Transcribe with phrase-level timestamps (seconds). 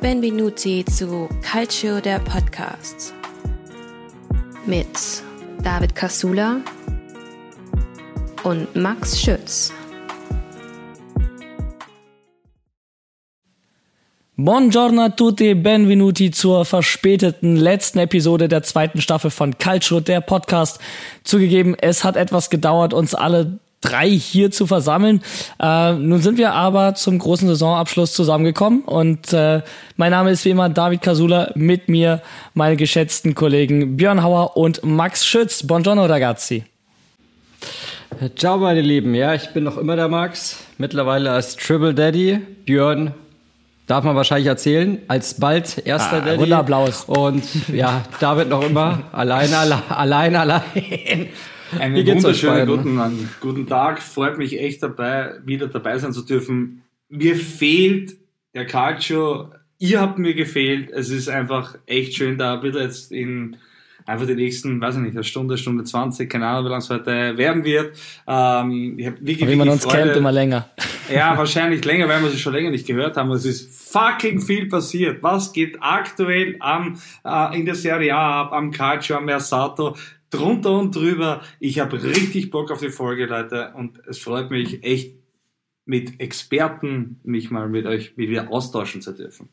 [0.00, 3.12] Benvenuti zu Calcio der Podcast
[4.64, 4.86] mit
[5.64, 6.60] David Casula
[8.44, 9.72] und Max Schütz.
[14.36, 20.78] Buongiorno a tutti, benvenuti zur verspäteten letzten Episode der zweiten Staffel von Calcio, der Podcast.
[21.24, 25.22] Zugegeben, es hat etwas gedauert, uns alle drei hier zu versammeln.
[25.60, 29.62] Äh, nun sind wir aber zum großen Saisonabschluss zusammengekommen und äh,
[29.96, 32.22] mein Name ist wie immer David Casula, mit mir
[32.54, 35.66] meine geschätzten Kollegen Björn Hauer und Max Schütz.
[35.66, 36.64] Buongiorno ragazzi.
[38.36, 42.38] Ciao meine Lieben, ja, ich bin noch immer der Max, mittlerweile als Triple Daddy.
[42.64, 43.12] Björn
[43.86, 46.40] darf man wahrscheinlich erzählen, als bald erster ah, Daddy.
[46.40, 47.04] Wunderapplaus.
[47.04, 51.28] Und ja, David noch immer allein, allein, allein, allein.
[51.78, 54.00] Einen wunderschönen guten, guten Tag.
[54.02, 56.82] Freut mich echt dabei, wieder dabei sein zu dürfen.
[57.08, 58.16] Mir fehlt
[58.54, 59.50] der Calcio.
[59.78, 60.90] Ihr habt mir gefehlt.
[60.90, 63.56] Es ist einfach echt schön, da wieder jetzt in
[64.06, 66.88] einfach die nächsten, weiß ich nicht, eine Stunde, Stunde 20, keine Ahnung, wie lange es
[66.88, 67.96] heute werden wird.
[68.26, 70.04] Ähm, ich hab wirklich, wie man uns Freude.
[70.04, 70.68] kennt, immer länger.
[71.12, 73.30] Ja, wahrscheinlich länger, weil wir sie schon länger nicht gehört haben.
[73.32, 75.22] Es ist fucking viel passiert.
[75.22, 79.94] Was geht aktuell am, äh, in der Serie A ab, am Calcio, am Mersato?
[80.30, 81.42] Drunter und drüber.
[81.60, 85.16] Ich habe richtig Bock auf die Folge, Leute, und es freut mich echt,
[85.84, 89.48] mit Experten mich mal mit euch wieder austauschen zu dürfen.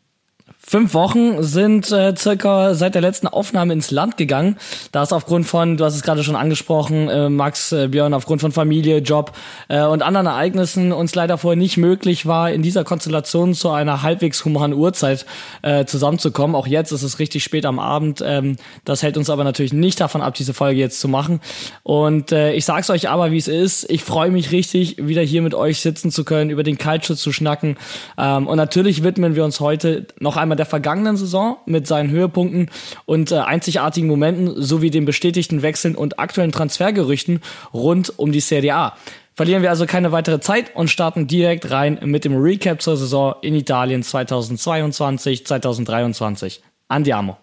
[0.68, 4.58] Fünf Wochen sind äh, circa seit der letzten Aufnahme ins Land gegangen.
[4.92, 8.42] Da ist aufgrund von, du hast es gerade schon angesprochen, äh, Max, äh, Björn, aufgrund
[8.42, 9.34] von Familie, Job
[9.68, 14.02] äh, und anderen Ereignissen uns leider vorher nicht möglich war, in dieser Konstellation zu einer
[14.02, 15.28] halbwegs humanen Uhrzeit
[15.62, 16.56] äh, zusammenzukommen.
[16.56, 18.24] Auch jetzt ist es richtig spät am Abend.
[18.26, 18.56] Ähm,
[18.86, 21.42] das hält uns aber natürlich nicht davon ab, diese Folge jetzt zu machen.
[21.84, 23.88] Und äh, ich sag's euch aber, wie es ist.
[23.92, 27.32] Ich freue mich richtig, wieder hier mit euch sitzen zu können, über den Culture zu
[27.32, 27.78] schnacken.
[28.18, 32.70] Ähm, und natürlich widmen wir uns heute noch einmal der vergangenen Saison mit seinen Höhepunkten
[33.06, 37.42] und äh, einzigartigen Momenten sowie den bestätigten Wechseln und aktuellen Transfergerüchten
[37.74, 38.98] rund um die Serie A.
[39.34, 43.36] Verlieren wir also keine weitere Zeit und starten direkt rein mit dem Recap zur Saison
[43.42, 46.62] in Italien 2022, 2023.
[46.88, 47.38] Andiamo.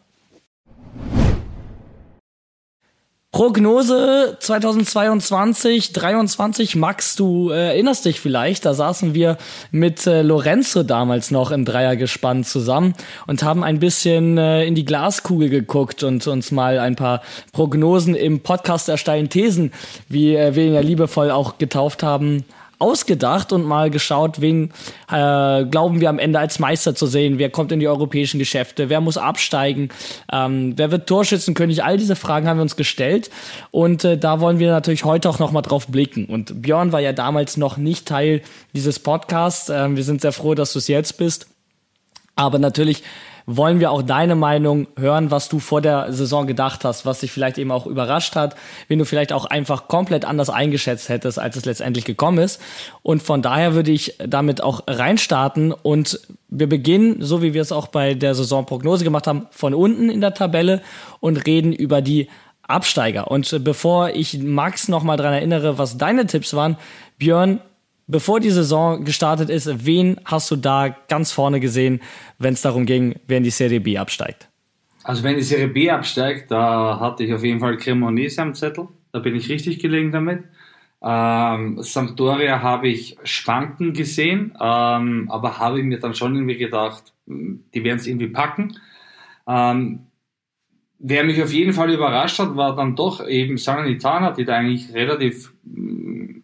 [3.32, 9.38] Prognose 2022, 23, Max, du äh, erinnerst dich vielleicht, da saßen wir
[9.70, 12.92] mit äh, Lorenzo damals noch im Dreiergespann zusammen
[13.26, 17.22] und haben ein bisschen äh, in die Glaskugel geguckt und uns mal ein paar
[17.53, 19.72] Prognosen im Podcast erstellen Thesen,
[20.10, 22.44] wie äh, wir ihn ja liebevoll auch getauft haben,
[22.82, 24.72] ausgedacht und mal geschaut, wen
[25.10, 28.88] äh, glauben wir am Ende als Meister zu sehen, wer kommt in die europäischen Geschäfte,
[28.88, 29.91] wer muss absteigen,
[30.32, 33.31] ähm, wer wird Torschützenkönig, all diese Fragen haben wir uns gestellt.
[33.71, 36.26] Und äh, da wollen wir natürlich heute auch nochmal drauf blicken.
[36.26, 38.42] Und Björn war ja damals noch nicht Teil
[38.75, 41.47] dieses Podcasts, äh, wir sind sehr froh, dass du es jetzt bist.
[42.34, 43.04] Aber natürlich
[43.47, 47.32] wollen wir auch deine Meinung hören, was du vor der Saison gedacht hast, was dich
[47.32, 48.56] vielleicht eben auch überrascht hat,
[48.88, 52.60] wenn du vielleicht auch einfach komplett anders eingeschätzt hättest, als es letztendlich gekommen ist.
[53.03, 57.72] Und von daher würde ich damit auch reinstarten und wir beginnen, so wie wir es
[57.72, 60.82] auch bei der Saisonprognose gemacht haben, von unten in der Tabelle
[61.20, 62.28] und reden über die
[62.62, 63.30] Absteiger.
[63.30, 66.76] Und bevor ich Max nochmal dran erinnere, was deine Tipps waren,
[67.19, 67.60] Björn,
[68.12, 72.03] Bevor die Saison gestartet ist, wen hast du da ganz vorne gesehen,
[72.39, 74.50] wenn es darum ging, wer in die Serie B absteigt?
[75.03, 78.89] Also wenn die Serie B absteigt, da hatte ich auf jeden Fall Cremonese am Zettel.
[79.12, 80.45] Da bin ich richtig gelegen damit.
[81.03, 87.15] Ähm, Sampdoria habe ich schwanken gesehen, ähm, aber habe ich mir dann schon irgendwie gedacht,
[87.27, 88.77] die werden es irgendwie packen.
[89.49, 90.01] Ähm,
[90.99, 94.93] wer mich auf jeden Fall überrascht hat, war dann doch eben Salernitana, die da eigentlich
[94.93, 95.55] relativ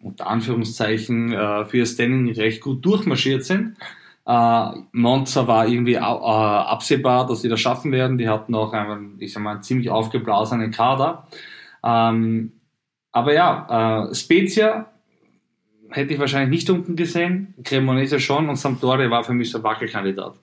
[0.09, 3.77] unter Anführungszeichen äh, für ihr Standing recht gut durchmarschiert sind.
[4.25, 8.17] Äh, Monza war irgendwie äh, absehbar, dass sie das schaffen werden.
[8.17, 11.27] Die hatten auch einen, ich sag mal, einen ziemlich aufgeblasenen Kader.
[11.83, 12.53] Ähm,
[13.11, 14.91] aber ja, äh, Spezia
[15.89, 19.63] hätte ich wahrscheinlich nicht unten gesehen, Cremonese schon und Sampdoria war für mich so ein
[19.63, 20.35] Wackelkandidat.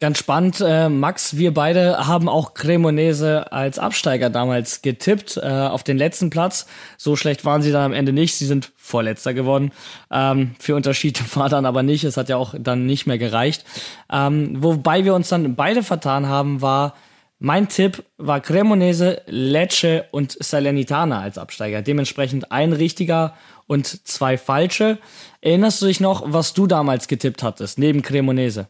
[0.00, 5.82] Ganz spannend, äh, Max, wir beide haben auch Cremonese als Absteiger damals getippt, äh, auf
[5.82, 6.66] den letzten Platz.
[6.96, 9.72] So schlecht waren sie dann am Ende nicht, sie sind Vorletzter geworden.
[10.12, 13.64] Ähm, für Unterschied war dann aber nicht, es hat ja auch dann nicht mehr gereicht.
[14.08, 16.94] Ähm, wobei wir uns dann beide vertan haben, war,
[17.40, 21.82] mein Tipp war Cremonese, Lecce und Salernitana als Absteiger.
[21.82, 23.34] Dementsprechend ein richtiger
[23.66, 24.98] und zwei falsche.
[25.40, 28.68] Erinnerst du dich noch, was du damals getippt hattest, neben Cremonese?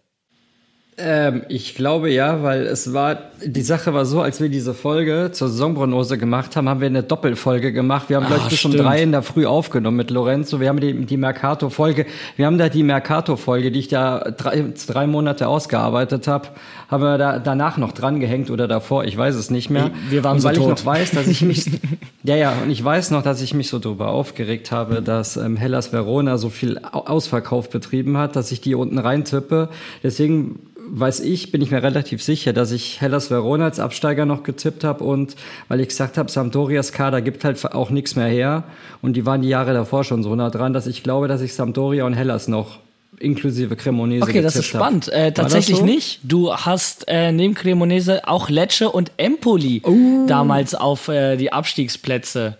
[1.00, 5.30] Ähm, ich glaube ja, weil es war, die Sache war so, als wir diese Folge
[5.32, 8.08] zur Saisonprognose gemacht haben, haben wir eine Doppelfolge gemacht.
[8.08, 10.58] Wir haben, glaube ich, bis um drei in der Früh aufgenommen mit Lorenzo.
[10.58, 12.06] Wir haben die, die Mercato-Folge,
[12.36, 16.48] wir haben da die Mercato-Folge, die ich da drei, drei Monate ausgearbeitet habe,
[16.88, 19.90] haben wir da danach noch dran gehängt oder davor, ich weiß es nicht mehr.
[20.10, 20.64] Wir waren und so weil tot.
[20.64, 21.66] ich noch weiß, dass ich mich,
[22.24, 25.56] ja, ja, und ich weiß noch, dass ich mich so darüber aufgeregt habe, dass ähm,
[25.56, 29.68] Hellas Verona so viel Au- Ausverkauf betrieben hat, dass ich die unten reintippe.
[30.02, 30.58] Deswegen
[30.90, 34.84] weiß ich, bin ich mir relativ sicher, dass ich Hellas Verona als Absteiger noch getippt
[34.84, 35.36] habe und
[35.68, 38.64] weil ich gesagt habe, Sampdorias Kader gibt halt auch nichts mehr her
[39.02, 41.54] und die waren die Jahre davor schon so nah dran, dass ich glaube, dass ich
[41.54, 42.78] Sampdoria und Hellas noch
[43.20, 45.08] inklusive Cremonese Okay, das ist spannend.
[45.08, 45.84] Äh, tatsächlich so?
[45.84, 46.20] nicht.
[46.22, 50.26] Du hast äh, neben Cremonese auch Lecce und Empoli Oh.
[50.28, 52.58] damals auf äh, die Abstiegsplätze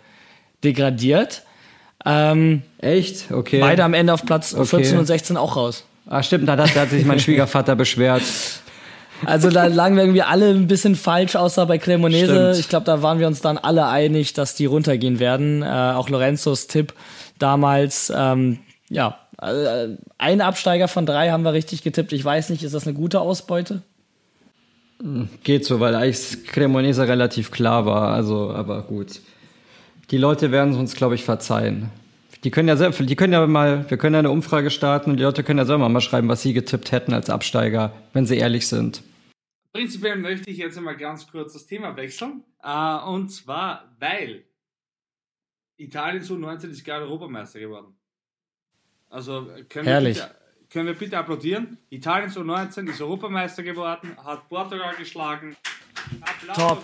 [0.63, 1.43] degradiert.
[2.05, 3.31] Ähm, Echt?
[3.31, 3.59] Okay.
[3.59, 4.65] Beide am Ende auf Platz Okay.
[4.65, 5.85] 14 und 16 auch raus.
[6.11, 8.23] Ah, stimmt, da, da hat sich mein Schwiegervater beschwert.
[9.25, 12.33] Also da lagen wir irgendwie alle ein bisschen falsch, außer bei Cremonese.
[12.33, 12.59] Stimmt.
[12.59, 15.61] Ich glaube, da waren wir uns dann alle einig, dass die runtergehen werden.
[15.61, 16.93] Äh, auch Lorenzos Tipp
[17.37, 18.11] damals.
[18.15, 18.59] Ähm,
[18.89, 22.11] ja, äh, ein Absteiger von drei haben wir richtig getippt.
[22.11, 23.83] Ich weiß nicht, ist das eine gute Ausbeute?
[25.43, 28.13] Geht so, weil eigentlich Cremonese relativ klar war.
[28.13, 29.19] Also, aber gut.
[30.09, 31.91] Die Leute werden es uns, glaube ich, verzeihen.
[32.43, 35.17] Die können ja selbst, die können ja mal, wir können ja eine Umfrage starten und
[35.17, 38.37] die Leute können ja selber mal schreiben, was sie getippt hätten als Absteiger, wenn sie
[38.37, 39.03] ehrlich sind.
[39.73, 42.43] Prinzipiell möchte ich jetzt einmal ganz kurz das Thema wechseln.
[42.63, 44.45] Äh, und zwar, weil
[45.77, 47.93] Italien zu 19 ist gerade Europameister geworden.
[49.09, 50.17] Also können Herrlich.
[50.17, 50.35] wir, bitte,
[50.69, 51.77] können wir bitte applaudieren.
[51.89, 55.55] Italien zu 19 ist Europameister geworden, hat Portugal geschlagen.
[56.21, 56.57] Applaus.
[56.57, 56.83] Top.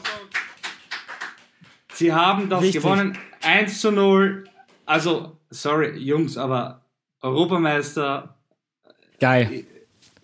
[1.94, 2.82] Sie haben das Wichtig.
[2.82, 3.18] gewonnen.
[3.42, 4.44] 1 zu 0.
[4.86, 6.82] Also, sorry, Jungs, aber
[7.22, 8.36] Europameister
[9.20, 9.66] Geil.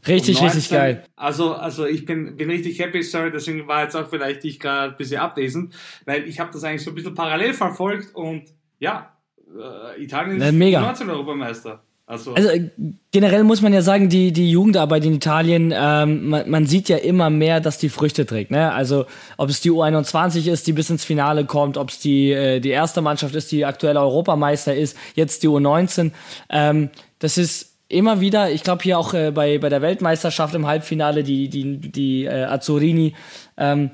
[0.08, 0.78] Richtig, um richtig 19.
[0.78, 1.04] geil.
[1.16, 4.94] Also, also ich bin, bin richtig happy, sorry, deswegen war jetzt auch vielleicht ich gerade
[4.94, 5.76] ein bisschen abwesend,
[6.06, 8.46] weil ich habe das eigentlich so ein bisschen parallel verfolgt und
[8.80, 9.16] ja,
[9.48, 10.82] äh, Italien Na, ist mega.
[10.82, 11.84] 19 Europameister.
[12.12, 12.70] Also, Also äh,
[13.12, 16.98] generell muss man ja sagen, die, die Jugendarbeit in Italien, ähm, man, man sieht ja
[16.98, 18.52] immer mehr, dass die Früchte trägt.
[18.52, 18.74] Ne?
[18.74, 19.06] Also
[19.38, 22.72] ob es die U21 ist, die bis ins Finale kommt, ob es die, äh, die
[22.72, 26.12] erste Mannschaft ist, die aktuell Europameister ist, jetzt die U19.
[26.50, 30.68] Ähm, das ist immer wieder, ich glaube hier auch äh, bei, bei der Weltmeisterschaft im
[30.68, 33.14] Halbfinale, die, die, die äh, Azzurini,
[33.56, 33.92] ähm,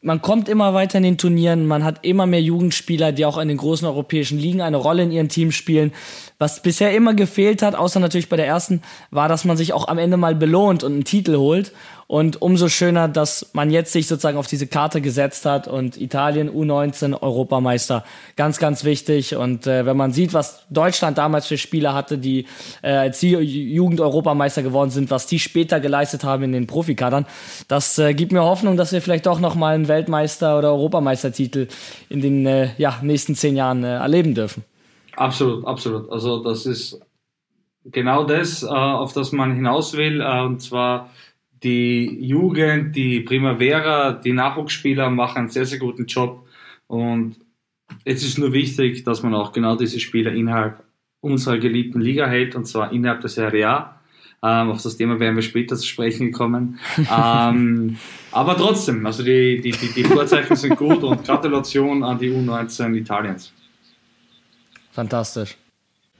[0.00, 3.48] man kommt immer weiter in den Turnieren, man hat immer mehr Jugendspieler, die auch in
[3.48, 5.92] den großen europäischen Ligen eine Rolle in ihren Teams spielen.
[6.40, 8.80] Was bisher immer gefehlt hat, außer natürlich bei der ersten,
[9.10, 11.72] war, dass man sich auch am Ende mal belohnt und einen Titel holt.
[12.06, 16.48] Und umso schöner, dass man jetzt sich sozusagen auf diese Karte gesetzt hat und Italien
[16.48, 18.04] U19 Europameister.
[18.36, 19.36] Ganz, ganz wichtig.
[19.36, 22.46] Und äh, wenn man sieht, was Deutschland damals für Spieler hatte, die
[22.82, 27.26] äh, als die Jugend-Europameister geworden sind, was die später geleistet haben in den Profikadern,
[27.66, 31.66] das äh, gibt mir Hoffnung, dass wir vielleicht doch nochmal einen Weltmeister- oder Europameistertitel
[32.08, 34.64] in den äh, ja, nächsten zehn Jahren äh, erleben dürfen.
[35.18, 36.10] Absolut, absolut.
[36.10, 37.00] Also das ist
[37.84, 41.10] genau das, äh, auf das man hinaus will, äh, und zwar
[41.62, 46.46] die Jugend, die Primavera, die Nachwuchsspieler machen einen sehr, sehr guten Job
[46.86, 47.36] und
[48.04, 50.84] es ist nur wichtig, dass man auch genau diese Spieler innerhalb
[51.20, 53.94] unserer geliebten Liga hält, und zwar innerhalb der Serie A.
[54.40, 56.78] Ähm, auf das Thema werden wir später zu sprechen kommen.
[56.98, 57.96] ähm,
[58.30, 62.94] aber trotzdem, also die, die, die, die Vorzeichen sind gut und Gratulation an die U19
[62.94, 63.52] Italiens.
[64.98, 65.56] Fantastisch.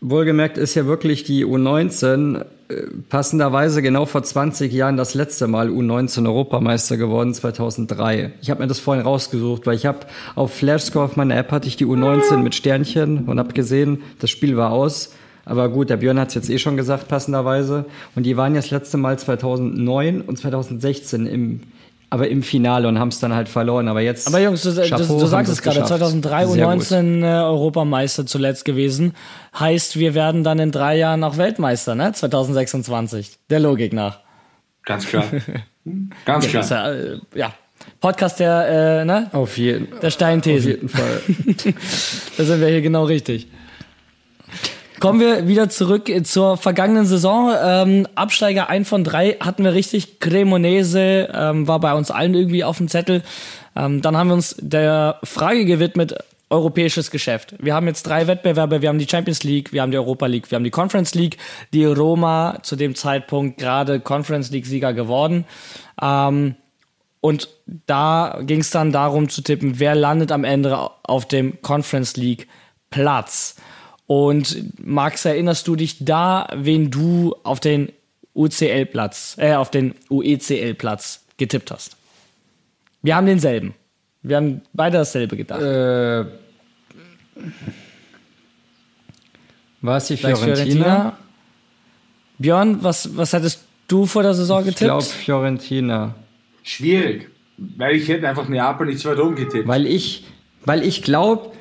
[0.00, 2.74] Wohlgemerkt ist ja wirklich die U19 äh,
[3.08, 8.34] passenderweise genau vor 20 Jahren das letzte Mal U19 Europameister geworden, 2003.
[8.40, 10.06] Ich habe mir das vorhin rausgesucht, weil ich habe
[10.36, 14.30] auf Flashscore auf meiner App hatte ich die U19 mit Sternchen und habe gesehen, das
[14.30, 15.12] Spiel war aus.
[15.44, 17.84] Aber gut, der Björn hat es jetzt eh schon gesagt, passenderweise.
[18.14, 21.62] Und die waren ja das letzte Mal 2009 und 2016 im,
[22.10, 23.88] aber im Finale und haben es dann halt verloren.
[23.88, 24.26] Aber jetzt.
[24.28, 26.00] Aber Jungs, du, Chapeau, du sagst es gerade, geschafft.
[26.00, 26.82] 2003 Sehr gut.
[26.82, 29.14] U19 äh, Europameister zuletzt gewesen.
[29.58, 32.12] Heißt, wir werden dann in drei Jahren auch Weltmeister, ne?
[32.12, 33.38] 2026.
[33.50, 34.20] Der Logik nach.
[34.84, 35.24] Ganz klar.
[36.24, 36.64] Ganz klar.
[36.70, 37.52] ja, äh, ja.
[38.00, 39.28] Podcast der, äh, ne?
[39.32, 40.70] Auf jeden, Der auf Steinthese.
[40.70, 41.20] jeden Fall.
[42.36, 43.48] Da sind wir hier genau richtig.
[45.00, 47.54] Kommen wir wieder zurück zur vergangenen Saison.
[47.62, 50.18] Ähm, Absteiger ein von drei hatten wir richtig.
[50.18, 53.22] Cremonese ähm, war bei uns allen irgendwie auf dem Zettel.
[53.76, 56.16] Ähm, dann haben wir uns der Frage gewidmet,
[56.50, 57.54] europäisches Geschäft.
[57.60, 58.82] Wir haben jetzt drei Wettbewerbe.
[58.82, 61.36] Wir haben die Champions League, wir haben die Europa League, wir haben die Conference League.
[61.72, 65.44] Die Roma zu dem Zeitpunkt gerade Conference League Sieger geworden.
[66.02, 66.56] Ähm,
[67.20, 67.48] und
[67.86, 72.48] da ging es dann darum zu tippen, wer landet am Ende auf dem Conference League
[72.90, 73.56] Platz.
[74.08, 77.92] Und Max, erinnerst du dich da, wen du auf den
[78.34, 81.96] UCL-Platz, äh, auf den UECL-Platz getippt hast.
[83.02, 83.74] Wir haben denselben.
[84.22, 85.60] Wir haben beide dasselbe gedacht.
[85.60, 86.24] Äh,
[89.82, 91.18] war es die Vielleicht Fiorentina?
[92.38, 94.88] Björn, was, was hättest du vor der Saison Ich getippt?
[94.88, 96.14] glaube Fiorentina.
[96.62, 99.68] Schwierig, weil ich hätte einfach Neapel nicht so weit oben getippt.
[99.68, 100.24] Weil ich,
[100.64, 101.52] weil ich glaube,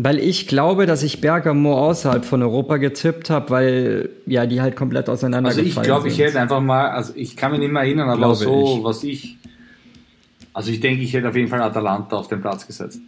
[0.00, 4.76] weil ich glaube, dass ich Bergamo außerhalb von Europa getippt habe, weil ja die halt
[4.76, 7.82] komplett Also auseinandergefallen ich glaube, ich hätte einfach mal, also ich kann mich nicht mehr
[7.82, 8.84] erinnern, aber so, ich.
[8.84, 9.38] was ich,
[10.52, 13.00] also ich denke, ich hätte auf jeden Fall Atalanta auf den Platz gesetzt.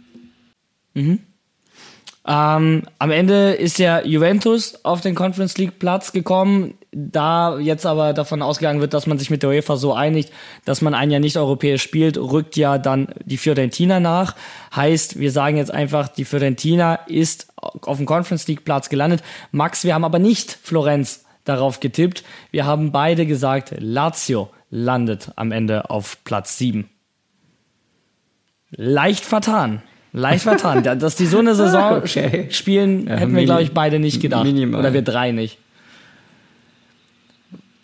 [2.27, 6.75] Ähm, am Ende ist ja Juventus auf den Conference League Platz gekommen.
[6.91, 10.31] Da jetzt aber davon ausgegangen wird, dass man sich mit der UEFA so einigt,
[10.65, 14.35] dass man ein Jahr nicht europäisch spielt, rückt ja dann die Fiorentina nach.
[14.75, 19.23] Heißt, wir sagen jetzt einfach, die Fiorentina ist auf dem Conference League Platz gelandet.
[19.51, 22.23] Max, wir haben aber nicht Florenz darauf getippt.
[22.51, 26.89] Wir haben beide gesagt, Lazio landet am Ende auf Platz 7.
[28.71, 29.81] Leicht vertan.
[30.13, 30.83] Leicht vertan.
[30.83, 32.47] Da- Dass die so eine Saison Okay.
[32.49, 34.43] spielen, Ja, hätten wir, glaube ich, beide nicht gedacht.
[34.45, 34.79] minimal.
[34.81, 35.57] Oder wir drei nicht.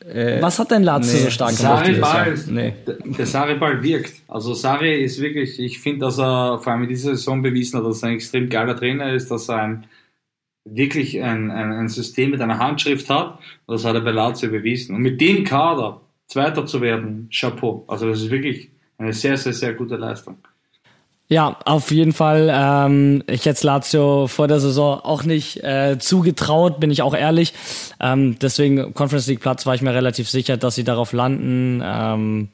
[0.06, 1.86] Äh, Was hat denn Lazio nee, so stark gemacht?
[1.86, 2.00] Sarri?
[2.00, 2.74] Ball, Nee.
[2.86, 4.14] der, der Sarri Ball wirkt.
[4.28, 7.86] Also Sarri ist wirklich, ich finde, dass er vor allem in dieser Saison bewiesen hat,
[7.86, 9.86] dass er ein extrem geiler Trainer ist, dass er ein,
[10.64, 13.40] wirklich ein, ein, ein System mit einer Handschrift hat.
[13.66, 14.96] Und das hat er bei Lazio bewiesen.
[14.96, 17.84] Und mit dem Kader Zweiter zu werden, Chapeau.
[17.88, 20.38] Also das ist wirklich eine sehr, sehr, sehr gute Leistung.
[21.30, 22.50] Ja, auf jeden Fall.
[22.50, 27.54] Ähm, ich hätte Lazio vor der Saison auch nicht äh, zugetraut, bin ich auch ehrlich.
[28.00, 31.82] Ähm, deswegen Conference League Platz war ich mir relativ sicher, dass sie darauf landen.
[31.84, 32.48] Ähm,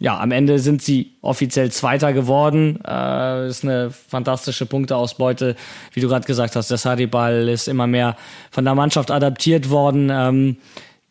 [0.00, 2.80] ja, am Ende sind sie offiziell Zweiter geworden.
[2.84, 5.54] Äh, ist eine fantastische Punkteausbeute,
[5.92, 6.70] wie du gerade gesagt hast.
[6.70, 8.16] Der Sarri-Ball ist immer mehr
[8.50, 10.10] von der Mannschaft adaptiert worden.
[10.10, 10.56] Ähm,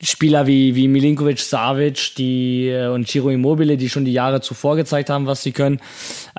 [0.01, 4.75] Spieler wie, wie Milinkovic, Savic die, äh, und Ciro Immobile, die schon die Jahre zuvor
[4.75, 5.79] gezeigt haben, was sie können,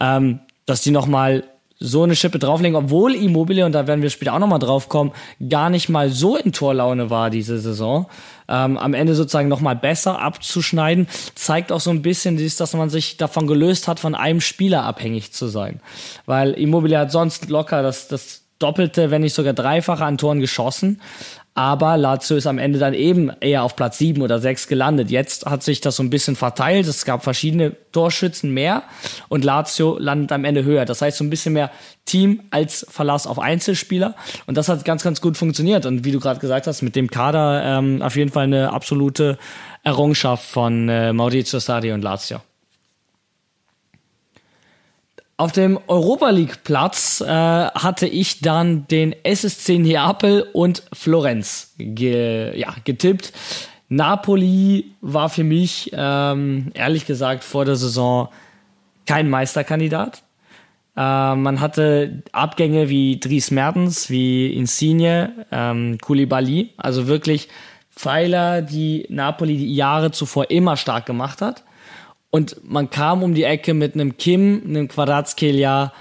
[0.00, 0.40] ähm,
[0.70, 1.44] dass die nochmal
[1.82, 5.12] so eine Schippe drauflegen, obwohl Immobile, und da werden wir später auch nochmal drauf kommen,
[5.48, 8.06] gar nicht mal so in Torlaune war diese Saison.
[8.48, 13.16] Ähm, am Ende sozusagen nochmal besser abzuschneiden, zeigt auch so ein bisschen, dass man sich
[13.16, 15.80] davon gelöst hat, von einem Spieler abhängig zu sein.
[16.26, 21.00] Weil Immobile hat sonst locker das, das Doppelte, wenn nicht sogar Dreifache an Toren geschossen.
[21.54, 25.10] Aber Lazio ist am Ende dann eben eher auf Platz sieben oder sechs gelandet.
[25.10, 26.86] Jetzt hat sich das so ein bisschen verteilt.
[26.86, 28.84] Es gab verschiedene Torschützen mehr
[29.28, 30.84] und Lazio landet am Ende höher.
[30.84, 31.70] Das heißt so ein bisschen mehr
[32.04, 34.14] Team als Verlass auf Einzelspieler.
[34.46, 35.86] Und das hat ganz, ganz gut funktioniert.
[35.86, 39.36] Und wie du gerade gesagt hast, mit dem Kader ähm, auf jeden Fall eine absolute
[39.82, 42.40] Errungenschaft von äh, Maurizio Sarri und Lazio.
[45.40, 52.54] Auf dem Europa League Platz äh, hatte ich dann den SSC Neapel und Florenz ge
[52.58, 53.32] ja, getippt.
[53.88, 58.28] Napoli war für mich ähm, ehrlich gesagt vor der Saison
[59.06, 60.24] kein Meisterkandidat.
[60.94, 67.48] Äh, man hatte Abgänge wie Dries Mertens, wie Insigne, ähm, Koulibaly, also wirklich
[67.96, 71.64] Pfeiler, die Napoli die Jahre zuvor immer stark gemacht hat.
[72.30, 75.92] Und man kam um die Ecke mit einem Kim, einem Quarazkelia,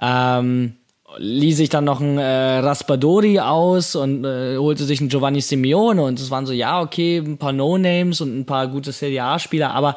[0.00, 0.74] ähm,
[1.18, 6.02] ließ sich dann noch ein äh, Raspadori aus und äh, holte sich einen Giovanni Simeone
[6.02, 9.72] und es waren so, ja, okay, ein paar No-Names und ein paar gute Serie A-Spieler,
[9.72, 9.96] aber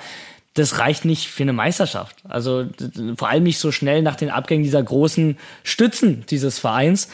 [0.53, 2.17] das reicht nicht für eine Meisterschaft.
[2.27, 2.65] Also
[3.17, 7.09] vor allem nicht so schnell nach den Abgängen dieser großen Stützen dieses Vereins.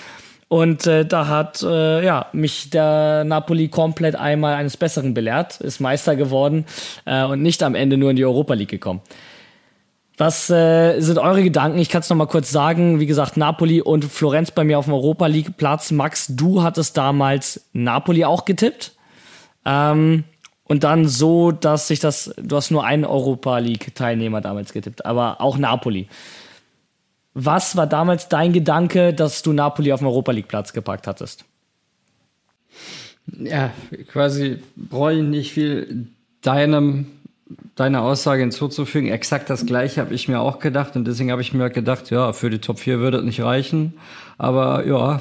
[0.47, 5.79] Und äh, da hat äh, ja, mich der Napoli komplett einmal eines Besseren belehrt, ist
[5.79, 6.65] Meister geworden
[7.05, 9.01] äh, und nicht am Ende nur in die Europa League gekommen.
[10.17, 11.77] Was äh, sind eure Gedanken?
[11.79, 12.99] Ich kann es noch mal kurz sagen.
[12.99, 15.91] Wie gesagt, Napoli und Florenz bei mir auf dem Europa League Platz.
[15.91, 18.93] Max, du hattest damals Napoli auch getippt.
[19.65, 20.23] Ähm,
[20.67, 25.05] und dann so, dass sich das, du hast nur einen Europa League Teilnehmer damals getippt,
[25.05, 26.07] aber auch Napoli.
[27.35, 31.45] Was war damals dein Gedanke, dass du Napoli auf dem Europa League Platz gepackt hattest?
[33.27, 33.71] Ja,
[34.07, 36.07] quasi brauche ich nicht viel
[36.41, 37.07] deinem,
[37.75, 39.09] deiner Aussage hinzuzufügen.
[39.09, 42.33] Exakt das gleiche habe ich mir auch gedacht und deswegen habe ich mir gedacht, ja,
[42.33, 43.95] für die Top 4 würde es nicht reichen.
[44.37, 45.19] Aber ja,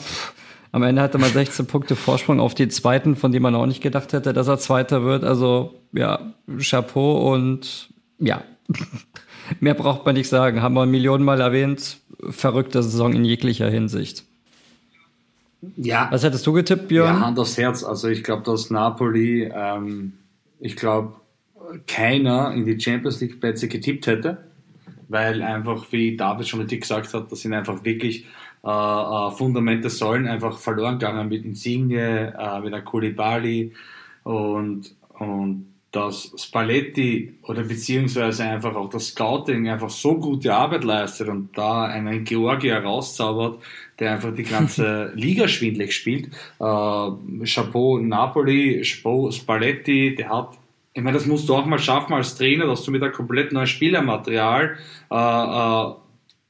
[0.71, 3.80] am Ende hatte man 16 Punkte Vorsprung auf die zweiten, von denen man auch nicht
[3.80, 5.25] gedacht hätte, dass er Zweiter wird.
[5.25, 8.42] Also ja, Chapeau und ja,
[9.61, 10.62] mehr braucht man nicht sagen.
[10.62, 11.99] Haben wir Millionen Mal erwähnt.
[12.31, 14.25] Verrückte Saison in jeglicher Hinsicht.
[15.76, 17.16] Ja, Was hättest du getippt, Björn?
[17.16, 17.83] Ja, Hand aufs Herz.
[17.85, 20.12] Also ich glaube, dass Napoli, ähm,
[20.61, 21.14] ich glaube,
[21.87, 24.45] keiner in die Champions League Plätze getippt hätte,
[25.09, 28.26] weil einfach, wie David schon mit dir gesagt hat, das sind einfach wirklich
[28.64, 33.73] äh, äh, Fundamente Säulen einfach verloren gegangen mit Insigne, äh, mit einem Koulibaly,
[34.25, 41.29] und, und dass Spalletti oder beziehungsweise einfach auch das Scouting einfach so gute Arbeit leistet
[41.29, 43.63] und da einen Georgier rauszaubert,
[44.01, 46.27] der einfach die ganze Liga schwindlig spielt.
[46.59, 50.59] Äh, Chapeau Napoli, Chapeau Spalletti, der hat
[50.97, 53.53] ich meine, das musst du auch mal schaffen als Trainer, dass du mit einem komplett
[53.53, 54.79] neuen Spielermaterial
[55.11, 55.95] äh, äh,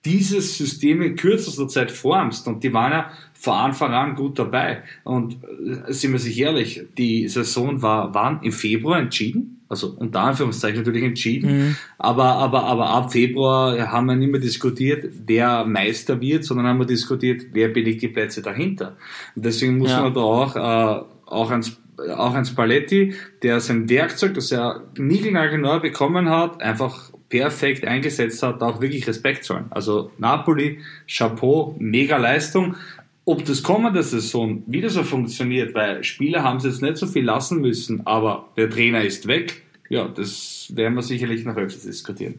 [0.05, 2.47] dieses System in kürzester Zeit formst.
[2.47, 3.11] Und die waren ja
[3.45, 4.83] von Anfang an gut dabei.
[5.05, 8.41] Und äh, sind wir sich ehrlich, die Saison war wann?
[8.43, 9.61] Im Februar entschieden.
[9.69, 11.59] Also unter Anführungszeichen natürlich entschieden.
[11.59, 11.77] Mhm.
[11.99, 16.79] Aber, aber, aber ab Februar haben wir nicht mehr diskutiert, wer Meister wird, sondern haben
[16.79, 18.97] wir diskutiert, wer belegt die Plätze dahinter.
[19.37, 20.03] Und deswegen muss ja.
[20.03, 21.79] man da auch, äh, auch ans
[22.17, 28.63] auch ein Spalletti, der sein Werkzeug, das er niegelnagelneu bekommen hat, einfach perfekt eingesetzt hat,
[28.63, 29.67] auch wirklich Respekt zollen.
[29.71, 32.77] Also Napoli, Chapeau, mega Leistung.
[33.26, 37.25] Ob das kommende Saison wieder so funktioniert, weil Spieler haben es jetzt nicht so viel
[37.25, 42.38] lassen müssen, aber der Trainer ist weg, ja, das werden wir sicherlich noch öfters diskutieren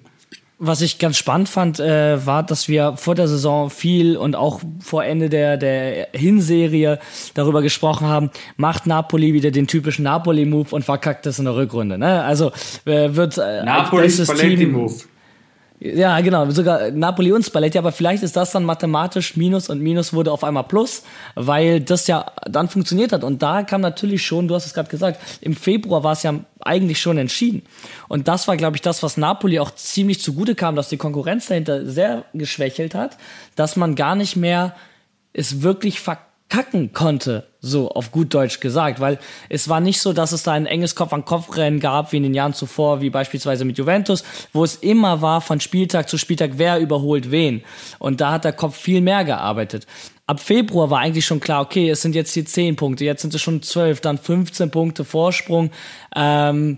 [0.58, 4.62] was ich ganz spannend fand, äh, war, dass wir vor der Saison viel und auch
[4.80, 7.00] vor Ende der, der Hinserie
[7.34, 11.98] darüber gesprochen haben, macht Napoli wieder den typischen Napoli-Move und verkackt das in der Rückrunde.
[11.98, 12.24] Ne?
[12.24, 12.51] Also
[12.86, 14.96] äh, wird äh, Napolis Paletti-Move.
[15.79, 20.13] Ja, genau, sogar Napoli und Spalletti, aber vielleicht ist das dann mathematisch Minus und Minus
[20.13, 21.03] wurde auf einmal Plus,
[21.36, 23.25] weil das ja dann funktioniert hat.
[23.25, 26.36] Und da kam natürlich schon, du hast es gerade gesagt, im Februar war es ja
[26.62, 27.63] eigentlich schon entschieden.
[28.08, 31.48] Und das war, glaube ich, das, was Napoli auch ziemlich zugute kam, dass die Konkurrenz
[31.48, 33.17] dahinter sehr geschwächelt hat,
[33.58, 34.75] dass man gar nicht mehr
[35.34, 39.18] es wirklich verkauft kacken konnte, so auf gut Deutsch gesagt, weil
[39.50, 42.54] es war nicht so, dass es da ein enges Kopf-an-Kopf-Rennen gab, wie in den Jahren
[42.54, 44.24] zuvor, wie beispielsweise mit Juventus,
[44.54, 47.64] wo es immer war von Spieltag zu Spieltag, wer überholt wen.
[47.98, 49.88] Und da hat der Kopf viel mehr gearbeitet.
[50.28, 53.34] Ab Februar war eigentlich schon klar, okay, es sind jetzt hier 10 Punkte, jetzt sind
[53.34, 55.72] es schon 12, dann 15 Punkte Vorsprung.
[56.16, 56.78] Ähm,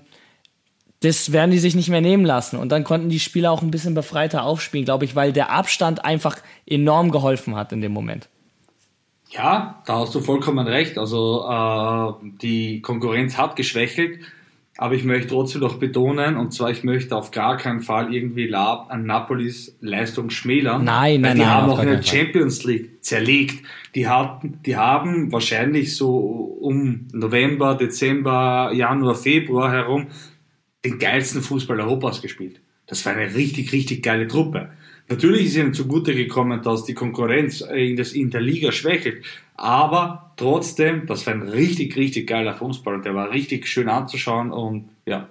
[1.02, 2.58] das werden die sich nicht mehr nehmen lassen.
[2.58, 6.04] Und dann konnten die Spieler auch ein bisschen befreiter aufspielen, glaube ich, weil der Abstand
[6.04, 8.30] einfach enorm geholfen hat in dem Moment.
[9.30, 10.98] Ja, da hast du vollkommen recht.
[10.98, 14.20] Also äh, die Konkurrenz hat geschwächelt,
[14.78, 18.48] aber ich möchte trotzdem noch betonen, und zwar ich möchte auf gar keinen Fall irgendwie
[18.48, 20.84] Lab an Napolis Leistung schmälern.
[20.84, 21.48] Nein, nein, die nein.
[21.50, 23.66] Die haben auch in der Champions League zerlegt.
[23.96, 26.18] Die hatten, die haben wahrscheinlich so
[26.62, 30.08] um November, Dezember, Januar, Februar herum
[30.86, 32.62] den geilsten Fußball Europas gespielt.
[32.86, 34.70] Das war eine richtig, richtig geile Truppe.
[35.10, 39.24] Natürlich ist ihnen zugute gekommen, dass die Konkurrenz in, das, in der Liga schwächelt,
[39.56, 44.52] aber trotzdem, das war ein richtig, richtig geiler Fußball und der war richtig schön anzuschauen
[44.52, 45.30] und ja.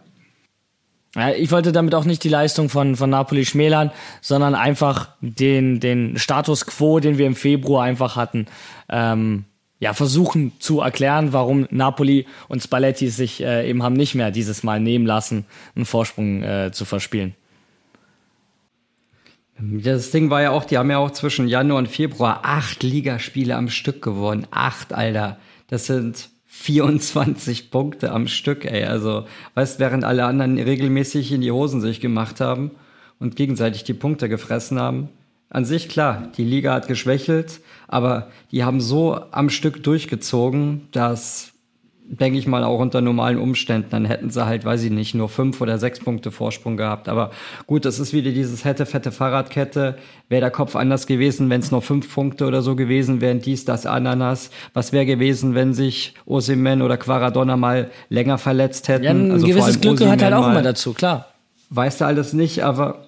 [1.15, 3.91] ja ich wollte damit auch nicht die Leistung von, von Napoli schmälern,
[4.23, 8.47] sondern einfach den, den Status quo, den wir im Februar einfach hatten,
[8.89, 9.45] ähm,
[9.79, 14.63] ja, versuchen zu erklären, warum Napoli und Spalletti sich äh, eben haben nicht mehr dieses
[14.63, 17.35] Mal nehmen lassen, einen Vorsprung äh, zu verspielen.
[19.59, 23.57] Das Ding war ja auch, die haben ja auch zwischen Januar und Februar acht Ligaspiele
[23.57, 24.47] am Stück gewonnen.
[24.51, 25.39] Acht, Alter.
[25.69, 28.85] Das sind 24 Punkte am Stück, ey.
[28.85, 32.71] Also, weißt, während alle anderen regelmäßig in die Hosen sich gemacht haben
[33.19, 35.09] und gegenseitig die Punkte gefressen haben.
[35.49, 41.53] An sich klar, die Liga hat geschwächelt, aber die haben so am Stück durchgezogen, dass
[42.09, 45.29] denke ich mal, auch unter normalen Umständen, dann hätten sie halt, weiß ich nicht, nur
[45.29, 47.09] fünf oder sechs Punkte Vorsprung gehabt.
[47.09, 47.31] Aber
[47.67, 49.97] gut, das ist wieder dieses hätte, fette Fahrradkette.
[50.29, 53.65] Wäre der Kopf anders gewesen, wenn es nur fünf Punkte oder so gewesen wären, dies,
[53.65, 54.51] das, Ananas.
[54.73, 59.05] Was wäre gewesen, wenn sich Osimen oder Quaradonna mal länger verletzt hätten?
[59.05, 61.27] Ja, ein also gewisses Glück gehört halt auch immer dazu, klar.
[61.71, 63.07] Weißt du alles nicht, aber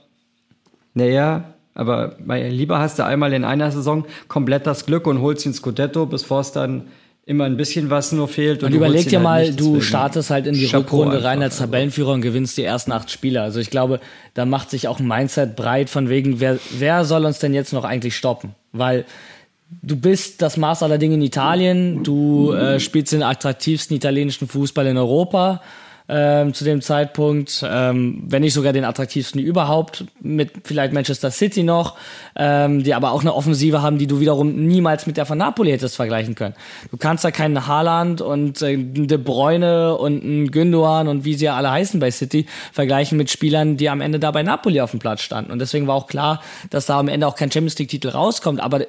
[0.94, 5.54] naja, aber lieber hast du einmal in einer Saison komplett das Glück und holst den
[5.54, 6.88] Scudetto, bevor es dann
[7.28, 8.62] immer ein bisschen was nur fehlt.
[8.62, 11.58] Und, und überleg dir halt mal, du startest halt in die Chapeau Rückrunde rein als
[11.58, 13.42] Tabellenführer und gewinnst die ersten acht Spiele.
[13.42, 14.00] Also ich glaube,
[14.32, 17.74] da macht sich auch ein Mindset breit von wegen, wer, wer soll uns denn jetzt
[17.74, 18.54] noch eigentlich stoppen?
[18.72, 19.04] Weil
[19.82, 24.86] du bist das Maß aller Dinge in Italien, du äh, spielst den attraktivsten italienischen Fußball
[24.86, 25.60] in Europa
[26.08, 31.62] ähm, zu dem Zeitpunkt, ähm, wenn nicht sogar den attraktivsten überhaupt, mit vielleicht Manchester City
[31.62, 31.96] noch,
[32.34, 35.70] ähm, die aber auch eine Offensive haben, die du wiederum niemals mit der von Napoli
[35.70, 36.54] hättest vergleichen können.
[36.90, 41.44] Du kannst da keinen Haaland und äh, De Bruyne und einen Gündogan und wie sie
[41.44, 44.92] ja alle heißen bei City vergleichen mit Spielern, die am Ende da bei Napoli auf
[44.92, 45.52] dem Platz standen.
[45.52, 46.40] Und deswegen war auch klar,
[46.70, 48.86] dass da am Ende auch kein Champions League-Titel rauskommt, aber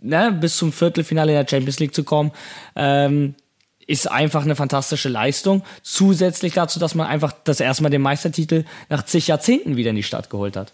[0.00, 2.32] ne, bis zum Viertelfinale in der Champions League zu kommen,
[2.76, 3.34] ähm,
[3.90, 5.64] ist einfach eine fantastische Leistung.
[5.82, 9.96] Zusätzlich dazu, dass man einfach das erste Mal den Meistertitel nach zig Jahrzehnten wieder in
[9.96, 10.72] die Stadt geholt hat.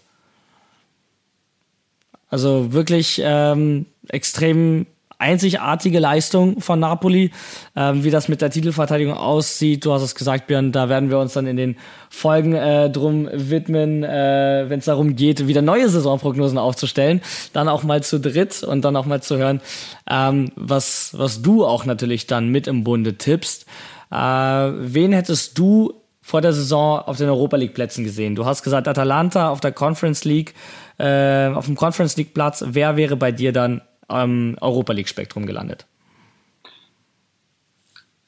[2.29, 4.85] Also wirklich ähm, extrem
[5.19, 7.31] einzigartige Leistung von Napoli.
[7.75, 11.19] Ähm, wie das mit der Titelverteidigung aussieht, du hast es gesagt, Björn, da werden wir
[11.19, 11.77] uns dann in den
[12.09, 17.21] Folgen äh, drum widmen, äh, wenn es darum geht, wieder neue Saisonprognosen aufzustellen.
[17.53, 19.61] Dann auch mal zu dritt und dann auch mal zu hören,
[20.09, 23.65] ähm, was, was du auch natürlich dann mit im Bunde tippst.
[24.11, 28.35] Äh, wen hättest du vor der Saison auf den Europa League Plätzen gesehen?
[28.35, 30.53] Du hast gesagt, Atalanta auf der Conference League,
[30.97, 32.63] äh, auf dem Conference League Platz.
[32.67, 35.85] Wer wäre bei dir dann am Europa League Spektrum gelandet?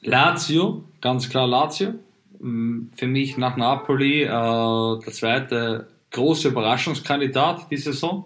[0.00, 1.94] Lazio, ganz klar Lazio.
[2.38, 8.24] Mm, für mich nach Napoli äh, der zweite große Überraschungskandidat die Saison.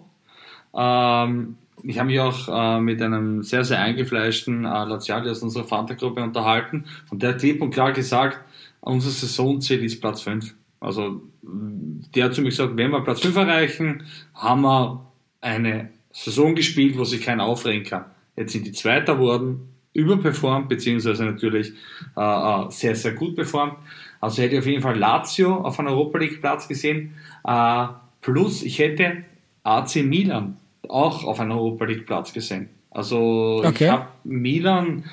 [0.73, 5.65] Ähm, ich habe mich auch äh, mit einem sehr, sehr eingefleischten äh, Laziali aus unserer
[5.65, 8.39] Fanta-Gruppe unterhalten und der hat klipp und klar gesagt,
[8.79, 10.55] unser Saisonziel ist Platz 5.
[10.79, 15.05] Also der hat zu mir gesagt, wenn wir Platz 5 erreichen, haben wir
[15.41, 18.05] eine Saison gespielt, wo sich keiner aufregen kann.
[18.37, 21.73] Jetzt sind die Zweiter worden, überperformt, beziehungsweise natürlich
[22.15, 23.75] äh, äh, sehr, sehr gut performt.
[24.21, 27.15] Also hätte ich auf jeden Fall Lazio auf einem Europa League Platz gesehen.
[27.45, 27.87] Äh,
[28.21, 29.25] plus ich hätte
[29.63, 32.69] AC Milan auch auf einem Europa League Platz gesehen.
[32.91, 33.85] Also okay.
[33.85, 35.03] ich habe Milan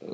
[0.00, 0.06] äh,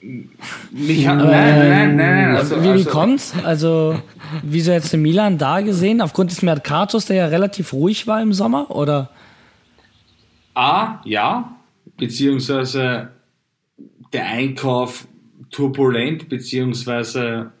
[0.00, 3.34] mich hat, nein, nein, nein, Also, wie, wie also, kommt's?
[3.44, 4.00] Also,
[4.42, 6.00] wieso jetzt in Milan da gesehen?
[6.00, 9.10] Aufgrund des Mercatos, der ja relativ ruhig war im Sommer, oder?
[10.54, 11.56] A, ja,
[11.96, 13.10] beziehungsweise
[14.12, 15.06] der Einkauf
[15.50, 17.52] turbulent, beziehungsweise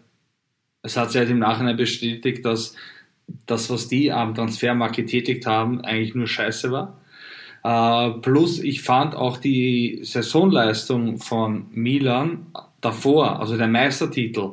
[0.82, 2.74] es hat sich halt im Nachhinein bestätigt, dass
[3.46, 6.97] das, was die am Transfermarkt getätigt haben, eigentlich nur Scheiße war.
[7.64, 12.46] Uh, plus, ich fand auch die Saisonleistung von Milan
[12.80, 14.52] davor, also der Meistertitel,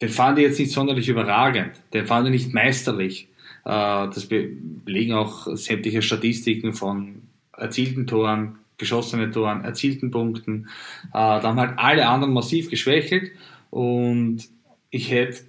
[0.00, 1.72] den fand ich jetzt nicht sonderlich überragend.
[1.92, 3.28] Den fand ich nicht meisterlich.
[3.64, 7.22] Uh, das belegen auch sämtliche Statistiken von
[7.56, 10.68] erzielten Toren, geschossenen Toren, erzielten Punkten.
[11.08, 13.32] Uh, da haben halt alle anderen massiv geschwächelt
[13.70, 14.44] und
[14.90, 15.42] ich hätte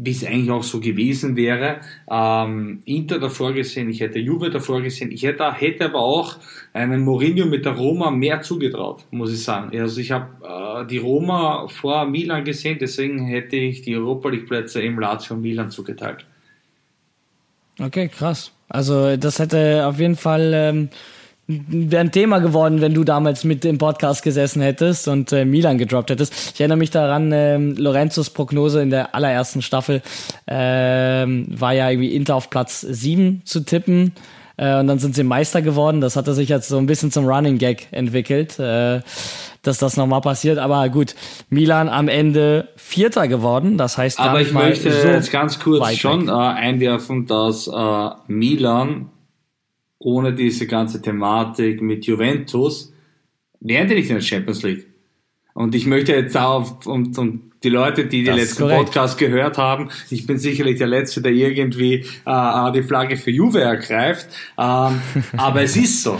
[0.00, 1.80] wie es eigentlich auch so gewesen wäre.
[2.08, 6.36] Ähm, Inter davor gesehen, ich hätte Juve davor gesehen, ich hätte, hätte aber auch
[6.72, 9.76] einen Mourinho mit der Roma mehr zugetraut, muss ich sagen.
[9.76, 14.46] Also ich habe äh, die Roma vor Milan gesehen, deswegen hätte ich die Europa League
[14.46, 16.24] Plätze im Lazio und Milan zugeteilt.
[17.80, 18.52] Okay, krass.
[18.68, 20.90] Also das hätte auf jeden Fall ähm,
[21.48, 25.78] wäre ein Thema geworden, wenn du damals mit im Podcast gesessen hättest und äh, Milan
[25.78, 26.52] gedroppt hättest.
[26.54, 30.02] Ich erinnere mich daran, ähm, Lorenzos Prognose in der allerersten Staffel
[30.46, 34.12] ähm, war ja irgendwie Inter auf Platz 7 zu tippen.
[34.58, 36.02] Äh, und dann sind sie Meister geworden.
[36.02, 39.00] Das hatte sich jetzt so ein bisschen zum Running Gag entwickelt, äh,
[39.62, 40.58] dass das nochmal passiert.
[40.58, 41.14] Aber gut,
[41.48, 43.78] Milan am Ende Vierter geworden.
[43.78, 49.06] Das heißt, aber ich möchte so jetzt ganz kurz schon äh, einwerfen, dass äh, Milan
[49.98, 52.92] ohne diese ganze Thematik mit Juventus
[53.60, 54.86] wären die nicht in der Champions League.
[55.54, 59.88] Und ich möchte jetzt auf, und, und die Leute, die die letzten Podcast gehört haben,
[60.10, 65.00] ich bin sicherlich der Letzte, der irgendwie äh, die Flagge für Juve ergreift, ähm,
[65.36, 66.18] aber es ist so.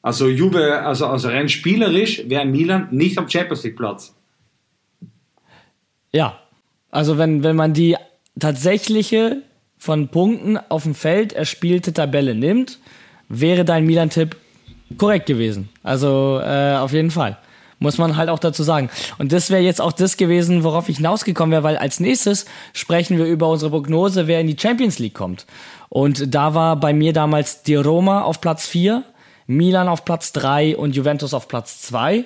[0.00, 4.14] Also Juve, also, also rein spielerisch wäre Milan nicht am Champions League Platz.
[6.12, 6.38] Ja,
[6.90, 7.96] also wenn, wenn man die
[8.38, 9.42] tatsächliche
[9.76, 12.78] von Punkten auf dem Feld erspielte Tabelle nimmt,
[13.28, 14.36] wäre dein Milan-Tipp
[14.96, 15.68] korrekt gewesen.
[15.82, 17.38] Also äh, auf jeden Fall.
[17.80, 18.90] Muss man halt auch dazu sagen.
[19.18, 23.18] Und das wäre jetzt auch das gewesen, worauf ich hinausgekommen wäre, weil als nächstes sprechen
[23.18, 25.46] wir über unsere Prognose, wer in die Champions League kommt.
[25.88, 29.04] Und da war bei mir damals die Roma auf Platz 4,
[29.46, 32.24] Milan auf Platz 3 und Juventus auf Platz 2.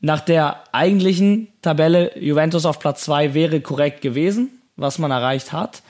[0.00, 5.82] Nach der eigentlichen Tabelle Juventus auf Platz 2 wäre korrekt gewesen, was man erreicht hat.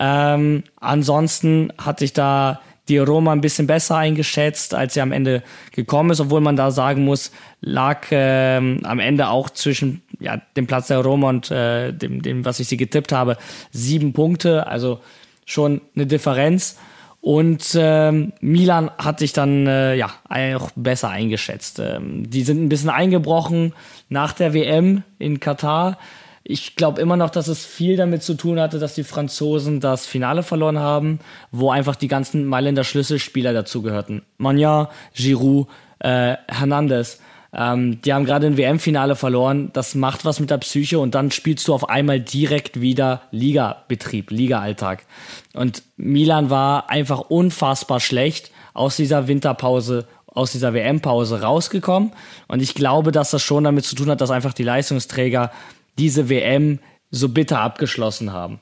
[0.00, 2.60] Ähm, ansonsten hatte ich da
[2.92, 6.70] die Roma ein bisschen besser eingeschätzt, als sie am Ende gekommen ist, obwohl man da
[6.70, 11.92] sagen muss, lag ähm, am Ende auch zwischen ja, dem Platz der Roma und äh,
[11.92, 13.38] dem, dem, was ich sie getippt habe,
[13.70, 15.00] sieben Punkte, also
[15.46, 16.78] schon eine Differenz.
[17.22, 21.78] Und ähm, Milan hat sich dann äh, ja auch besser eingeschätzt.
[21.78, 23.72] Ähm, die sind ein bisschen eingebrochen
[24.08, 25.98] nach der WM in Katar.
[26.44, 30.06] Ich glaube immer noch, dass es viel damit zu tun hatte, dass die Franzosen das
[30.06, 31.20] Finale verloren haben,
[31.52, 34.22] wo einfach die ganzen Mailänder Schlüsselspieler dazugehörten.
[34.38, 35.68] Magnan, Giroud,
[36.00, 37.20] äh, Hernandez.
[37.54, 39.70] Ähm, die haben gerade ein WM-Finale verloren.
[39.72, 44.30] Das macht was mit der Psyche und dann spielst du auf einmal direkt wieder Liga-Betrieb,
[44.30, 45.04] Liga-Alltag.
[45.52, 52.12] Und Milan war einfach unfassbar schlecht aus dieser Winterpause aus dieser WM-Pause rausgekommen.
[52.48, 55.50] Und ich glaube, dass das schon damit zu tun hat, dass einfach die Leistungsträger
[55.98, 56.78] diese WM
[57.10, 58.60] so bitter abgeschlossen haben.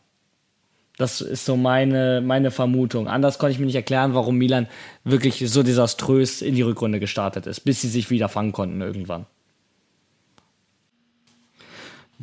[1.01, 3.09] Das ist so meine, meine Vermutung.
[3.09, 4.69] Anders konnte ich mir nicht erklären, warum Milan
[5.03, 9.25] wirklich so desaströs in die Rückrunde gestartet ist, bis sie sich wieder fangen konnten irgendwann.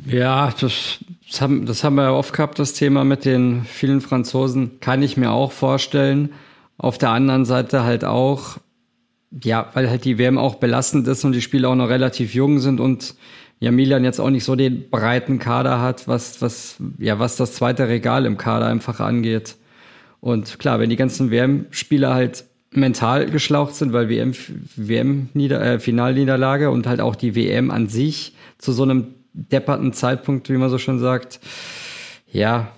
[0.06, 4.00] Ja, das, das, haben, das haben wir ja oft gehabt, das Thema mit den vielen
[4.00, 4.78] Franzosen.
[4.78, 6.32] Kann ich mir auch vorstellen.
[6.76, 8.58] Auf der anderen Seite halt auch,
[9.42, 12.60] ja, weil halt die WM auch belastend ist und die Spieler auch noch relativ jung
[12.60, 13.16] sind und
[13.60, 17.54] ja Milan jetzt auch nicht so den breiten Kader hat, was, was, ja, was das
[17.54, 19.56] zweite Regal im Kader einfach angeht.
[20.20, 24.32] Und klar, wenn die ganzen WM-Spieler halt mental geschlaucht sind, weil WM,
[24.76, 29.92] WM -Nieder äh, Finalniederlage und halt auch die WM an sich zu so einem depperten
[29.92, 31.40] Zeitpunkt, wie man so schon sagt,
[32.30, 32.72] ja,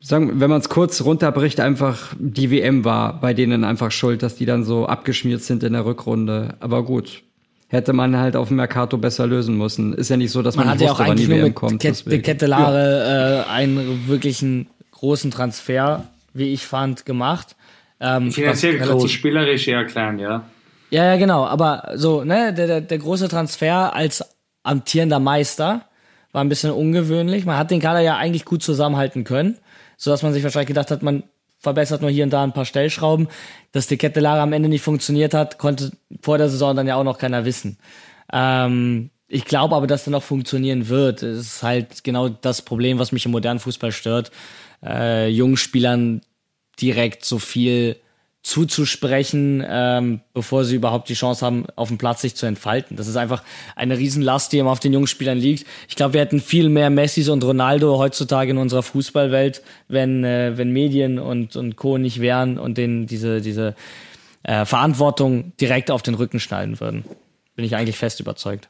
[0.00, 4.36] sagen, wenn man es kurz runterbricht, einfach die WM war bei denen einfach schuld, dass
[4.36, 6.54] die dann so abgeschmiert sind in der Rückrunde.
[6.60, 7.22] Aber gut,
[7.68, 9.92] hätte man halt auf dem Mercato besser lösen müssen.
[9.94, 11.80] Ist ja nicht so, dass man, man wusste, ja wann die WM kommt.
[11.80, 13.42] Ket Kettelare ja.
[13.42, 17.56] äh, einen wirklichen großen Transfer, wie ich fand, gemacht.
[18.00, 20.44] Ähm, Finanziell groß, spielerisch eher klein, ja.
[20.90, 21.44] Ja, ja, genau.
[21.46, 24.24] Aber so, ne, der, der, der große Transfer als
[24.62, 25.82] amtierender Meister
[26.32, 27.44] war ein bisschen ungewöhnlich.
[27.46, 29.56] Man hat den Kader ja eigentlich gut zusammenhalten können,
[29.96, 31.24] so dass man sich wahrscheinlich gedacht hat, man
[31.66, 33.26] verbessert nur hier und da ein paar Stellschrauben.
[33.72, 35.90] Dass die Kettelare am Ende nicht funktioniert hat, konnte
[36.22, 37.78] vor der Saison dann ja auch noch keiner wissen.
[38.32, 41.24] Ähm, ich glaube aber, dass er noch funktionieren wird.
[41.24, 44.30] Es ist halt genau das Problem, was mich im modernen Fußball stört.
[44.84, 46.20] Äh, jungen Spielern
[46.80, 47.96] direkt so viel
[48.46, 52.96] zuzusprechen, ähm, bevor sie überhaupt die Chance haben, auf dem Platz sich zu entfalten.
[52.96, 53.42] Das ist einfach
[53.74, 55.66] eine Riesenlast, die immer auf den jungen Spielern liegt.
[55.88, 60.56] Ich glaube, wir hätten viel mehr Messis und Ronaldo heutzutage in unserer Fußballwelt, wenn, äh,
[60.56, 61.98] wenn Medien und, und Co.
[61.98, 63.74] nicht wären und denen diese, diese
[64.44, 67.04] äh, Verantwortung direkt auf den Rücken schneiden würden.
[67.56, 68.68] Bin ich eigentlich fest überzeugt.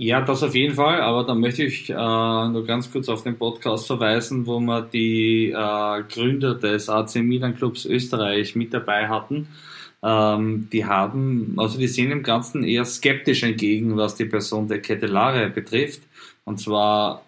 [0.00, 3.36] Ja, das auf jeden Fall, aber da möchte ich äh, nur ganz kurz auf den
[3.36, 9.48] Podcast verweisen, wo wir die äh, Gründer des AC Milan Clubs Österreich mit dabei hatten.
[10.00, 14.80] Ähm, die haben, also die sehen dem Ganzen eher skeptisch entgegen, was die Person der
[14.80, 16.02] Kettelare betrifft.
[16.44, 17.24] Und zwar,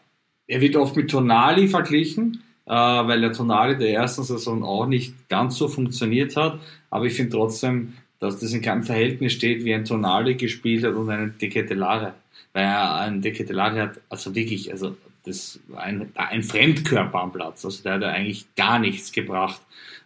[0.46, 5.28] er wird oft mit Tonali verglichen, äh, weil der Tonali der ersten Saison auch nicht
[5.28, 6.60] ganz so funktioniert hat.
[6.88, 10.94] Aber ich finde trotzdem, dass das in keinem Verhältnis steht, wie ein Tonali gespielt hat
[10.94, 12.14] und einen De Kettelare
[12.52, 17.64] weil er ein Decatelari hat, also wirklich, also das war ein, ein Fremdkörper am Platz.
[17.64, 19.60] Also der hat eigentlich gar nichts gebracht,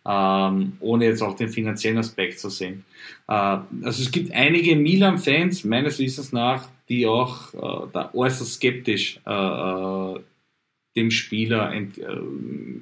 [0.07, 2.85] ähm, ohne jetzt auch den finanziellen Aspekt zu sehen.
[3.29, 9.21] Äh, also es gibt einige Milan-Fans, meines Wissens nach, die auch äh, da äußerst skeptisch
[9.27, 10.21] äh, äh
[10.97, 12.05] dem Spieler, ent, äh,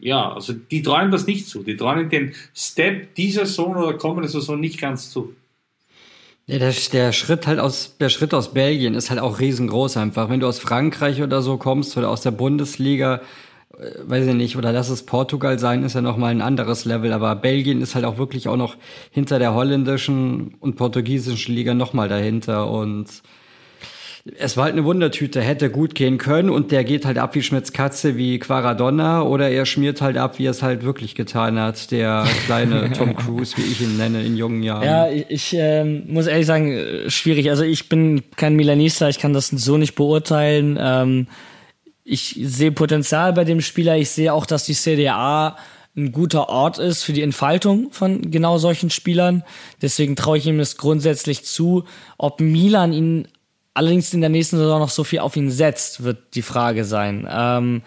[0.03, 1.63] ja, also die trauen das nicht zu.
[1.63, 5.35] Die trauen den Step dieser Saison oder kommende Saison nicht ganz zu.
[6.47, 10.29] Ja, der, der Schritt halt aus, der Schritt aus Belgien ist halt auch riesengroß einfach.
[10.29, 13.21] Wenn du aus Frankreich oder so kommst oder aus der Bundesliga,
[13.79, 17.13] äh, weiß ich nicht, oder lass es Portugal sein, ist ja nochmal ein anderes Level.
[17.13, 18.77] Aber Belgien ist halt auch wirklich auch noch
[19.13, 23.07] hinter der holländischen und portugiesischen Liga nochmal dahinter und
[24.39, 27.43] es war halt eine Wundertüte, hätte gut gehen können und der geht halt ab wie
[27.43, 31.59] Schmitz Katze, wie Quaradonna oder er schmiert halt ab, wie er es halt wirklich getan
[31.59, 34.85] hat, der kleine Tom Cruise, wie ich ihn nenne, in jungen Jahren.
[34.85, 37.51] Ja, ich ähm, muss ehrlich sagen, schwierig.
[37.51, 40.79] Also ich bin kein Milanista, ich kann das so nicht beurteilen.
[40.81, 41.27] Ähm,
[42.05, 45.57] ich sehe Potenzial bei dem Spieler, ich sehe auch, dass die CDA
[45.97, 49.43] ein guter Ort ist für die Entfaltung von genau solchen Spielern.
[49.83, 51.85] Deswegen traue ich ihm das grundsätzlich zu.
[52.17, 53.29] Ob Milan ihn
[53.75, 57.27] allerdings in der nächsten Saison noch so viel auf ihn setzt, wird die Frage sein.
[57.31, 57.83] Ähm,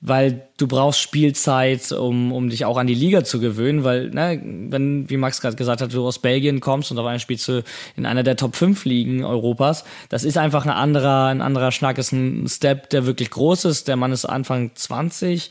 [0.00, 4.40] weil du brauchst Spielzeit, um, um dich auch an die Liga zu gewöhnen, weil, ne,
[4.68, 7.64] wenn, wie Max gerade gesagt hat, du aus Belgien kommst und auf einmal spielst du
[7.96, 11.96] in einer der Top 5 Ligen Europas, das ist einfach ein anderer, ein anderer Schnack,
[11.98, 13.88] ist ein Step, der wirklich groß ist.
[13.88, 15.50] Der Mann ist Anfang 20.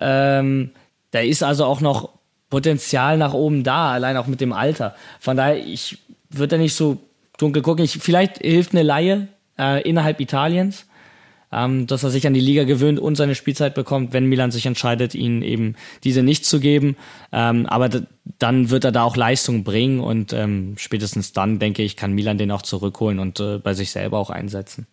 [0.00, 0.70] Ähm,
[1.10, 2.08] da ist also auch noch
[2.48, 4.96] Potenzial nach oben da, allein auch mit dem Alter.
[5.20, 5.98] Von daher, ich
[6.30, 6.98] würde da nicht so
[7.42, 7.84] dunkel gucken.
[7.84, 9.28] Ich, vielleicht hilft eine Laie
[9.58, 10.86] äh, innerhalb Italiens,
[11.52, 14.66] ähm, dass er sich an die Liga gewöhnt und seine Spielzeit bekommt, wenn Milan sich
[14.66, 15.74] entscheidet, ihn eben
[16.04, 16.96] diese nicht zu geben.
[17.32, 17.90] Ähm, aber
[18.38, 22.38] dann wird er da auch Leistung bringen und ähm, spätestens dann, denke ich, kann Milan
[22.38, 24.86] den auch zurückholen und äh, bei sich selber auch einsetzen.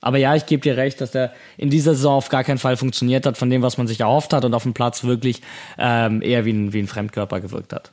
[0.00, 2.76] Aber ja, ich gebe dir recht, dass der in dieser Saison auf gar keinen Fall
[2.76, 5.42] funktioniert hat, von dem, was man sich erhofft hat und auf dem Platz wirklich
[5.76, 7.92] ähm, eher wie ein, wie ein Fremdkörper gewirkt hat.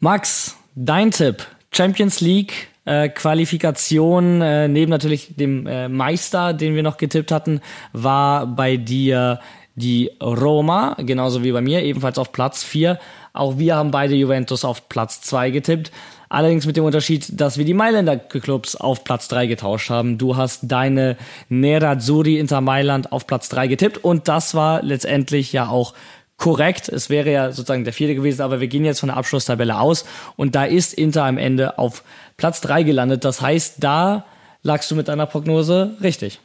[0.00, 6.84] Max, Dein Tipp, Champions League äh, Qualifikation, äh, neben natürlich dem äh, Meister, den wir
[6.84, 7.60] noch getippt hatten,
[7.92, 9.40] war bei dir
[9.74, 13.00] die Roma, genauso wie bei mir, ebenfalls auf Platz 4.
[13.32, 15.90] Auch wir haben beide Juventus auf Platz 2 getippt.
[16.28, 20.16] Allerdings mit dem Unterschied, dass wir die Mailänder Clubs auf Platz 3 getauscht haben.
[20.16, 21.16] Du hast deine
[21.48, 25.94] Nerazzurri Inter Mailand auf Platz 3 getippt und das war letztendlich ja auch
[26.38, 26.88] korrekt.
[26.88, 30.06] Es wäre ja sozusagen der vierte gewesen, aber wir gehen jetzt von der Abschlusstabelle aus
[30.36, 32.02] und da ist Inter am Ende auf
[32.36, 33.24] Platz 3 gelandet.
[33.24, 34.24] Das heißt, da
[34.62, 36.40] lagst du mit deiner Prognose richtig.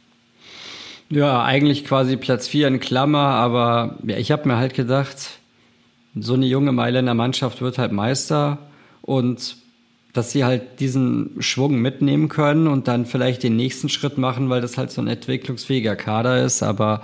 [1.10, 5.16] Ja, eigentlich quasi Platz 4 in Klammer, aber ja, ich habe mir halt gedacht,
[6.18, 8.58] so eine junge Mailänder Mannschaft wird halt Meister
[9.02, 9.56] und
[10.12, 14.60] dass sie halt diesen Schwung mitnehmen können und dann vielleicht den nächsten Schritt machen, weil
[14.60, 16.62] das halt so ein entwicklungsfähiger Kader ist.
[16.62, 17.02] Aber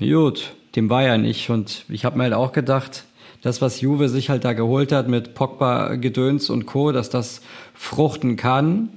[0.00, 1.50] gut, dem war ja nicht.
[1.50, 3.04] Und ich habe mir halt auch gedacht,
[3.42, 7.42] das, was Juve sich halt da geholt hat mit Pogba, Gedöns und Co., dass das
[7.74, 8.88] fruchten kann.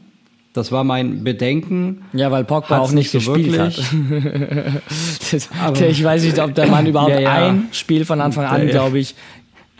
[0.53, 2.05] Das war mein Bedenken.
[2.13, 5.49] Ja, weil Pogba Hat's auch nicht, nicht so gespielt wirklich.
[5.59, 5.81] hat.
[5.81, 7.47] ich weiß nicht, ob der Mann überhaupt ja, ja.
[7.47, 9.15] ein Spiel von Anfang an, glaube ich,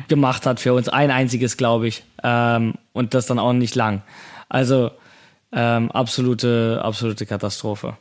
[0.10, 0.89] gemacht hat für uns.
[0.89, 2.03] Ein einziges, glaube ich.
[2.23, 4.01] Ähm, und das dann auch nicht lang.
[4.49, 4.91] Also
[5.53, 7.95] ähm, absolute, absolute Katastrophe.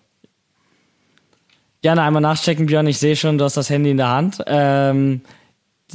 [1.85, 2.87] Gerne einmal nachchecken, Björn.
[2.87, 4.43] Ich sehe schon, du hast das Handy in der Hand.
[4.47, 5.21] Ähm,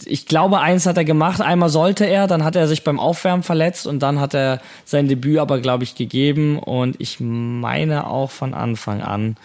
[0.05, 1.41] ich glaube, eins hat er gemacht.
[1.41, 5.07] Einmal sollte er, dann hat er sich beim Aufwärmen verletzt und dann hat er sein
[5.07, 6.59] Debüt aber, glaube ich, gegeben.
[6.59, 9.35] Und ich meine auch von Anfang an.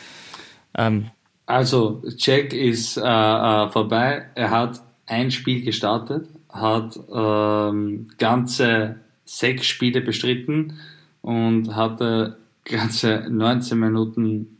[0.76, 1.06] Ähm,
[1.46, 4.26] also, Jack ist äh, äh, vorbei.
[4.34, 10.74] Er hat ein Spiel gestartet hat ähm, ganze sechs Spiele bestritten
[11.22, 14.53] und hatte ganze 19 Minuten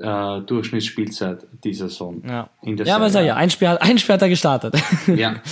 [0.00, 2.22] äh, Durchschnittsspielzeit dieser Saison.
[2.26, 4.74] Ja, ja aber sag ja, ein Spiel, ein Spiel hat er gestartet.
[5.06, 5.36] Ja.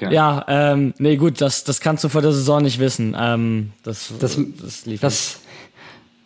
[0.00, 3.14] Ja, ja ähm, nee, gut, das, das kannst du vor der Saison nicht wissen.
[3.20, 5.40] Ähm, das, das, das, lief das,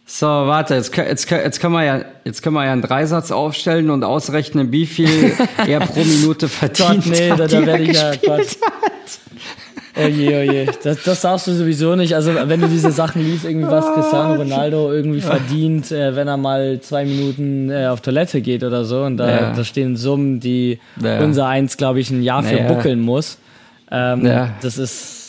[0.06, 3.90] so, warte, jetzt, jetzt, jetzt, können wir ja, jetzt können wir ja einen Dreisatz aufstellen
[3.90, 5.32] und ausrechnen, wie viel
[5.66, 8.56] er pro Minute verdient Gott, nee, hat, da, da werde ich ja, Gott.
[9.96, 10.66] Oje, oje.
[10.82, 12.14] Das, das darfst du sowieso nicht.
[12.14, 16.36] Also, wenn du diese Sachen liest, irgendwie was Cristiano Ronaldo irgendwie verdient, äh, wenn er
[16.36, 19.02] mal zwei Minuten äh, auf Toilette geht oder so.
[19.02, 19.52] Und da, ja.
[19.52, 21.20] da stehen Summen, die ja.
[21.20, 22.72] unser eins, glaube ich, ein Jahr für naja.
[22.72, 23.38] buckeln muss.
[23.90, 24.54] Ähm, ja.
[24.62, 25.24] Das ist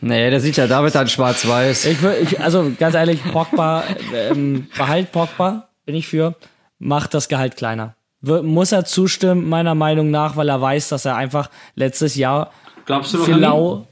[0.00, 1.86] Nee, der sieht ja David dann schwarz-weiß.
[1.86, 6.34] Ich, ich, also ganz ehrlich, Pogba, ähm, behalt Pogba, bin ich für,
[6.78, 7.94] macht das Gehalt kleiner.
[8.20, 12.52] Wir, muss er zustimmen, meiner Meinung nach, weil er weiß, dass er einfach letztes Jahr
[12.86, 13.86] Glaubst du viel lau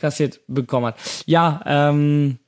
[0.00, 0.96] kassiert bekommen hat.
[1.26, 2.38] Ja, ähm,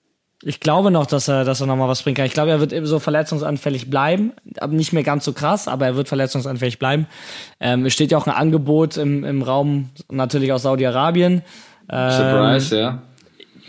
[0.43, 2.27] ich glaube noch, dass er, dass er nochmal was bringen kann.
[2.27, 4.33] Ich glaube, er wird eben so verletzungsanfällig bleiben.
[4.59, 7.07] Aber nicht mehr ganz so krass, aber er wird verletzungsanfällig bleiben.
[7.61, 11.43] Ähm, es steht ja auch ein Angebot im, im Raum, natürlich aus Saudi-Arabien.
[11.89, 13.03] Surprise, ähm, ja.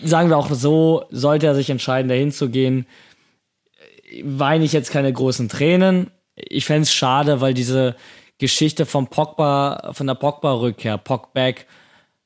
[0.03, 2.87] Sagen wir auch so, sollte er sich entscheiden, dahin zu gehen,
[4.23, 6.11] weine ich jetzt keine großen Tränen.
[6.35, 7.95] Ich fände es schade, weil diese
[8.39, 11.67] Geschichte vom Pogba, von der Pogba-Rückkehr, Pogback,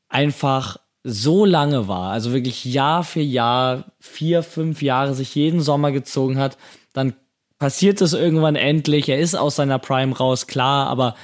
[0.09, 5.91] einfach so lange war, also wirklich Jahr für Jahr, vier, fünf Jahre sich jeden Sommer
[5.91, 6.57] gezogen hat,
[6.91, 7.13] dann
[7.59, 11.15] passiert es irgendwann endlich, er ist aus seiner Prime raus, klar, aber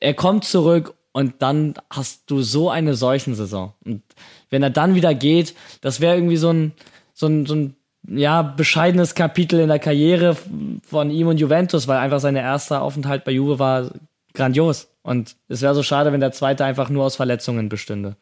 [0.00, 3.72] er kommt zurück und dann hast du so eine solchen Saison.
[3.84, 4.02] Und
[4.50, 6.72] wenn er dann wieder geht, das wäre irgendwie so ein,
[7.12, 7.76] so ein, so ein
[8.08, 10.36] ja, bescheidenes Kapitel in der Karriere
[10.82, 13.90] von ihm und Juventus, weil einfach sein erster Aufenthalt bei Juve war
[14.34, 14.88] grandios.
[15.04, 18.16] Und es wäre so schade, wenn der zweite einfach nur aus Verletzungen bestünde.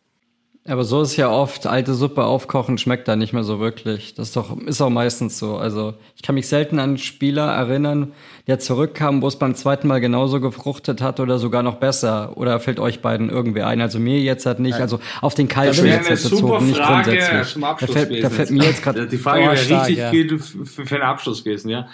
[0.65, 4.15] Aber so ist ja oft, alte Suppe aufkochen schmeckt da nicht mehr so wirklich.
[4.15, 5.57] Das ist doch, ist auch meistens so.
[5.57, 8.13] Also ich kann mich selten an einen Spieler erinnern,
[8.47, 12.37] der zurückkam, wo es beim zweiten Mal genauso gefruchtet hat oder sogar noch besser.
[12.37, 13.81] Oder fällt euch beiden irgendwie ein?
[13.81, 17.53] Also mir jetzt halt nicht, also auf den Kaltschul jetzt bezogen, nicht grundsätzlich.
[17.53, 19.09] Zum Abschluss da fällt, da fällt mir jetzt gerade.
[19.09, 20.11] Die Frage wäre richtig ja.
[20.11, 21.89] für, für einen Abschluss gewesen, ja.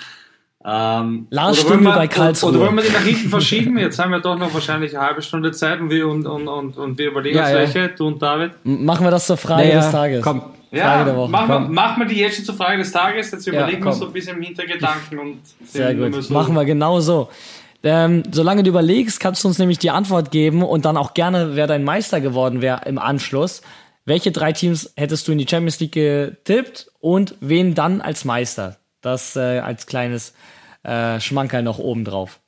[0.64, 2.50] Ähm, Lars Stündel bei Karlsruhe.
[2.50, 3.78] Oder wollen wir die nach hinten verschieben?
[3.78, 6.76] Jetzt haben wir doch noch wahrscheinlich eine halbe Stunde Zeit und wir, und, und, und,
[6.76, 7.88] und wir überlegen ja, uns welche, ja.
[7.88, 8.52] du und David.
[8.64, 10.22] Machen wir das zur Frage ja, des Tages.
[10.22, 10.42] Komm.
[10.70, 11.30] Ja, Frage der Woche.
[11.30, 13.30] Machen, wir, machen wir die jetzt schon zur Frage des Tages.
[13.30, 15.18] Jetzt überlegen wir so ein bisschen im Hintergedanken.
[15.18, 16.22] Und Sehr gut.
[16.22, 17.28] So machen wir genau so.
[17.82, 21.54] Ähm, solange du überlegst, kannst du uns nämlich die Antwort geben und dann auch gerne,
[21.54, 23.62] wer dein Meister geworden wäre im Anschluss.
[24.04, 28.76] Welche drei Teams hättest du in die Champions League getippt und wen dann als Meister?
[29.00, 30.34] Das äh, als kleines
[30.82, 32.40] äh, Schmankerl noch oben drauf.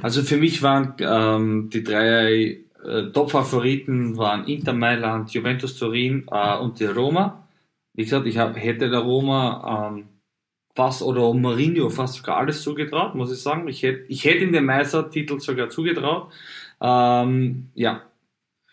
[0.00, 6.56] Also für mich waren ähm, die drei äh, Top-Favoriten waren Inter Mailand, Juventus Turin äh,
[6.58, 7.46] und die Roma.
[7.94, 10.08] Wie gesagt, ich hab, hätte der Roma ähm,
[10.74, 13.68] fast oder Mourinho fast sogar alles zugetraut, muss ich sagen.
[13.68, 16.32] Ich hätte, ich hätte ihm den Meistertitel sogar zugetraut.
[16.80, 18.02] Ähm, ja,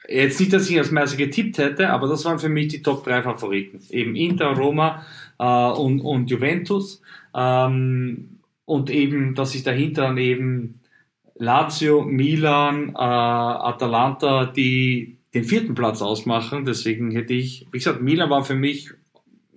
[0.08, 3.04] jetzt nicht, dass ich als Meister getippt hätte, aber das waren für mich die Top
[3.04, 3.82] 3 Favoriten.
[3.90, 5.06] Eben Inter, Roma
[5.40, 7.02] äh, und, und Juventus.
[7.34, 10.80] Ähm, und eben, dass sich dahinter dann eben
[11.36, 16.66] Lazio, Milan, äh, Atalanta, die den vierten Platz ausmachen.
[16.66, 18.92] Deswegen hätte ich, wie gesagt, Milan war für mich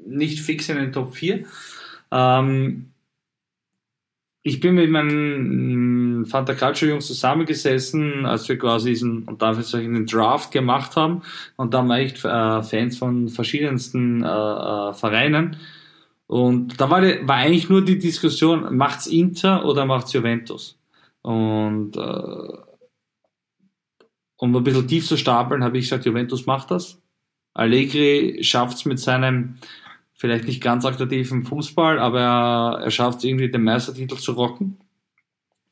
[0.06, 1.44] nicht fix in den Top 4.
[2.10, 2.91] Ähm,
[4.44, 10.06] ich bin mit meinen Fanta Calcio Jungs zusammengesessen, als wir quasi diesen, und dafür einen
[10.06, 11.22] Draft gemacht haben.
[11.56, 15.56] Und da waren echt äh, Fans von verschiedensten äh, äh, Vereinen.
[16.26, 20.78] Und da war, war eigentlich nur die Diskussion, macht's Inter oder macht's Juventus?
[21.22, 22.58] Und äh,
[24.38, 27.00] um ein bisschen tief zu stapeln, habe ich gesagt, Juventus macht das.
[27.54, 29.58] Allegri schafft's mit seinem
[30.22, 34.78] vielleicht nicht ganz attraktiven Fußball, aber er, er schafft es irgendwie, den Meistertitel zu rocken.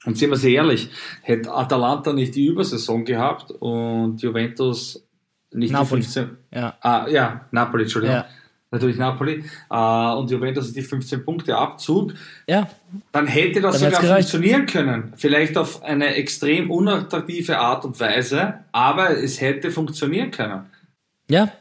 [0.05, 0.91] Und sind wir sehr ehrlich,
[1.23, 5.07] hätte Atalanta nicht die Übersaison gehabt und Juventus
[5.53, 6.01] nicht Napoli.
[6.01, 6.37] die 15.
[6.53, 6.77] Ja.
[6.81, 8.17] Ah, ja, Napoli, Entschuldigung.
[8.17, 8.27] Ja.
[8.73, 9.45] Natürlich Napoli.
[9.71, 12.15] Äh, und Juventus die 15 Punkte Abzug.
[12.49, 12.69] Ja,
[13.13, 15.13] Dann hätte das Dann sogar funktionieren können.
[15.17, 20.67] Vielleicht auf eine extrem unattraktive Art und Weise, aber es hätte funktionieren können.
[21.29, 21.53] Ja,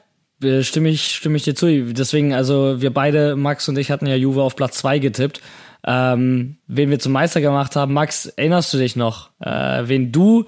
[0.62, 1.94] stimme ich, stimme ich dir zu.
[1.94, 5.42] Deswegen, also wir beide, Max und ich, hatten ja Juve auf Platz zwei getippt.
[5.86, 10.46] Ähm, wen wir zum Meister gemacht haben, Max, erinnerst du dich noch, äh, wen du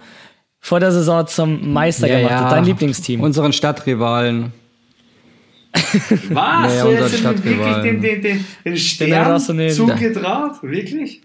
[0.59, 2.51] vor der Saison zum Meister gemacht hast?
[2.51, 3.21] Dein Lieblingsteam?
[3.21, 4.51] Unseren Stadtrivalen.
[5.73, 6.29] Was?
[6.29, 7.83] Naja, du unser hast ihm wirklich Stadtrivalen.
[7.83, 10.61] den, den, den, den Stern zugetraut?
[10.61, 11.21] Wirklich?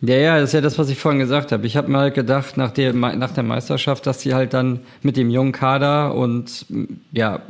[0.00, 1.66] Ja, ja, das ist ja das, was ich vorhin gesagt habe.
[1.66, 5.16] Ich habe mir halt gedacht, nach der, nach der Meisterschaft, dass die halt dann mit
[5.16, 6.66] dem jungen Kader und
[7.10, 7.40] ja,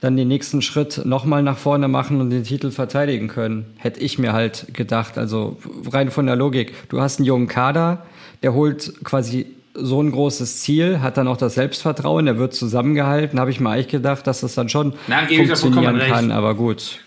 [0.00, 3.66] dann den nächsten Schritt nochmal nach vorne machen und den Titel verteidigen können.
[3.76, 5.18] Hätte ich mir halt gedacht.
[5.18, 5.58] Also
[5.90, 6.88] rein von der Logik.
[6.88, 8.06] Du hast einen jungen Kader,
[8.42, 13.38] der holt quasi so ein großes Ziel, hat dann auch das Selbstvertrauen, der wird zusammengehalten.
[13.38, 16.30] Habe ich mir eigentlich gedacht, dass das dann schon Nein, funktionieren kann.
[16.30, 17.00] Aber gut.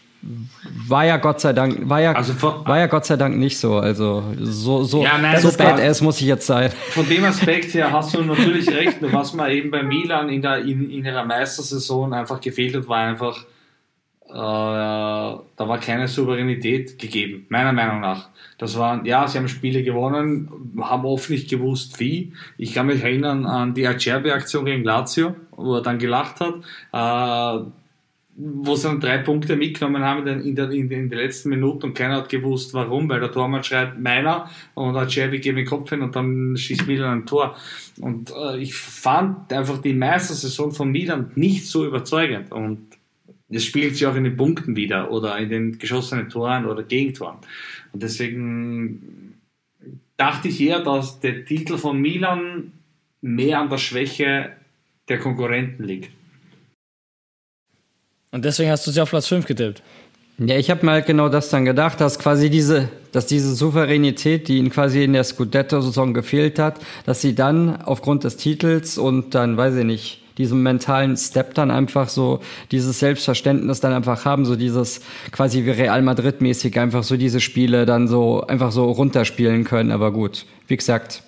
[0.87, 3.57] War ja Gott sei Dank, war ja, Also vor- war ja Gott sei Dank nicht
[3.57, 3.77] so.
[3.77, 6.71] Also so, so, Ja, nein, so badass muss ich jetzt sein.
[6.89, 8.97] Von dem Aspekt her hast du natürlich recht.
[9.01, 12.99] Was mir eben bei Milan in, der, in, in ihrer Meistersaison einfach gefehlt hat, war
[12.99, 13.45] einfach,
[14.29, 18.29] äh, da war keine Souveränität gegeben, meiner Meinung nach.
[18.57, 22.31] Das waren, ja, sie haben Spiele gewonnen, haben oft nicht gewusst, wie.
[22.57, 26.53] Ich kann mich erinnern an die Acerbi-Aktion gegen Lazio, wo er dann gelacht hat.
[26.93, 27.65] Äh,
[28.35, 31.93] wo sie dann drei Punkte mitgenommen haben in, der, in, in den letzten Minuten und
[31.93, 35.89] keiner hat gewusst, warum, weil der Tormann schreit meiner und Acerbi geht mit dem Kopf
[35.89, 37.57] hin und dann schießt Milan ein Tor.
[37.99, 42.79] Und äh, ich fand einfach die Meistersaison von Milan nicht so überzeugend und
[43.49, 47.37] es spiegelt sich auch in den Punkten wieder oder in den geschossenen Toren oder Gegentoren.
[47.91, 49.35] Und deswegen
[50.15, 52.71] dachte ich eher, dass der Titel von Milan
[53.19, 54.53] mehr an der Schwäche
[55.09, 56.11] der Konkurrenten liegt.
[58.31, 59.81] Und deswegen hast du sie auf Platz 5 getippt.
[60.37, 64.47] Ja, ich habe mir halt genau das dann gedacht, dass quasi diese, dass diese Souveränität,
[64.47, 69.35] die ihnen quasi in der Scudetto-Saison gefehlt hat, dass sie dann aufgrund des Titels und
[69.35, 72.39] dann, weiß ich nicht, diesem mentalen Step dann einfach so
[72.71, 75.01] dieses Selbstverständnis dann einfach haben, so dieses
[75.31, 79.91] quasi wie Real Madrid mäßig einfach so diese Spiele dann so einfach so runterspielen können.
[79.91, 81.21] Aber gut, wie gesagt,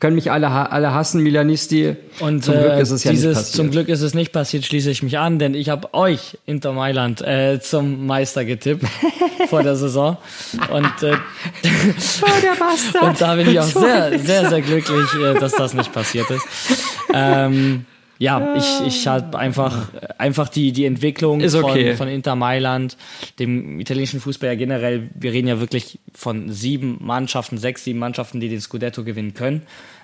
[0.00, 1.94] können mich alle, alle hassen, Milanisti.
[2.20, 3.56] Und zum Glück äh, ist es ja dieses, nicht passiert.
[3.56, 6.72] Zum Glück ist es nicht passiert, schließe ich mich an, denn ich habe euch Inter
[6.72, 8.84] Mailand äh, zum Meister getippt
[9.48, 10.16] vor der Saison.
[10.72, 11.12] Und, äh,
[13.02, 16.46] und da bin ich auch sehr, sehr, sehr glücklich, äh, dass das nicht passiert ist.
[17.12, 17.84] Ähm,
[18.20, 21.88] ja, ich, ich habe einfach, einfach die, die Entwicklung okay.
[21.88, 22.98] von, von Inter Mailand,
[23.38, 25.08] dem italienischen Fußball ja generell.
[25.14, 29.62] Wir reden ja wirklich von sieben Mannschaften, sechs, sieben Mannschaften, die den Scudetto gewinnen können.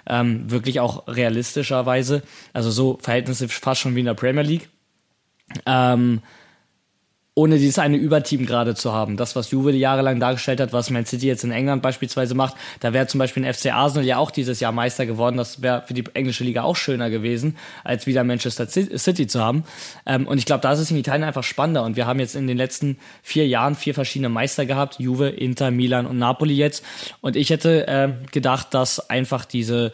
[0.08, 2.22] Ähm, wirklich auch realistischerweise.
[2.54, 4.70] Also so Verhältnisse fast schon wie in der Premier League.
[5.66, 6.22] Ähm,
[7.38, 9.18] ohne dieses eine Überteam gerade zu haben.
[9.18, 12.94] Das, was Juve jahrelang dargestellt hat, was Man City jetzt in England beispielsweise macht, da
[12.94, 15.36] wäre zum Beispiel ein FC Arsenal ja auch dieses Jahr Meister geworden.
[15.36, 19.44] Das wäre für die englische Liga auch schöner gewesen, als wieder Manchester Ci- City zu
[19.44, 19.64] haben.
[20.06, 21.84] Ähm, und ich glaube, da ist es in Italien einfach spannender.
[21.84, 24.98] Und wir haben jetzt in den letzten vier Jahren vier verschiedene Meister gehabt.
[24.98, 26.82] Juve, Inter, Milan und Napoli jetzt.
[27.20, 29.92] Und ich hätte ähm, gedacht, dass einfach diese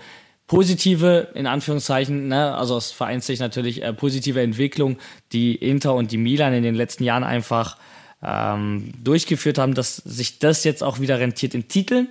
[0.53, 4.99] positive, in Anführungszeichen, ne, also aus Vereinssicht natürlich äh, positive Entwicklung,
[5.33, 7.79] die Inter und die Milan in den letzten Jahren einfach
[8.23, 12.07] ähm, durchgeführt haben, dass sich das jetzt auch wieder rentiert in Titeln.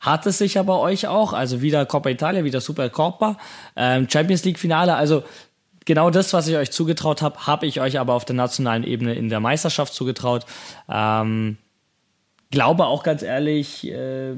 [0.00, 3.38] Hat es sich aber euch auch, also wieder Coppa Italia, wieder Supercoppa,
[3.74, 5.22] ähm, Champions League Finale, also
[5.86, 9.14] genau das, was ich euch zugetraut habe, habe ich euch aber auf der nationalen Ebene
[9.14, 10.44] in der Meisterschaft zugetraut.
[10.90, 11.56] Ähm,
[12.50, 14.34] glaube auch ganz ehrlich, äh,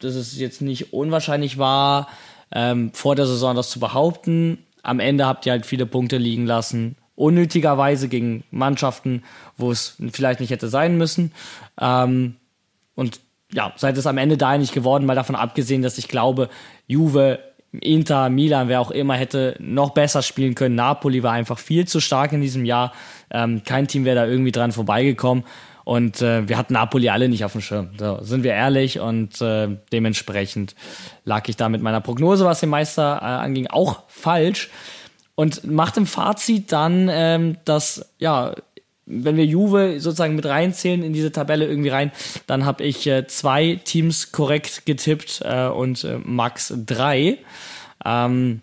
[0.00, 2.08] dass es jetzt nicht unwahrscheinlich war,
[2.52, 4.58] ähm, vor der Saison das zu behaupten.
[4.82, 6.96] Am Ende habt ihr halt viele Punkte liegen lassen.
[7.16, 9.22] Unnötigerweise gegen Mannschaften,
[9.56, 11.32] wo es vielleicht nicht hätte sein müssen.
[11.80, 12.36] Ähm,
[12.94, 13.20] und
[13.52, 16.48] ja, seid es am Ende da nicht geworden, mal davon abgesehen, dass ich glaube,
[16.86, 17.38] Juve
[17.80, 20.74] Inter, Milan, wer auch immer hätte noch besser spielen können.
[20.74, 22.92] Napoli war einfach viel zu stark in diesem Jahr.
[23.30, 25.44] Ähm, kein Team wäre da irgendwie dran vorbeigekommen.
[25.84, 27.90] Und äh, wir hatten Napoli alle nicht auf dem Schirm.
[27.98, 30.74] So, sind wir ehrlich und äh, dementsprechend
[31.24, 34.70] lag ich da mit meiner Prognose, was den Meister äh, anging, auch falsch.
[35.34, 38.54] Und macht im Fazit dann, ähm, dass, ja,
[39.06, 42.12] wenn wir Juve sozusagen mit reinzählen in diese Tabelle irgendwie rein,
[42.46, 47.38] dann habe ich äh, zwei Teams korrekt getippt äh, und äh, Max drei.
[48.04, 48.62] Ähm,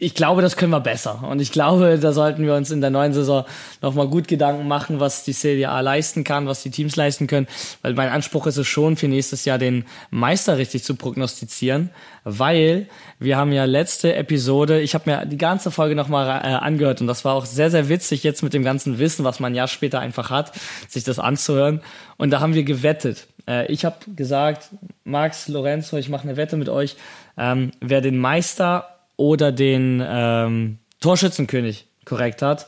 [0.00, 1.24] ich glaube, das können wir besser.
[1.28, 3.44] Und ich glaube, da sollten wir uns in der neuen Saison
[3.82, 7.48] nochmal gut Gedanken machen, was die Serie A leisten kann, was die Teams leisten können.
[7.82, 11.90] Weil mein Anspruch ist es schon, für nächstes Jahr den Meister richtig zu prognostizieren.
[12.22, 12.86] Weil
[13.18, 17.08] wir haben ja letzte Episode, ich habe mir die ganze Folge nochmal äh, angehört und
[17.08, 19.98] das war auch sehr, sehr witzig, jetzt mit dem ganzen Wissen, was man ja später
[19.98, 20.52] einfach hat,
[20.86, 21.80] sich das anzuhören.
[22.18, 23.26] Und da haben wir gewettet.
[23.48, 24.68] Äh, ich habe gesagt,
[25.02, 26.94] Max, Lorenzo, ich mache eine Wette mit euch,
[27.36, 32.66] ähm, wer den Meister oder den ähm, Torschützenkönig korrekt hat.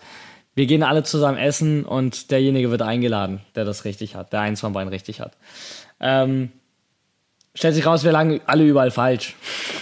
[0.55, 4.61] Wir gehen alle zusammen essen und derjenige wird eingeladen, der das richtig hat, der eins
[4.61, 5.33] von beiden richtig hat.
[6.01, 6.51] Ähm,
[7.55, 9.37] stellt sich raus, wir lagen alle überall falsch.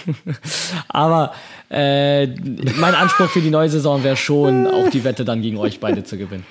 [0.87, 1.33] Aber
[1.69, 5.79] äh, mein Anspruch für die neue Saison wäre schon, auch die Wette dann gegen euch
[5.79, 6.45] beide zu gewinnen.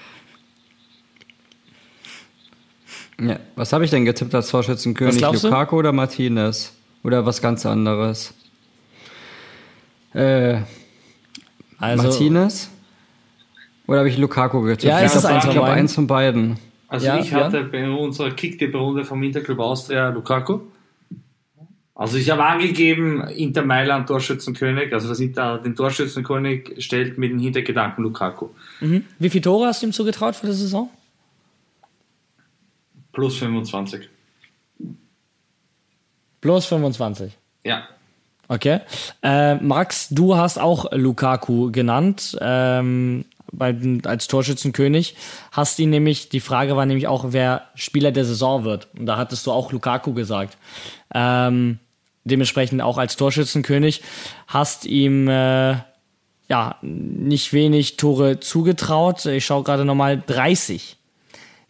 [3.21, 5.21] Ja, was habe ich denn getippt als Torschützenkönig?
[5.21, 6.73] Lukaku oder Martinez?
[7.05, 8.35] Oder was ganz anderes?
[10.15, 10.63] Äh,
[11.79, 12.71] also, Martinez?
[13.87, 14.85] Oder habe ich Lukaku getippt?
[14.85, 16.59] Ja, ich glaube, eins, glaub, eins von beiden.
[16.89, 17.63] Also ja, ich hatte ja.
[17.65, 20.61] bei unserer Kicktipp-Runde vom Interclub Austria Lukaku.
[21.95, 27.41] Also ich habe angegeben, Inter Mailand Torschützenkönig, also das Inter, den Torschützenkönig stellt mit dem
[27.41, 28.51] Hintergedanken Lukaku.
[28.81, 29.05] Mhm.
[29.19, 30.89] Wie viele Tore hast du ihm zugetraut für die Saison?
[33.13, 34.09] Plus 25.
[36.41, 37.37] Plus 25?
[37.65, 37.89] Ja.
[38.49, 38.81] Okay.
[39.23, 45.17] Äh, Max, du hast auch Lukaku genannt ähm, bei, als Torschützenkönig.
[45.53, 48.89] Hast ihn nämlich, die Frage war nämlich auch, wer Spieler der Saison wird.
[48.99, 50.57] Und da hattest du auch Lukaku gesagt.
[51.15, 51.79] Ähm,
[52.25, 54.03] dementsprechend auch als Torschützenkönig.
[54.47, 55.77] Hast ihm äh,
[56.49, 59.27] ja nicht wenig Tore zugetraut.
[59.27, 60.97] Ich schaue gerade nochmal 30.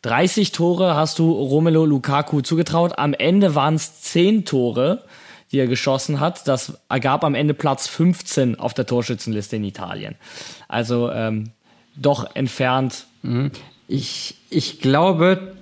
[0.03, 2.99] 30 Tore hast du Romelo Lukaku zugetraut.
[2.99, 5.03] Am Ende waren es 10 Tore
[5.53, 6.47] die er geschossen hat.
[6.47, 10.15] Das ergab am Ende Platz 15 auf der Torschützenliste in Italien.
[10.69, 11.51] Also ähm,
[11.97, 13.07] doch entfernt.
[13.23, 13.51] Mhm.
[13.87, 15.55] Ich, ich glaube,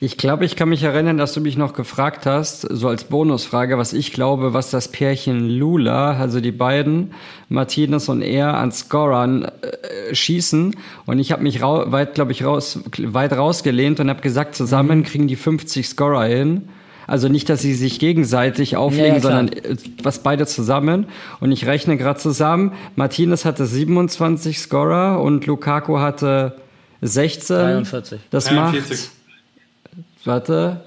[0.00, 3.78] ich glaube, ich kann mich erinnern, dass du mich noch gefragt hast, so als Bonusfrage,
[3.78, 7.14] was ich glaube, was das Pärchen Lula, also die beiden,
[7.48, 10.76] Martinez und er, an Scorern äh, schießen.
[11.06, 15.04] Und ich habe mich weit, glaube ich, raus, weit rausgelehnt und habe gesagt, zusammen mhm.
[15.04, 16.68] kriegen die 50 Scorer hin.
[17.06, 21.06] Also nicht, dass sie sich gegenseitig auflegen, ja, sondern äh, was beide zusammen.
[21.40, 22.72] Und ich rechne gerade zusammen.
[22.96, 26.56] Martinez hatte 27 Scorer und Lukaku hatte
[27.00, 27.56] 16.
[27.56, 28.20] 43.
[28.30, 28.98] Das 43.
[28.98, 29.10] macht.
[30.24, 30.80] Warte.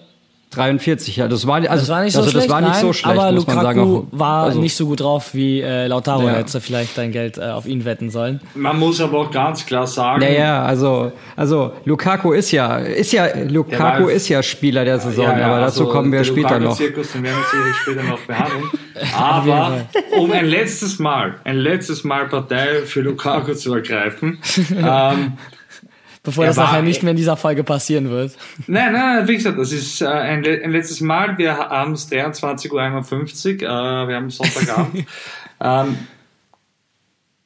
[0.57, 2.81] 43, ja, das war, also, das war nicht so also, schlecht, das war nicht nein,
[2.81, 3.79] so schlecht, aber muss Lukaku man sagen.
[3.79, 6.23] Auch, war also, nicht so gut drauf wie äh, Lautaro.
[6.23, 6.35] Ja.
[6.35, 8.41] Hätte vielleicht dein Geld äh, auf ihn wetten sollen.
[8.55, 10.21] Man muss aber auch ganz klar sagen.
[10.21, 15.25] Naja, also, also Lukaku ist ja, ist ja, Lukaku war, ist ja Spieler der Saison,
[15.25, 16.75] ja, ja, aber dazu also kommen wir später noch.
[16.75, 18.63] Zirkus, den werden wir sicherlich später noch behandeln.
[19.15, 19.87] Aber
[20.17, 24.39] um ein letztes Mal, ein letztes Mal Partei für Lukaku zu ergreifen,
[24.71, 25.33] ähm,
[26.27, 28.35] Bevor er das nachher nicht mehr in dieser Folge passieren wird.
[28.67, 31.37] Nein, nein, wie gesagt, das ist äh, ein, ein, letztes Mal.
[31.37, 35.05] Wir haben es 23.51 Uhr, äh, wir haben Sonntagabend.
[35.61, 35.97] ähm,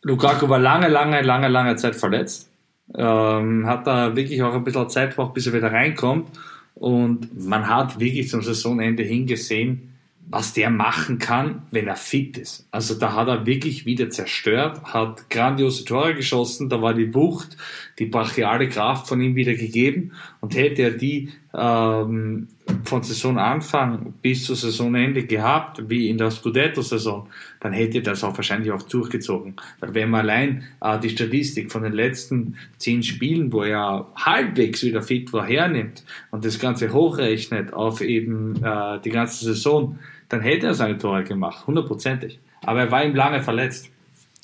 [0.02, 2.50] Lukaku war lange, lange, lange, lange Zeit verletzt.
[2.96, 6.30] Ähm, hat da wirklich auch ein bisschen Zeit gebraucht, bis er wieder reinkommt.
[6.74, 9.91] Und man hat wirklich zum Saisonende hingesehen,
[10.32, 12.66] was der machen kann, wenn er fit ist.
[12.72, 17.58] Also da hat er wirklich wieder zerstört, hat grandiose Tore geschossen, da war die Wucht,
[18.00, 22.48] die brachiale Kraft von ihm wieder gegeben und hätte er die ähm,
[22.86, 27.28] von Saisonanfang bis zur Saisonende gehabt, wie in der Scudetto-Saison,
[27.60, 29.56] dann hätte er das auch wahrscheinlich auch durchgezogen.
[29.82, 34.84] Weil wenn man allein äh, die Statistik von den letzten zehn Spielen, wo er halbwegs
[34.84, 40.00] wieder fit war, hernimmt und das Ganze hochrechnet auf eben äh, die ganze Saison,
[40.32, 42.40] dann hätte er seine Tore gemacht, hundertprozentig.
[42.64, 43.90] Aber er war ihm lange verletzt.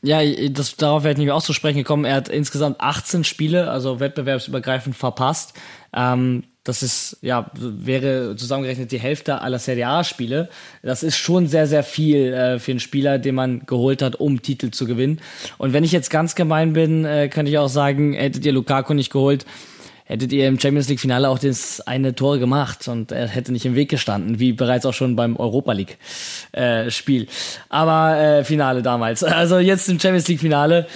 [0.03, 2.05] Ja, das, darauf wäre ich nicht auch zu sprechen gekommen.
[2.05, 5.53] Er hat insgesamt 18 Spiele, also wettbewerbsübergreifend verpasst.
[5.93, 10.49] Ähm, das ist, ja, wäre zusammengerechnet die Hälfte aller Serie A-Spiele.
[10.83, 14.41] Das ist schon sehr, sehr viel äh, für einen Spieler, den man geholt hat, um
[14.41, 15.21] Titel zu gewinnen.
[15.57, 18.93] Und wenn ich jetzt ganz gemein bin, äh, könnte ich auch sagen, hättet ihr Lukaku
[18.93, 19.45] nicht geholt,
[20.07, 23.65] hättet ihr im Champions League Finale auch das eine Tor gemacht und er hätte nicht
[23.65, 25.97] im Weg gestanden, wie bereits auch schon beim Europa League
[26.53, 27.27] äh, Spiel.
[27.69, 29.23] Aber äh, Finale damals.
[29.37, 30.87] Also jetzt im Champions League Finale.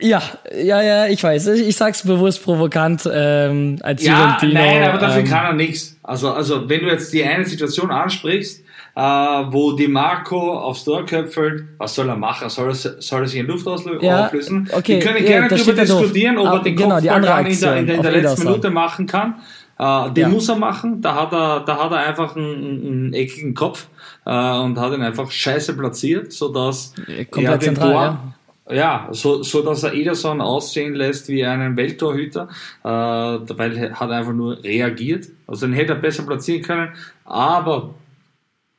[0.00, 0.22] Ja,
[0.56, 1.48] ja, ja, ich weiß.
[1.48, 5.52] Ich, ich sag's bewusst provokant ähm, als Ja, Juventino, nein, aber dafür ähm, kann er
[5.52, 5.98] nichts.
[6.02, 8.62] Also, also wenn du jetzt die eine Situation ansprichst,
[8.98, 12.48] äh, wo die Marco aufs Tor köpfelt, was soll er machen?
[12.48, 14.68] Soll er, soll er sich in Luft auslö Ja, auflösen?
[14.72, 16.00] okay, Wir können gerne darüber ja doof.
[16.00, 18.44] diskutieren, ob er den genau, Kopfball dann in der, in der, in der letzten.
[18.44, 19.36] Minute machen kann.
[19.78, 20.28] Äh, den Ja.
[20.30, 21.00] muss er machen.
[21.00, 23.86] Da hat er, da hat er einfach einen, einen eckigen Kopf
[24.26, 26.92] äh, und hat ihn einfach scheiße platziert, sodass
[27.30, 28.34] Komplett er den zentral, Tor,
[28.70, 28.74] ja.
[28.74, 32.48] ja, so, so dass er Ederson aussehen lässt wie einen Welttorhüter,
[32.82, 35.28] äh, weil er hat einfach nur reagiert.
[35.46, 36.88] Also den hätte er besser platzieren können,
[37.24, 37.94] aber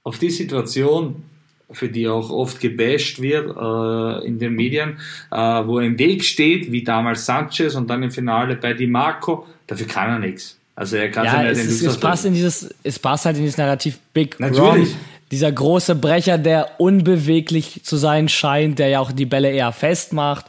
[0.09, 1.23] auf die Situation,
[1.71, 4.97] für die auch oft gebasht wird äh, in den Medien,
[5.31, 8.87] äh, wo er im Weg steht, wie damals Sanchez und dann im Finale bei Di
[8.87, 10.57] Marco, dafür kann er nichts.
[10.75, 13.43] Also er kann Ja, es, nicht ist, es, passt in dieses, es passt halt in
[13.43, 14.89] dieses Narrativ Big Natürlich.
[14.89, 14.95] Ron.
[15.29, 20.47] Dieser große Brecher, der unbeweglich zu sein scheint, der ja auch die Bälle eher festmacht,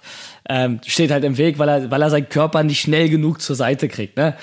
[0.49, 3.57] ähm, steht halt im Weg, weil er, weil er seinen Körper nicht schnell genug zur
[3.57, 4.17] Seite kriegt.
[4.17, 4.35] Ne?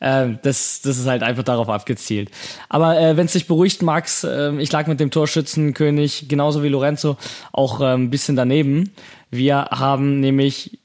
[0.00, 2.30] Ähm, das, das ist halt einfach darauf abgezielt.
[2.68, 6.68] Aber äh, wenn es dich beruhigt, Max, äh, ich lag mit dem Torschützenkönig genauso wie
[6.68, 7.16] Lorenzo
[7.52, 8.90] auch äh, ein bisschen daneben.
[9.30, 10.78] Wir haben nämlich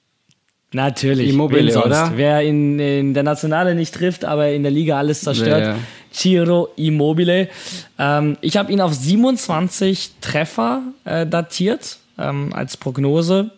[0.72, 1.30] Natürlich.
[1.30, 2.12] Immobile, oder?
[2.16, 5.62] Wer in, in der Nationale nicht trifft, aber in der Liga alles zerstört.
[5.62, 5.78] Ja, ja.
[6.14, 7.50] Ciro Immobile.
[7.98, 13.52] Ähm, ich habe ihn auf 27 Treffer äh, datiert ähm, als Prognose.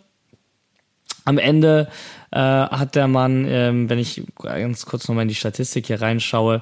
[1.25, 1.87] Am Ende
[2.31, 6.61] äh, hat der Mann, ähm, wenn ich ganz kurz nochmal in die Statistik hier reinschaue,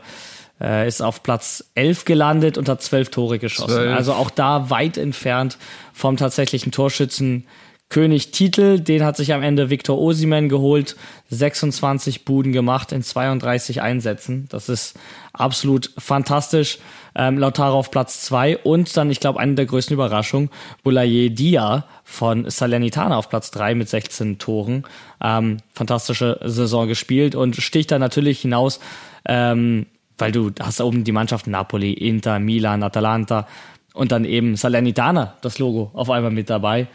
[0.62, 3.76] äh, ist auf Platz 11 gelandet und hat 12 Tore geschossen.
[3.76, 3.96] 12.
[3.96, 5.58] Also auch da weit entfernt
[5.94, 7.46] vom tatsächlichen Torschützen.
[7.90, 10.96] König Titel, den hat sich am Ende Victor Osimen geholt,
[11.32, 14.48] 26 Buden gemacht in 32 Einsätzen.
[14.50, 14.96] Das ist
[15.34, 16.78] absolut fantastisch.
[17.16, 20.52] Ähm, Lautaro auf Platz 2 und dann, ich glaube, eine der größten Überraschungen,
[20.84, 24.84] Boulaye Dia von Salernitana auf Platz 3 mit 16 Toren.
[25.20, 28.80] Ähm, fantastische Saison gespielt und sticht da natürlich hinaus,
[29.26, 29.88] ähm,
[30.20, 33.48] weil du hast da oben die Mannschaften Napoli, Inter, Milan, Atalanta
[33.96, 36.88] und dann eben Salernitana, das Logo, auf einmal mit dabei.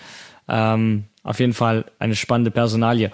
[0.49, 3.11] Ähm, auf jeden Fall eine spannende Personalie.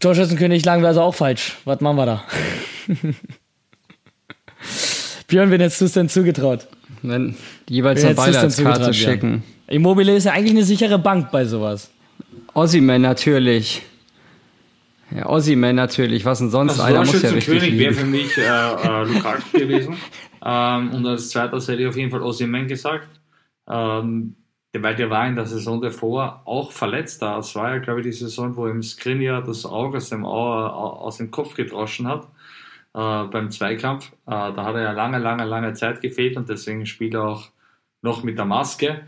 [0.00, 1.58] Torschützenkönig lagen wir also auch falsch.
[1.64, 2.24] Was machen wir da?
[5.28, 6.66] Björn, wen hättest du es denn zugetraut?
[7.02, 7.36] Wenn
[7.68, 9.42] jeweils eine Beileidskarte schicken.
[9.66, 11.90] Immobilie ist ja eigentlich eine sichere Bank bei sowas.
[12.54, 13.82] Ossiman natürlich.
[15.14, 16.24] Ja, Ossiman natürlich.
[16.24, 16.72] Was denn sonst?
[16.72, 19.96] Also Einer muss ja richtig Torschützenkönig wäre für mich äh, äh, Lukaku gewesen.
[20.44, 23.08] Ähm, und als zweites hätte ich auf jeden Fall Osimhen gesagt.
[23.68, 24.34] Ähm,
[24.78, 27.22] weil der war in der Saison davor auch verletzt.
[27.22, 30.66] Das war ja, glaube ich, die Saison, wo ihm Skriniar das Auge aus dem, Au-
[30.68, 32.24] aus dem Kopf gedroschen hat
[32.94, 34.12] äh, beim Zweikampf.
[34.26, 37.50] Äh, da hat er ja lange, lange, lange Zeit gefehlt und deswegen spielt er auch
[38.02, 39.02] noch mit der Maske.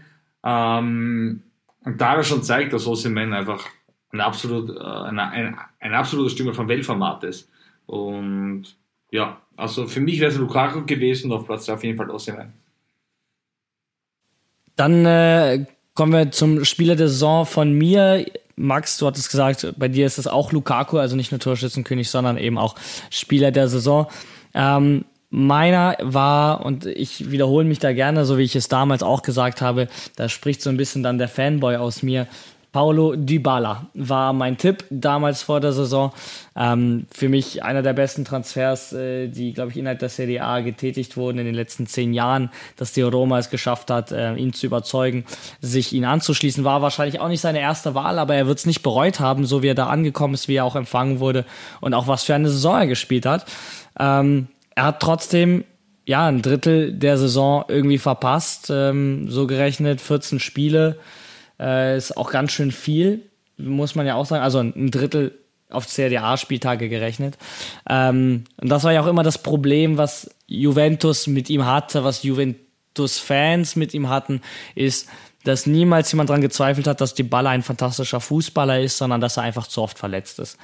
[0.44, 1.42] Ähm,
[1.84, 3.64] und da hat er schon zeigt, dass Osimhen einfach
[4.12, 7.50] ein, absolut, äh, ein, ein, absoluter Stürmer von Weltformat ist.
[7.86, 8.64] Und
[9.10, 12.52] ja, also für mich wäre es Lukaku gewesen und auf Platz auf jeden Fall Osimhen.
[14.82, 15.64] Dann äh,
[15.94, 18.26] kommen wir zum Spieler der Saison von mir.
[18.56, 22.36] Max, du hattest gesagt, bei dir ist es auch Lukaku, also nicht nur Torschützenkönig, sondern
[22.36, 22.74] eben auch
[23.08, 24.08] Spieler der Saison.
[24.54, 29.22] Ähm, meiner war, und ich wiederhole mich da gerne, so wie ich es damals auch
[29.22, 32.26] gesagt habe, da spricht so ein bisschen dann der Fanboy aus mir.
[32.72, 36.10] Paulo Dybala war mein Tipp damals vor der Saison.
[36.56, 40.60] Ähm, für mich einer der besten Transfers, äh, die, glaube ich, innerhalb der Serie A
[40.60, 44.54] getätigt wurden in den letzten zehn Jahren, dass die Roma es geschafft hat, äh, ihn
[44.54, 45.26] zu überzeugen,
[45.60, 46.64] sich ihn anzuschließen.
[46.64, 49.62] War wahrscheinlich auch nicht seine erste Wahl, aber er wird es nicht bereut haben, so
[49.62, 51.44] wie er da angekommen ist, wie er auch empfangen wurde
[51.82, 53.44] und auch was für eine Saison er gespielt hat.
[54.00, 55.64] Ähm, er hat trotzdem
[56.06, 60.98] ja ein Drittel der Saison irgendwie verpasst, ähm, so gerechnet 14 Spiele
[61.62, 63.22] äh, ist auch ganz schön viel,
[63.56, 64.42] muss man ja auch sagen.
[64.42, 65.38] Also ein Drittel
[65.70, 67.38] auf CDA-Spieltage gerechnet.
[67.88, 72.22] Ähm, und das war ja auch immer das Problem, was Juventus mit ihm hatte, was
[72.22, 74.42] Juventus-Fans mit ihm hatten,
[74.74, 75.08] ist,
[75.44, 79.42] dass niemals jemand daran gezweifelt hat, dass Dybala ein fantastischer Fußballer ist, sondern dass er
[79.44, 80.56] einfach zu oft verletzt ist.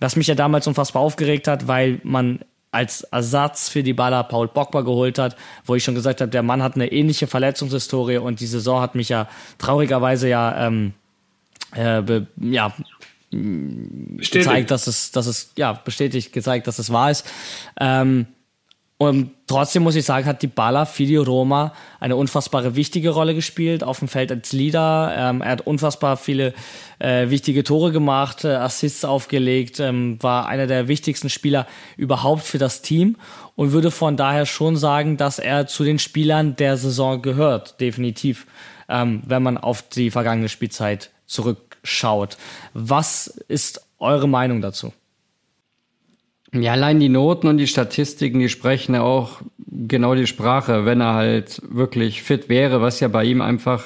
[0.00, 2.40] Was mich ja damals unfassbar aufgeregt hat, weil man
[2.74, 6.62] als Ersatz für Dybala Paul Pogba geholt hat, wo ich schon gesagt habe, der Mann
[6.62, 10.92] hat eine ähnliche Verletzungshistorie und die Saison hat mich ja traurigerweise ja, ähm,
[11.72, 12.74] äh, be, ja
[13.30, 17.26] gezeigt, dass es, dass es, ja, bestätigt gezeigt, dass es wahr ist.
[17.80, 18.26] Ähm,
[18.96, 23.34] Und trotzdem muss ich sagen, hat die Balla für die Roma eine unfassbare wichtige Rolle
[23.34, 25.12] gespielt auf dem Feld als Leader.
[25.16, 26.54] Ähm, er hat unfassbar viele
[27.00, 31.66] äh, wichtige Tore gemacht, äh, Assists aufgelegt, ähm, war einer der wichtigsten Spieler
[31.96, 33.16] überhaupt für das Team
[33.56, 38.46] und würde von daher schon sagen, dass er zu den Spielern der Saison gehört, definitiv,
[38.88, 42.36] ähm, wenn man auf die vergangene Spielzeit zurückschaut.
[42.74, 44.92] Was ist eure Meinung dazu?
[46.54, 51.00] Ja, allein die Noten und die Statistiken, die sprechen ja auch genau die Sprache, wenn
[51.00, 53.82] er halt wirklich fit wäre, was ja bei ihm einfach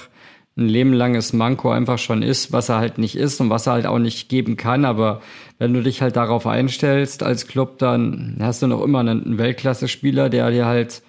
[0.59, 3.87] ein lebenlanges Manko einfach schon ist, was er halt nicht ist und was er halt
[3.87, 4.85] auch nicht geben kann.
[4.85, 5.23] Aber
[5.59, 10.29] wenn du dich halt darauf einstellst als Club, dann hast du noch immer einen Weltklasse-Spieler,
[10.29, 11.03] der dir halt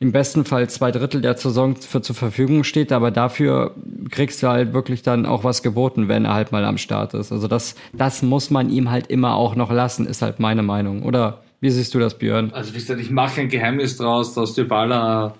[0.00, 3.74] im besten Fall zwei Drittel der Saison für zur Verfügung steht, aber dafür
[4.10, 7.32] kriegst du halt wirklich dann auch was geboten, wenn er halt mal am Start ist.
[7.32, 11.02] Also das, das muss man ihm halt immer auch noch lassen, ist halt meine Meinung.
[11.02, 12.52] Oder wie siehst du das, Björn?
[12.52, 15.34] Also wie gesagt, ich mache ein Geheimnis draus, dass Dybala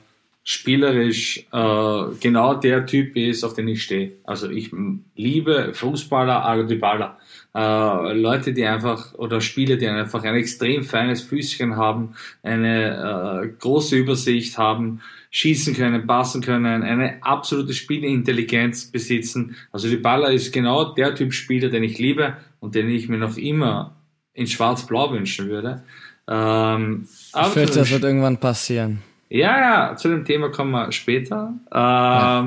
[0.48, 4.12] spielerisch äh, genau der Typ ist, auf den ich stehe.
[4.24, 4.70] Also ich
[5.14, 7.18] liebe Fußballer, aber Dybala
[7.54, 13.48] äh, Leute, die einfach, oder Spieler, die einfach ein extrem feines Füßchen haben, eine äh,
[13.58, 19.54] große Übersicht haben, schießen können, passen können, eine absolute Spielintelligenz besitzen.
[19.70, 23.18] Also die Baller ist genau der Typ Spieler, den ich liebe und den ich mir
[23.18, 23.96] noch immer
[24.32, 25.82] in Schwarz-Blau wünschen würde.
[26.26, 29.02] Ähm, ich fürchte, das wird irgendwann passieren.
[29.28, 29.58] Ja,
[29.90, 31.54] ja, zu dem Thema kommen wir später.
[31.70, 32.44] Ähm, ja.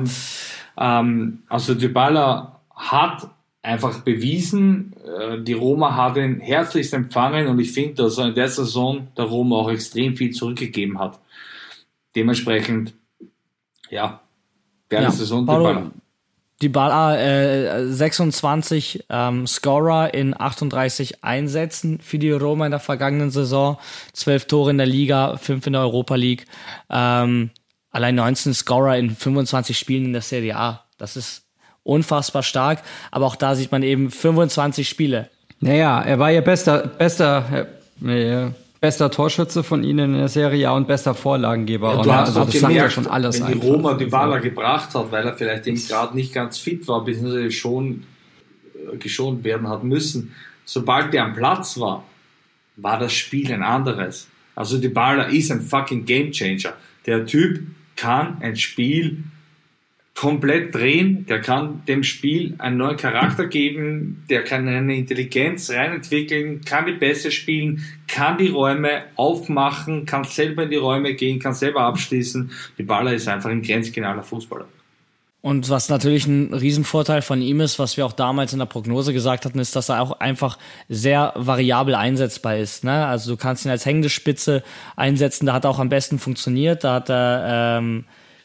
[0.78, 3.28] ähm, also Dybala hat
[3.62, 4.94] einfach bewiesen.
[5.04, 9.08] Äh, die Roma hat ihn herzlichst empfangen und ich finde, dass er in der Saison
[9.16, 11.20] der Roma auch extrem viel zurückgegeben hat.
[12.16, 12.94] Dementsprechend,
[13.88, 14.20] ja,
[14.90, 16.01] der ja, Saison Paulo, die
[16.68, 23.78] Ball äh, 26 ähm, Scorer in 38 Einsätzen für die Roma in der vergangenen Saison,
[24.12, 26.46] 12 Tore in der Liga, 5 in der Europa League,
[26.90, 27.50] ähm,
[27.90, 30.84] allein 19 Scorer in 25 Spielen in der Serie A.
[30.98, 31.42] Das ist
[31.82, 32.82] unfassbar stark.
[33.10, 35.28] Aber auch da sieht man eben 25 Spiele.
[35.60, 37.66] Naja, er war ja bester, bester,
[38.04, 38.50] äh,
[38.82, 41.94] bester Torschütze von ihnen in der Serie A und bester Vorlagengeber.
[41.94, 44.92] Ja, du hast also, das gemerkt, ja schon alles wenn die Roma die Wala gebracht
[44.96, 48.02] hat, weil er vielleicht gerade nicht ganz fit war, beziehungsweise schon
[48.74, 50.34] äh, geschont werden hat müssen.
[50.64, 52.04] Sobald er am Platz war,
[52.76, 54.28] war das Spiel ein anderes.
[54.56, 56.74] Also die Baller ist ein fucking Gamechanger.
[57.06, 57.62] Der Typ
[57.94, 59.22] kann ein Spiel
[60.14, 66.60] komplett drehen, der kann dem Spiel einen neuen Charakter geben, der kann eine Intelligenz reinentwickeln,
[66.62, 71.54] kann die Pässe spielen, kann die Räume aufmachen, kann selber in die Räume gehen, kann
[71.54, 72.50] selber abschließen.
[72.78, 74.66] Die Baller ist einfach ein grenzgenaler Fußballer.
[75.40, 79.12] Und was natürlich ein Riesenvorteil von ihm ist, was wir auch damals in der Prognose
[79.12, 80.56] gesagt hatten, ist, dass er auch einfach
[80.88, 82.84] sehr variabel einsetzbar ist.
[82.84, 83.06] Ne?
[83.06, 84.62] Also du kannst ihn als hängende Spitze
[84.94, 86.84] einsetzen, da hat er auch am besten funktioniert.
[86.84, 88.04] Da hat er ähm,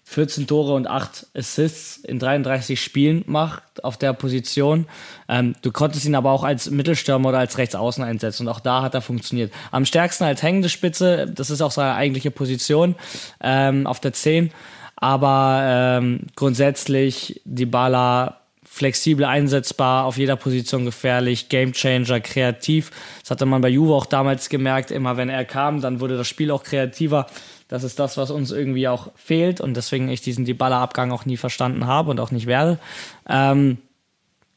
[0.09, 4.87] 14 Tore und 8 Assists in 33 Spielen macht auf der Position.
[5.27, 8.81] Ähm, du konntest ihn aber auch als Mittelstürmer oder als Rechtsaußen einsetzen und auch da
[8.83, 9.51] hat er funktioniert.
[9.71, 12.95] Am stärksten als hängende Spitze, das ist auch seine eigentliche Position
[13.41, 14.51] ähm, auf der 10.
[14.95, 22.91] Aber ähm, grundsätzlich die Baller flexibel einsetzbar, auf jeder Position gefährlich, Gamechanger, kreativ.
[23.21, 24.91] Das hatte man bei Juve auch damals gemerkt.
[24.91, 27.27] Immer wenn er kam, dann wurde das Spiel auch kreativer.
[27.67, 31.37] Das ist das, was uns irgendwie auch fehlt und deswegen ich diesen Dybala-Abgang auch nie
[31.37, 32.79] verstanden habe und auch nicht werde.
[33.27, 33.77] Ähm,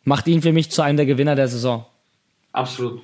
[0.04, 1.86] macht ihn für mich zu einem der Gewinner der Saison.
[2.52, 3.00] Absolut.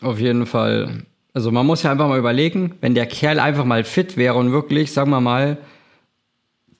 [0.00, 1.04] Auf jeden Fall.
[1.32, 4.52] Also man muss ja einfach mal überlegen, wenn der Kerl einfach mal fit wäre und
[4.52, 5.58] wirklich, sagen wir mal,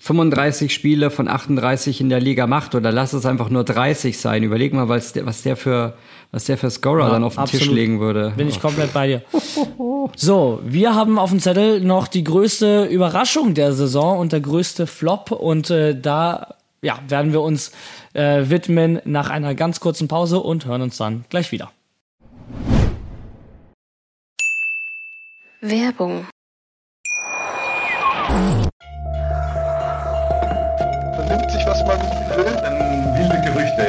[0.05, 4.43] 35 Spiele von 38 in der Liga macht oder lass es einfach nur 30 sein.
[4.43, 5.95] Überleg mal, was der, was der für,
[6.31, 7.69] was der für Scorer ja, dann auf den absolut.
[7.69, 8.35] Tisch legen würde.
[8.37, 9.23] Bin ich komplett bei dir.
[10.17, 14.87] So, wir haben auf dem Zettel noch die größte Überraschung der Saison und der größte
[14.87, 17.73] Flop und äh, da ja, werden wir uns
[18.13, 21.73] äh, widmen nach einer ganz kurzen Pause und hören uns dann gleich wieder.
[25.63, 26.27] Werbung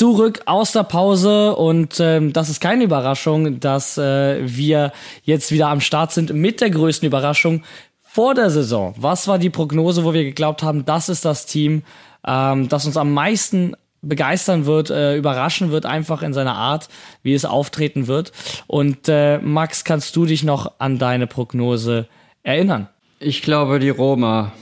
[0.00, 4.92] Zurück aus der Pause und ähm, das ist keine Überraschung, dass äh, wir
[5.24, 7.64] jetzt wieder am Start sind mit der größten Überraschung
[8.00, 8.94] vor der Saison.
[8.96, 11.82] Was war die Prognose, wo wir geglaubt haben, das ist das Team,
[12.26, 16.88] ähm, das uns am meisten begeistern wird, äh, überraschen wird, einfach in seiner Art,
[17.22, 18.32] wie es auftreten wird.
[18.68, 22.06] Und äh, Max, kannst du dich noch an deine Prognose
[22.42, 22.88] erinnern?
[23.18, 24.52] Ich glaube, die Roma.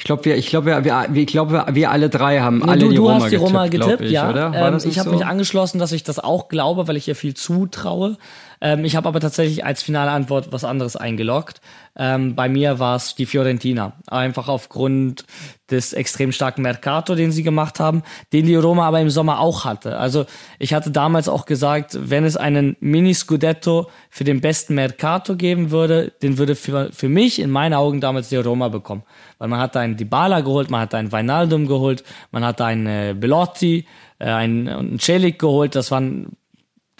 [0.00, 2.80] Ich glaube, wir, ich glaube, wir, wir, ich glaube, wir alle drei haben nee, alle
[2.80, 4.30] du, die du Roma hast die Roma getippt, getippt, ich, ja.
[4.54, 5.14] Ähm, ich habe so?
[5.14, 8.16] mich angeschlossen, dass ich das auch glaube, weil ich ihr viel zutraue.
[8.60, 11.60] Ähm, ich habe aber tatsächlich als finale Antwort was anderes eingeloggt.
[11.96, 13.94] Ähm, bei mir war es die Fiorentina.
[14.06, 15.24] Einfach aufgrund
[15.70, 18.02] des extrem starken Mercato, den sie gemacht haben,
[18.32, 19.98] den die Roma aber im Sommer auch hatte.
[19.98, 20.26] Also
[20.58, 26.12] ich hatte damals auch gesagt, wenn es einen Mini-Scudetto für den besten Mercato geben würde,
[26.22, 29.02] den würde für, für mich in meinen Augen damals die Roma bekommen.
[29.38, 33.14] Weil man hat einen Dybala geholt, man hat einen Weinaldum geholt, man hat einen äh,
[33.18, 33.86] Belotti,
[34.18, 35.74] äh, einen, einen Celik geholt.
[35.74, 36.36] Das waren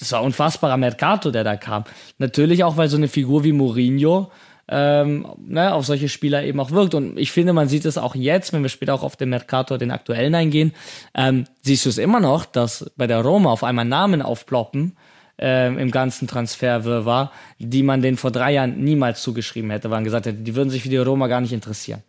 [0.01, 1.85] das war unfassbarer Mercato, der da kam.
[2.19, 4.31] Natürlich auch, weil so eine Figur wie Mourinho
[4.71, 6.95] ähm, ne, auf solche Spieler eben auch wirkt.
[6.95, 9.79] Und ich finde, man sieht es auch jetzt, wenn wir später auch auf den Mercator,
[9.79, 10.73] den aktuellen eingehen,
[11.15, 14.97] ähm, siehst du es immer noch, dass bei der Roma auf einmal Namen aufploppen
[15.39, 20.27] ähm, im ganzen Transferwirrwarr, die man denen vor drei Jahren niemals zugeschrieben hätte, man gesagt
[20.27, 22.03] hätte, die würden sich für die Roma gar nicht interessieren.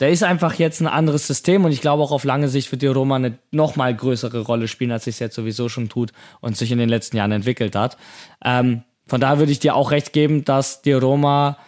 [0.00, 2.80] Da ist einfach jetzt ein anderes System und ich glaube auch auf lange Sicht wird
[2.80, 6.12] die Roma eine noch mal größere Rolle spielen, als sie es jetzt sowieso schon tut
[6.40, 7.98] und sich in den letzten Jahren entwickelt hat.
[8.42, 11.58] Ähm, von daher würde ich dir auch recht geben, dass die Roma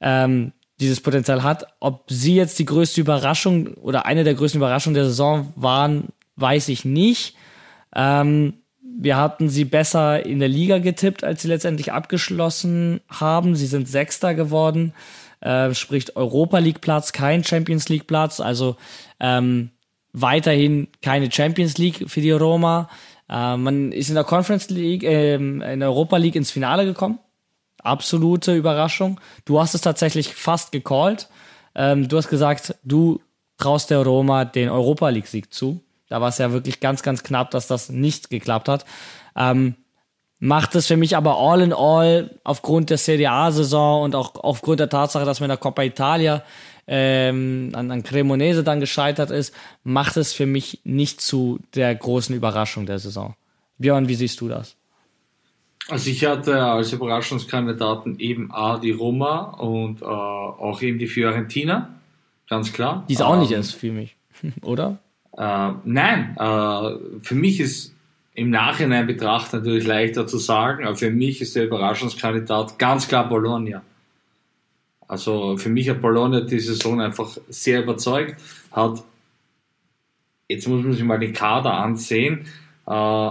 [0.00, 1.68] ähm, dieses Potenzial hat.
[1.78, 6.70] Ob sie jetzt die größte Überraschung oder eine der größten Überraschungen der Saison waren, weiß
[6.70, 7.36] ich nicht.
[7.94, 8.54] Ähm,
[8.98, 13.54] wir hatten sie besser in der Liga getippt, als sie letztendlich abgeschlossen haben.
[13.54, 14.92] Sie sind Sechster geworden
[15.46, 18.76] äh, sprich Europa League Platz, kein Champions League Platz, also
[19.20, 19.70] ähm,
[20.12, 22.88] weiterhin keine Champions League für die Roma.
[23.28, 27.20] Äh, man ist in der Conference League, ähm, in der Europa League ins Finale gekommen.
[27.78, 29.20] Absolute Überraschung.
[29.44, 31.28] Du hast es tatsächlich fast gecallt.
[31.76, 33.20] Ähm, du hast gesagt, du
[33.56, 35.80] traust der Roma den Europa League Sieg zu.
[36.08, 38.84] Da war es ja wirklich ganz, ganz knapp, dass das nicht geklappt hat.
[39.36, 39.76] Ähm,
[40.46, 44.88] macht es für mich aber all in all aufgrund der CDA-Saison und auch aufgrund der
[44.88, 46.44] Tatsache, dass man in der Coppa Italia
[46.86, 52.34] ähm, an, an Cremonese dann gescheitert ist, macht es für mich nicht zu der großen
[52.34, 53.34] Überraschung der Saison.
[53.78, 54.76] Björn, wie siehst du das?
[55.88, 61.90] Also ich hatte als Überraschungskandidaten eben A die Roma und äh, auch eben die Fiorentina,
[62.48, 63.04] ganz klar.
[63.08, 64.16] Die ist auch nicht Ähm, erst für mich,
[64.62, 64.98] oder?
[65.36, 67.95] Äh, nein, äh, für mich ist
[68.36, 73.28] im Nachhinein betrachtet natürlich leichter zu sagen, aber für mich ist der Überraschungskandidat ganz klar
[73.28, 73.82] Bologna.
[75.08, 78.40] Also für mich hat Bologna die Saison einfach sehr überzeugt,
[78.72, 79.02] hat,
[80.48, 82.46] jetzt muss man sich mal den Kader ansehen,
[82.86, 83.30] äh,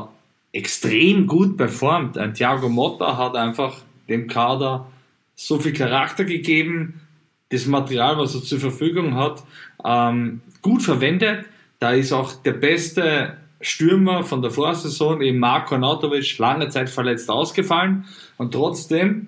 [0.51, 2.18] extrem gut performt.
[2.18, 4.88] Ein Thiago Motta hat einfach dem Kader
[5.36, 7.01] so viel Charakter gegeben,
[7.49, 9.43] das Material, was er zur Verfügung hat,
[9.86, 11.45] ähm, gut verwendet.
[11.78, 17.30] Da ist auch der beste Stürmer von der Vorsaison, eben Marko Nautovic, lange Zeit verletzt
[17.30, 18.05] ausgefallen.
[18.38, 19.28] Und trotzdem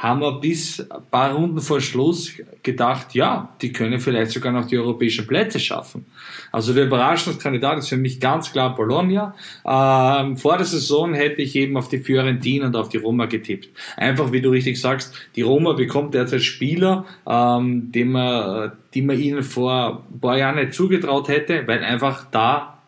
[0.00, 4.66] haben wir bis ein paar Runden vor Schluss gedacht, ja, die können vielleicht sogar noch
[4.66, 6.06] die europäischen Plätze schaffen.
[6.50, 9.34] Also der Überraschungskandidat ist für mich ganz klar Bologna.
[9.64, 13.68] Ähm, vor der Saison hätte ich eben auf die Fiorentina und auf die Roma getippt.
[13.96, 19.18] Einfach, wie du richtig sagst, die Roma bekommt derzeit Spieler, ähm, die, man, die man
[19.18, 22.79] ihnen vor ein paar Jahren nicht zugetraut hätte, weil einfach da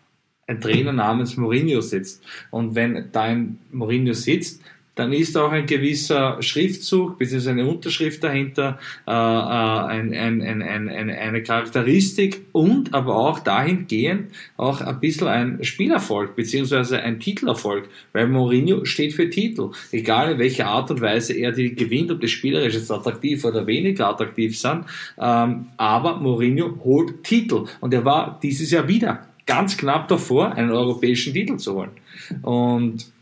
[0.53, 2.23] ein Trainer namens Mourinho sitzt.
[2.51, 4.63] Und wenn da ein Mourinho sitzt,
[4.95, 7.51] dann ist auch ein gewisser Schriftzug bzw.
[7.51, 14.31] eine Unterschrift dahinter, äh, äh, ein, ein, ein, ein, eine, Charakteristik und aber auch dahingehend
[14.57, 16.97] auch ein bisschen ein Spielerfolg bzw.
[16.97, 21.75] ein Titelerfolg, weil Mourinho steht für Titel, egal in welcher Art und Weise er die
[21.75, 24.85] gewinnt, ob das spielerisch jetzt attraktiv oder weniger attraktiv sind,
[25.19, 30.71] ähm, aber Mourinho holt Titel und er war dieses Jahr wieder ganz knapp davor, einen
[30.71, 31.91] europäischen Titel zu holen.
[32.43, 33.13] Und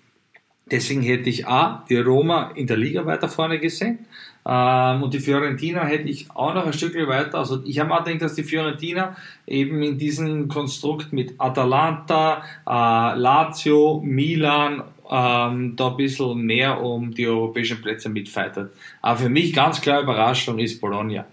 [0.71, 4.07] deswegen hätte ich A, die Roma in der Liga weiter vorne gesehen.
[4.47, 7.39] Ähm, und die Fiorentina hätte ich auch noch ein Stückchen weiter.
[7.39, 9.17] Also ich habe auch gedacht, dass die Fiorentina
[9.47, 17.13] eben in diesem Konstrukt mit Atalanta, äh, Lazio, Milan ähm, da ein bisschen mehr um
[17.13, 18.73] die europäischen Plätze mitfightet.
[19.03, 21.27] Aber für mich ganz klar Überraschung ist Bologna.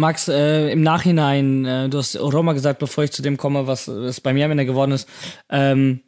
[0.00, 3.88] Max, äh, im Nachhinein, äh, du hast Roma gesagt, bevor ich zu dem komme, was,
[3.88, 5.08] was bei mir am Ende geworden ist,
[5.48, 6.00] ähm,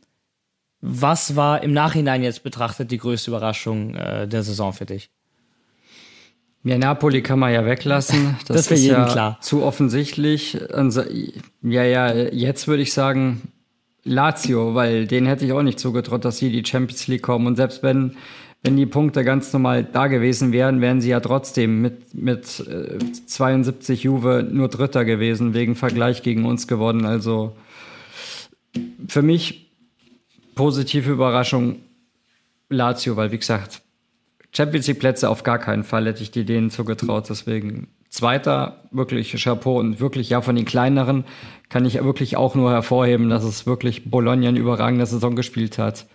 [0.80, 5.10] was war im Nachhinein jetzt betrachtet die größte Überraschung äh, der Saison für dich?
[6.64, 8.36] Ja, Napoli kann man ja weglassen.
[8.46, 9.38] Das, Das ist ja klar.
[9.40, 10.58] zu offensichtlich.
[11.62, 13.52] Ja, ja, jetzt würde ich sagen,
[14.04, 17.46] Lazio, weil denen hätte ich auch nicht zugetraut, dass sie die Champions League kommen.
[17.46, 18.16] Und selbst wenn,
[18.62, 22.98] wenn die Punkte ganz normal da gewesen wären, wären sie ja trotzdem mit, mit äh,
[23.26, 27.04] 72 Juve nur Dritter gewesen, wegen Vergleich gegen uns gewonnen.
[27.04, 27.56] Also
[29.08, 29.72] für mich
[30.54, 31.80] positive Überraschung
[32.68, 33.82] Lazio, weil wie gesagt,
[34.54, 37.28] Champions League Plätze auf gar keinen Fall hätte ich die denen zugetraut.
[37.28, 41.24] Deswegen Zweiter, wirklich Chapeau und wirklich ja von den kleineren
[41.70, 46.06] kann ich wirklich auch nur hervorheben, dass es wirklich Bologna eine überragende Saison gespielt hat.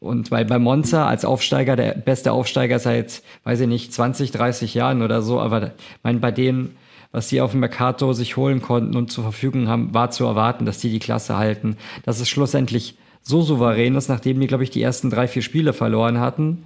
[0.00, 4.74] Und weil bei Monza als Aufsteiger, der beste Aufsteiger seit, weiß ich nicht, 20, 30
[4.74, 5.72] Jahren oder so, aber
[6.02, 6.76] mein, bei denen,
[7.10, 10.66] was sie auf dem Mercato sich holen konnten und zur Verfügung haben, war zu erwarten,
[10.66, 11.76] dass die die Klasse halten.
[12.04, 15.72] Dass es schlussendlich so souverän ist, nachdem die, glaube ich, die ersten drei, vier Spiele
[15.72, 16.64] verloren hatten,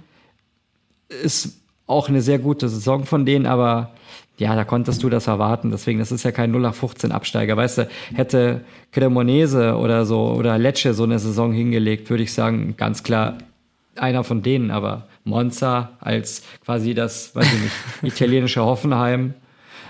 [1.09, 1.57] ist
[1.87, 3.93] auch eine sehr gute Saison von denen, aber
[4.37, 5.69] ja, da konntest du das erwarten.
[5.71, 7.55] Deswegen, das ist ja kein 0 nach 15 Absteiger.
[7.55, 8.61] Weißt du, hätte
[8.91, 13.37] Cremonese oder so oder Lecce so eine Saison hingelegt, würde ich sagen, ganz klar
[13.95, 14.71] einer von denen.
[14.71, 17.73] Aber Monza als quasi das, weiß ich nicht,
[18.15, 19.35] italienische Hoffenheim.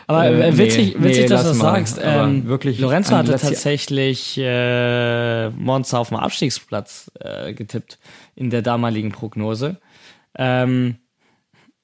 [0.07, 1.75] Aber äh, witzig, nee, witzig nee, dass du das mal.
[1.75, 1.99] sagst.
[2.03, 7.97] Ähm, wirklich Lorenzo hatte tatsächlich äh, Monza auf dem Abstiegsplatz äh, getippt
[8.35, 9.77] in der damaligen Prognose.
[10.37, 10.97] Ähm,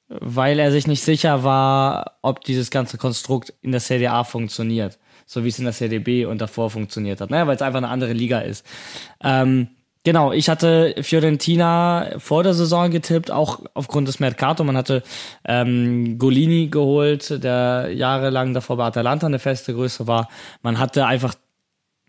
[0.10, 5.44] weil er sich nicht sicher war, ob dieses ganze Konstrukt in der CDA funktioniert, so
[5.44, 8.14] wie es in der CDB und davor funktioniert hat, naja, weil es einfach eine andere
[8.14, 8.66] Liga ist.
[9.24, 9.68] Ähm,
[10.04, 14.64] genau, ich hatte Fiorentina vor der Saison getippt, auch aufgrund des Mercato.
[14.64, 15.04] Man hatte
[15.46, 20.28] ähm, Golini geholt, der jahrelang davor bei Atalanta eine feste Größe war.
[20.64, 21.36] Man hatte einfach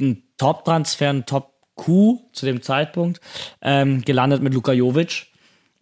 [0.01, 3.21] einen Top-Transfer, einen Top-Coup zu dem Zeitpunkt,
[3.61, 5.27] ähm, gelandet mit Luka Jovic,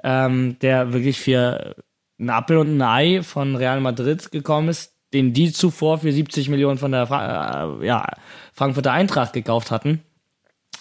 [0.03, 1.77] ähm, der wirklich für
[2.19, 6.49] ein Appel und ein Ei von Real Madrid gekommen ist, den die zuvor für 70
[6.49, 8.07] Millionen von der Fra äh, ja,
[8.53, 10.03] Frankfurter Eintracht gekauft hatten.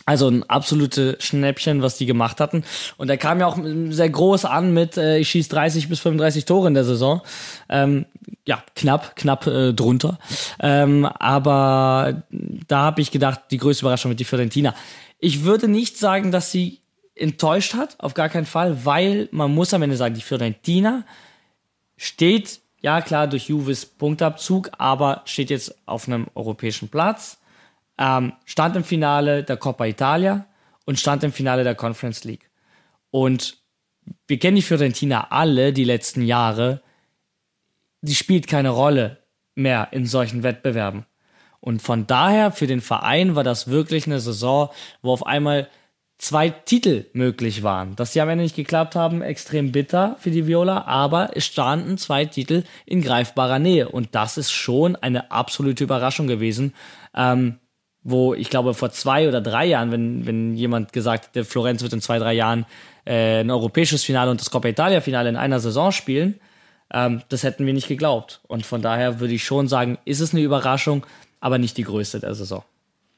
[0.06, 2.64] Also ein absolute Schnäppchen, was die gemacht hatten.
[2.96, 3.58] Und er kam ja auch
[3.90, 7.22] sehr groß an mit, äh, ich schieße 30 bis 35 Tore in der Saison.
[7.68, 8.06] Ähm,
[8.46, 10.18] ja, knapp, knapp äh, drunter.
[10.62, 14.74] Ähm, aber da habe ich gedacht, die größte Überraschung wird die Fiorentina.
[15.20, 16.80] Ich würde nicht sagen, dass sie
[17.14, 21.04] enttäuscht hat, auf gar keinen Fall, weil man muss am Ende sagen, die Fiorentina
[21.98, 27.40] steht, ja klar, durch Juves Punktabzug, aber steht jetzt auf einem europäischen Platz,
[27.98, 30.46] ähm, stand im Finale der Coppa Italia
[30.86, 32.50] und stand im Finale der Conference League.
[33.12, 33.58] Und
[34.28, 36.82] wir kennen die Fiorentina alle die letzten Jahre,
[38.02, 39.24] die spielt keine Rolle
[39.56, 41.06] mehr in solchen Wettbewerben.
[41.60, 44.70] Und von daher für den Verein war das wirklich eine Saison,
[45.02, 45.68] wo auf einmal
[46.18, 47.96] zwei Titel möglich waren.
[47.96, 51.98] Dass sie am Ende nicht geklappt haben, extrem bitter für die Viola, aber es standen
[51.98, 53.90] zwei Titel in greifbarer Nähe.
[53.90, 56.74] Und das ist schon eine absolute Überraschung gewesen.
[57.16, 57.60] Ähm,
[58.10, 61.92] wo ich glaube, vor zwei oder drei Jahren, wenn, wenn jemand gesagt hätte, Florenz wird
[61.92, 62.66] in zwei, drei Jahren
[63.06, 66.40] äh, ein europäisches Finale und das Coppa Italia-Finale in einer Saison spielen,
[66.94, 68.40] ähm, das hätten wir nicht geglaubt.
[68.48, 71.06] Und von daher würde ich schon sagen, ist es eine Überraschung,
[71.42, 72.64] aber nicht die größte der Saison.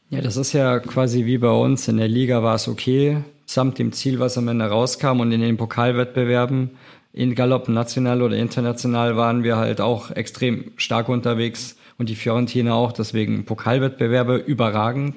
[0.10, 1.88] Ja, das ist ja quasi wie bei uns.
[1.88, 5.20] In der Liga war es okay, samt dem Ziel, was am Ende rauskam.
[5.20, 6.72] Und in den Pokalwettbewerben,
[7.14, 11.76] in Galopp national oder international, waren wir halt auch extrem stark unterwegs.
[12.00, 12.92] Und die Fiorentina auch.
[12.92, 15.16] Deswegen Pokalwettbewerbe überragend.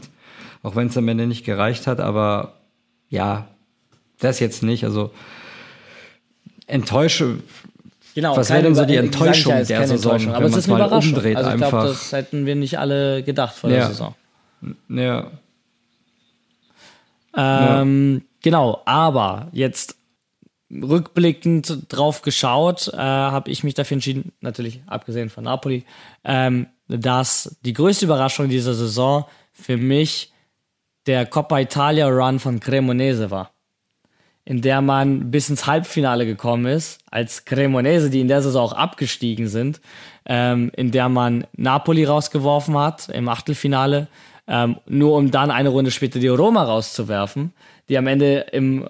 [0.63, 2.01] Auch wenn es am Ende nicht gereicht hat.
[2.01, 2.55] Aber
[3.09, 3.49] ja,
[4.19, 4.85] das jetzt nicht.
[4.85, 5.11] Also
[6.67, 7.39] enttäusche.
[8.15, 10.83] Genau, Was wäre denn so die ich Enttäuschung ja, der Saison, wenn man es mal
[10.83, 13.87] umdreht also ich glaube, das hätten wir nicht alle gedacht vor der Ja.
[13.89, 14.15] Saison.
[14.89, 15.31] Ja,
[17.35, 19.97] Ähm, Genau, aber jetzt
[20.71, 25.85] rückblickend drauf geschaut, äh, habe ich mich dafür entschieden, natürlich abgesehen von Napoli,
[26.25, 30.33] ähm, dass die größte Überraschung dieser Saison für mich
[31.07, 33.51] der Coppa Italia Run von Cremonese war.
[34.45, 38.73] In der man bis ins Halbfinale gekommen ist, als Cremonese, die in der Saison auch
[38.73, 39.81] abgestiegen sind,
[40.27, 44.09] ähm, in der man Napoli rausgeworfen hat im Achtelfinale,
[44.53, 47.53] ähm, nur um dann eine Runde später die Roma rauszuwerfen,
[47.89, 48.87] die am Ende im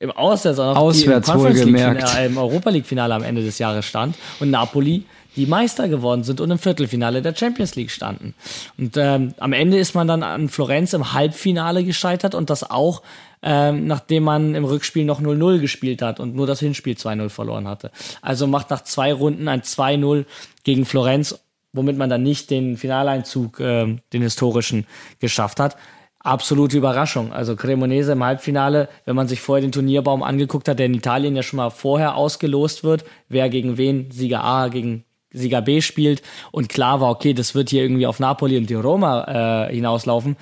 [0.00, 2.02] im Auswärts, auch Auswärts die im wohlgemerkt.
[2.02, 5.04] Finale, im Europa League Finale am Ende des Jahres stand und Napoli
[5.36, 8.34] die Meister geworden sind und im Viertelfinale der Champions League standen.
[8.76, 13.02] Und ähm, am Ende ist man dann an Florenz im Halbfinale gescheitert und das auch,
[13.40, 17.68] ähm, nachdem man im Rückspiel noch 0-0 gespielt hat und nur das Hinspiel 2-0 verloren
[17.68, 17.92] hatte.
[18.20, 20.26] Also macht nach zwei Runden ein 2-0
[20.64, 21.38] gegen Florenz,
[21.78, 24.86] womit man dann nicht den Finaleinzug, ähm, den historischen,
[25.20, 25.76] geschafft hat
[26.20, 27.32] absolute Überraschung.
[27.32, 31.36] Also Cremonese im Halbfinale, wenn man sich vorher den Turnierbaum angeguckt hat, der in Italien
[31.36, 36.22] ja schon mal vorher ausgelost wird, wer gegen wen Sieger A gegen Sieger B spielt
[36.52, 40.36] und klar war, okay, das wird hier irgendwie auf Napoli und die Roma äh, hinauslaufen,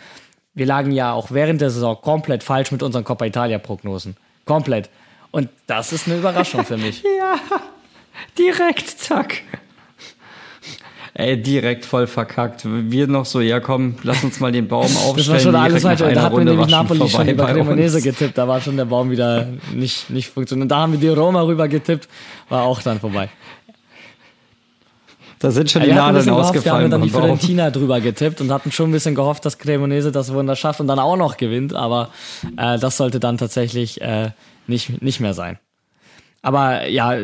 [0.55, 4.17] wir lagen ja auch während der Saison komplett falsch mit unseren Coppa Italia-Prognosen.
[4.47, 4.89] Komplett.
[5.31, 7.03] Und das ist eine Überraschung für mich.
[7.19, 7.39] ja,
[8.39, 9.43] direkt, zack.
[11.15, 12.63] Ey, direkt voll verkackt.
[12.65, 15.17] Wir noch so, ja komm, lass uns mal den Baum aufstellen.
[15.17, 16.01] Das war schon alles falsch.
[16.01, 18.37] Da hat mir nämlich Napoli schon über Cremonese getippt.
[18.37, 20.65] Da war schon der Baum wieder nicht, nicht funktioniert.
[20.65, 22.09] Und da haben wir die Roma rüber getippt.
[22.49, 23.29] War auch dann vorbei.
[25.39, 26.53] Da sind schon die Nadeln ausgefallen.
[26.53, 29.59] Gehofft, wir haben dann die Fiorentina drüber getippt und hatten schon ein bisschen gehofft, dass
[29.59, 31.75] Cremonese das Wunder schafft und dann auch noch gewinnt.
[31.75, 32.11] Aber
[32.57, 34.31] äh, das sollte dann tatsächlich äh,
[34.67, 35.59] nicht, nicht mehr sein.
[36.47, 37.19] Aber ja,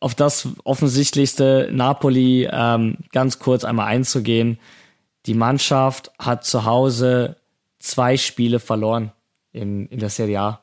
[0.00, 4.58] auf das offensichtlichste Napoli ähm, ganz kurz einmal einzugehen.
[5.26, 7.36] Die Mannschaft hat zu Hause
[7.78, 9.12] zwei Spiele verloren
[9.52, 10.62] in, in der Serie A.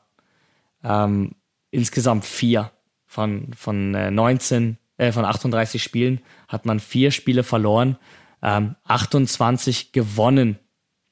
[0.82, 1.36] Ähm,
[1.70, 2.72] insgesamt vier
[3.06, 7.98] von, von äh, 19, äh, von 38 Spielen hat man vier Spiele verloren,
[8.42, 10.58] ähm, 28 gewonnen.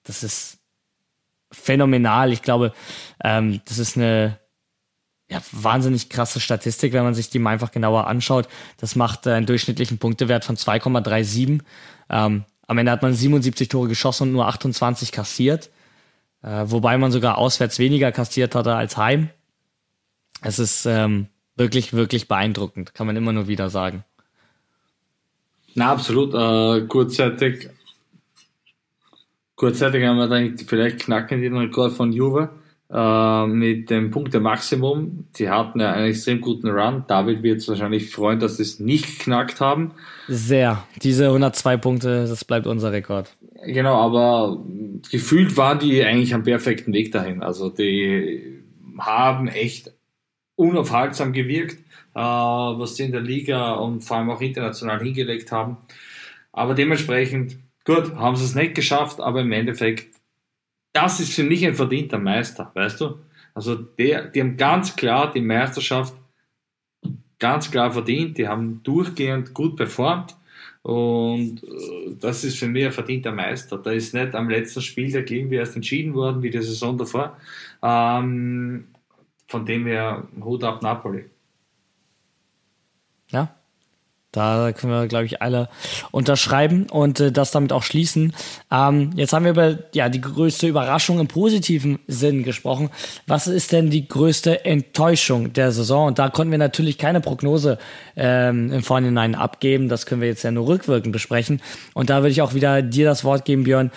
[0.03, 0.59] Das ist
[1.53, 2.33] phänomenal.
[2.33, 2.73] Ich glaube,
[3.23, 4.40] ähm, das ist eine
[5.31, 8.49] ja, wahnsinnig krasse Statistik, wenn man sich die mal einfach genauer anschaut.
[8.79, 11.61] Das macht äh, einen durchschnittlichen Punktewert von 2,37.
[12.11, 15.71] Ähm, am Ende hat man 77 Tore geschossen und nur 28 kassiert.
[16.43, 19.31] Äh, wobei man sogar auswärts weniger kassiert hatte als heim.
[20.43, 24.05] Es ist ähm, wirklich, wirklich beeindruckend, kann man immer nur wieder sagen.
[25.75, 26.35] Na, absolut.
[26.35, 27.69] Äh, kurzzeitig,
[29.55, 32.51] kurzzeitig haben wir dann vielleicht knacken den Rekord von Juve
[32.93, 35.27] äh, mit dem Punkt der Maximum.
[35.37, 37.05] Die hatten ja einen extrem guten Run.
[37.07, 39.93] David wird es wahrscheinlich freuen, dass sie es nicht geknackt haben.
[40.27, 40.85] Sehr.
[41.03, 43.37] Diese 102 Punkte, das bleibt unser Rekord.
[43.65, 44.65] Genau, aber
[45.11, 47.43] gefühlt waren die eigentlich am perfekten Weg dahin.
[47.43, 48.65] Also die
[48.99, 49.93] haben echt
[50.57, 51.79] unaufhaltsam gewirkt,
[52.15, 55.79] äh, was sie in der Liga und vor allem auch international hingelegt haben.
[56.53, 60.20] Aber dementsprechend, gut, haben sie es nicht geschafft, aber im Endeffekt
[60.93, 63.19] das ist für mich ein verdienter Meister, weißt du?
[63.55, 66.15] Also der, die haben ganz klar die Meisterschaft
[67.39, 70.37] ganz klar verdient, die haben durchgehend gut performt
[70.83, 73.79] und äh, das ist für mich ein verdienter Meister.
[73.79, 77.37] Da ist nicht am letzten Spieltag irgendwie erst entschieden worden, wie die Saison davor.
[77.83, 78.87] Ähm,
[79.47, 81.27] von dem her Hut ab Napoli.
[83.29, 83.55] Ja,
[84.33, 85.69] da können wir, glaube ich, alle
[86.13, 88.33] unterschreiben und äh, das damit auch schließen.
[88.71, 92.91] Ähm, jetzt haben wir über ja, die größte Überraschung im positiven Sinn gesprochen.
[93.27, 96.09] Was ist denn die größte Enttäuschung der Saison?
[96.09, 97.79] Und da konnten wir natürlich keine Prognose
[98.17, 99.89] ähm, im Vorhinein abgeben.
[99.89, 101.61] Das können wir jetzt ja nur rückwirkend besprechen.
[101.95, 103.91] Und da würde ich auch wieder dir das Wort geben, Björn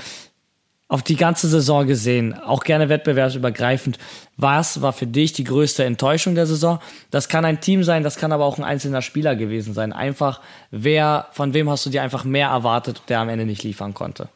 [0.94, 3.98] auf die ganze Saison gesehen, auch gerne wettbewerbsübergreifend,
[4.38, 6.78] was war für dich die größte Enttäuschung der Saison?
[7.10, 9.92] Das kann ein Team sein, das kann aber auch ein einzelner Spieler gewesen sein.
[9.92, 10.40] Einfach,
[10.70, 14.30] wer, von wem hast du dir einfach mehr erwartet, der am Ende nicht liefern konnte?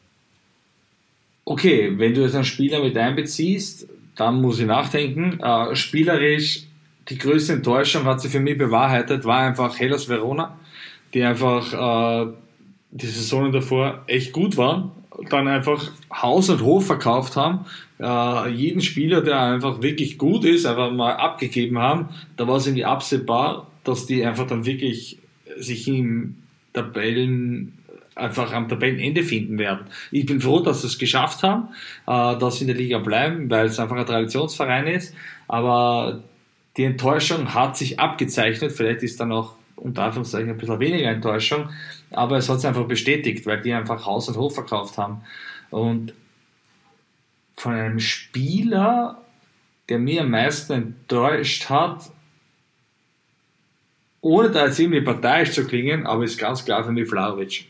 [1.45, 5.39] Okay, wenn du jetzt einen Spieler mit einbeziehst, dann muss ich nachdenken.
[5.39, 6.63] Äh, spielerisch,
[7.07, 10.57] die größte Enttäuschung hat sich für mich bewahrheitet, war einfach Hellas Verona,
[11.13, 12.31] die einfach äh,
[12.89, 14.96] die Saisonen davor echt gut waren
[15.30, 17.65] dann einfach Haus und Hof verkauft haben,
[17.99, 22.68] äh, jeden Spieler, der einfach wirklich gut ist, einfach mal abgegeben haben, da war es
[22.68, 25.20] irgendwie absehbar, dass die einfach dann wirklich
[25.57, 26.36] sich im
[26.74, 27.74] Tabellen
[28.15, 29.88] einfach am Tabellenende finden werden.
[30.11, 31.70] Ich bin froh, dass sie es geschafft haben,
[32.07, 35.13] äh, dass sie in der Liga bleiben, weil es einfach ein Traditionsverein ist,
[35.47, 36.24] aber
[36.78, 41.69] die Enttäuschung hat sich abgezeichnet, vielleicht ist dann auch unter Anführungszeichen ein bisschen weniger Enttäuschung,
[42.11, 45.21] aber es hat sich einfach bestätigt, weil die einfach Haus und Hof verkauft haben.
[45.69, 46.13] Und
[47.55, 49.21] von einem Spieler,
[49.89, 52.11] der mir am meisten enttäuscht hat,
[54.21, 57.65] ohne da jetzt irgendwie parteiisch zu klingen, aber ist ganz klar für mich Flavovic.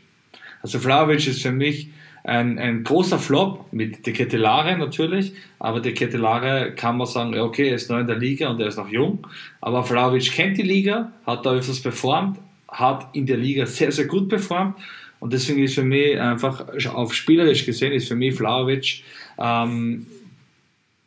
[0.62, 1.90] Also Flavovic ist für mich
[2.28, 7.70] ein, ein großer Flop mit der Ketelare natürlich, aber der Ketelare kann man sagen, okay,
[7.70, 9.26] er ist neu in der Liga und er ist noch jung,
[9.62, 14.08] aber Flavovic kennt die Liga, hat da öfters performt, hat in der Liga sehr, sehr
[14.08, 14.78] gut performt
[15.22, 19.04] und deswegen ist für mich einfach auf spielerisch gesehen, ist für mich Flavovic
[19.38, 20.06] ähm,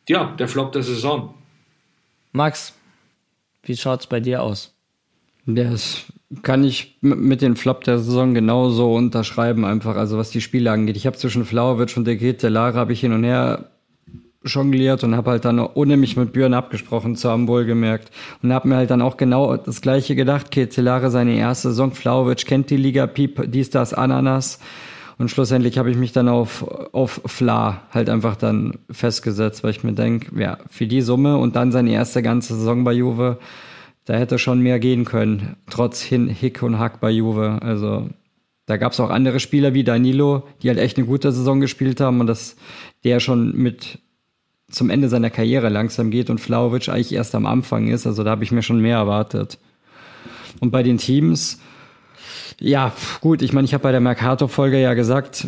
[0.09, 1.35] ja, der Flop der Saison.
[2.33, 2.75] Max,
[3.65, 4.75] wie schaut es bei dir aus?
[5.45, 6.11] Das
[6.43, 10.97] kann ich mit dem Flop der Saison genauso unterschreiben, einfach, also was die Spiele angeht.
[10.97, 13.71] Ich habe zwischen Flauerwitsch und der Lara habe ich hin und her
[14.45, 18.11] jongliert und habe halt dann ohne mich mit Björn abgesprochen zu haben wohl gemerkt
[18.43, 20.51] und habe mir halt dann auch genau das gleiche gedacht.
[20.51, 24.61] Ketelare seine erste Saison, Flauwitsch kennt die Liga, Piep, dies, das, Ananas
[25.21, 29.85] und schlussendlich habe ich mich dann auf, auf Fla halt einfach dann festgesetzt, weil ich
[29.85, 33.37] mir denke, ja, für die Summe und dann seine erste ganze Saison bei Juve,
[34.11, 37.61] da hätte schon mehr gehen können, trotz Hin Hick und Hack bei Juve.
[37.63, 38.11] Also
[38.67, 42.01] da gab es auch andere Spieler wie Danilo, die halt echt eine gute Saison gespielt
[42.01, 42.57] haben und dass
[43.05, 44.01] der schon mit
[44.69, 48.05] zum Ende seiner Karriere langsam geht und Flauwitsch eigentlich erst am Anfang ist.
[48.05, 49.59] Also da habe ich mir schon mehr erwartet.
[50.59, 51.61] Und bei den Teams,
[52.59, 55.47] ja, gut, ich meine, ich habe bei der Mercato-Folge ja gesagt,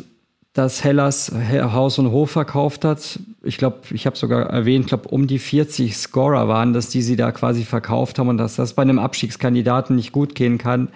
[0.53, 3.19] dass Hellas Haus und Hof verkauft hat.
[3.43, 7.17] Ich glaube, ich habe sogar erwähnt, glaube um die 40 Scorer waren, dass die sie
[7.17, 10.89] da quasi verkauft haben und dass das bei einem Abstiegskandidaten nicht gut gehen kann.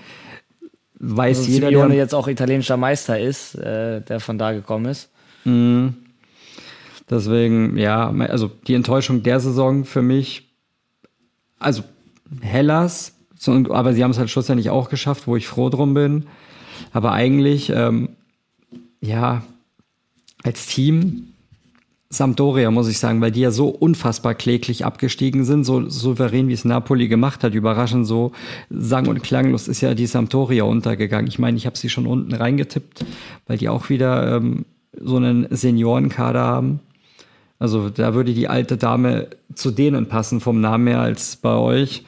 [0.98, 5.10] Weiß also jeder, der jetzt auch italienischer Meister ist, äh, der von da gekommen ist.
[5.44, 5.94] Mhm.
[7.08, 10.48] Deswegen, ja, also die Enttäuschung der Saison für mich,
[11.58, 11.82] also
[12.40, 13.14] Hellas,
[13.46, 16.26] aber sie haben es halt schlussendlich auch geschafft, wo ich froh drum bin.
[16.92, 18.16] Aber eigentlich, ähm,
[19.06, 19.42] ja,
[20.42, 21.28] als Team
[22.08, 26.52] Sampdoria, muss ich sagen, weil die ja so unfassbar kläglich abgestiegen sind, so souverän wie
[26.52, 28.32] es Napoli gemacht hat, überraschend so
[28.70, 31.26] sang- und klanglos ist ja die Sampdoria untergegangen.
[31.26, 33.04] Ich meine, ich habe sie schon unten reingetippt,
[33.46, 34.66] weil die auch wieder ähm,
[34.98, 36.80] so einen Seniorenkader haben.
[37.58, 42.04] Also da würde die alte Dame zu denen passen vom Namen her als bei euch.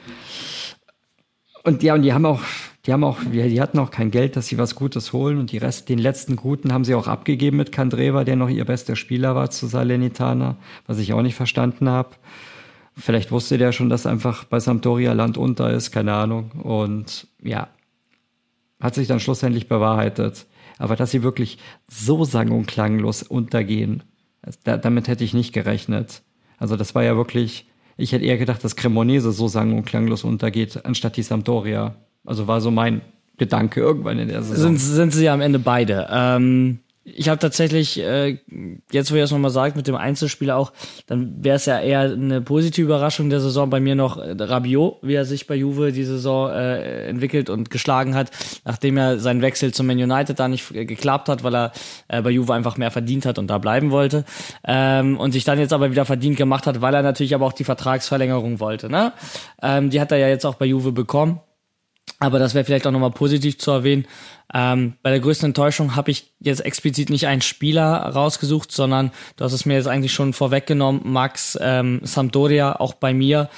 [1.63, 2.41] Und ja, und die haben auch,
[2.85, 5.57] die haben auch, die hatten auch kein Geld, dass sie was Gutes holen und die
[5.57, 9.35] Rest, den letzten Guten haben sie auch abgegeben mit Kandreva, der noch ihr bester Spieler
[9.35, 10.55] war zu Salernitana,
[10.87, 12.11] was ich auch nicht verstanden habe.
[12.95, 16.51] Vielleicht wusste der schon, dass einfach bei Sampdoria Land unter ist, keine Ahnung.
[16.51, 17.69] Und ja,
[18.79, 20.45] hat sich dann schlussendlich bewahrheitet.
[20.77, 21.57] Aber dass sie wirklich
[21.87, 24.03] so sang- und klanglos untergehen,
[24.63, 26.23] da, damit hätte ich nicht gerechnet.
[26.57, 30.23] Also das war ja wirklich, ich hätte eher gedacht, dass Cremonese so sang- und klanglos
[30.23, 31.95] untergeht, anstatt die Sampdoria.
[32.29, 33.01] Also war so mein
[33.37, 34.77] Gedanke irgendwann in der Saison.
[34.77, 36.07] Sind, sind sie ja am Ende beide.
[36.11, 38.37] Ähm, ich habe tatsächlich, äh,
[38.91, 40.71] jetzt wo ihr es nochmal sagt, mit dem Einzelspieler auch,
[41.07, 44.97] dann wäre es ja eher eine positive Überraschung der Saison bei mir noch äh, Rabiot,
[45.01, 48.29] wie er sich bei Juve die Saison äh, entwickelt und geschlagen hat,
[48.63, 51.71] nachdem er seinen Wechsel zum Man United da nicht äh, geklappt hat, weil er
[52.09, 54.23] äh, bei Juve einfach mehr verdient hat und da bleiben wollte.
[54.67, 57.53] Ähm, und sich dann jetzt aber wieder verdient gemacht hat, weil er natürlich aber auch
[57.53, 58.87] die Vertragsverlängerung wollte.
[58.87, 59.13] Ne?
[59.63, 61.39] Ähm, die hat er ja jetzt auch bei Juve bekommen.
[62.17, 64.07] Aber das wäre vielleicht auch nochmal positiv zu erwähnen.
[64.53, 69.45] Ähm, bei der größten Enttäuschung habe ich jetzt explizit nicht einen Spieler rausgesucht, sondern du
[69.45, 73.49] hast es mir jetzt eigentlich schon vorweggenommen, Max ähm, Sampdoria, auch bei mir.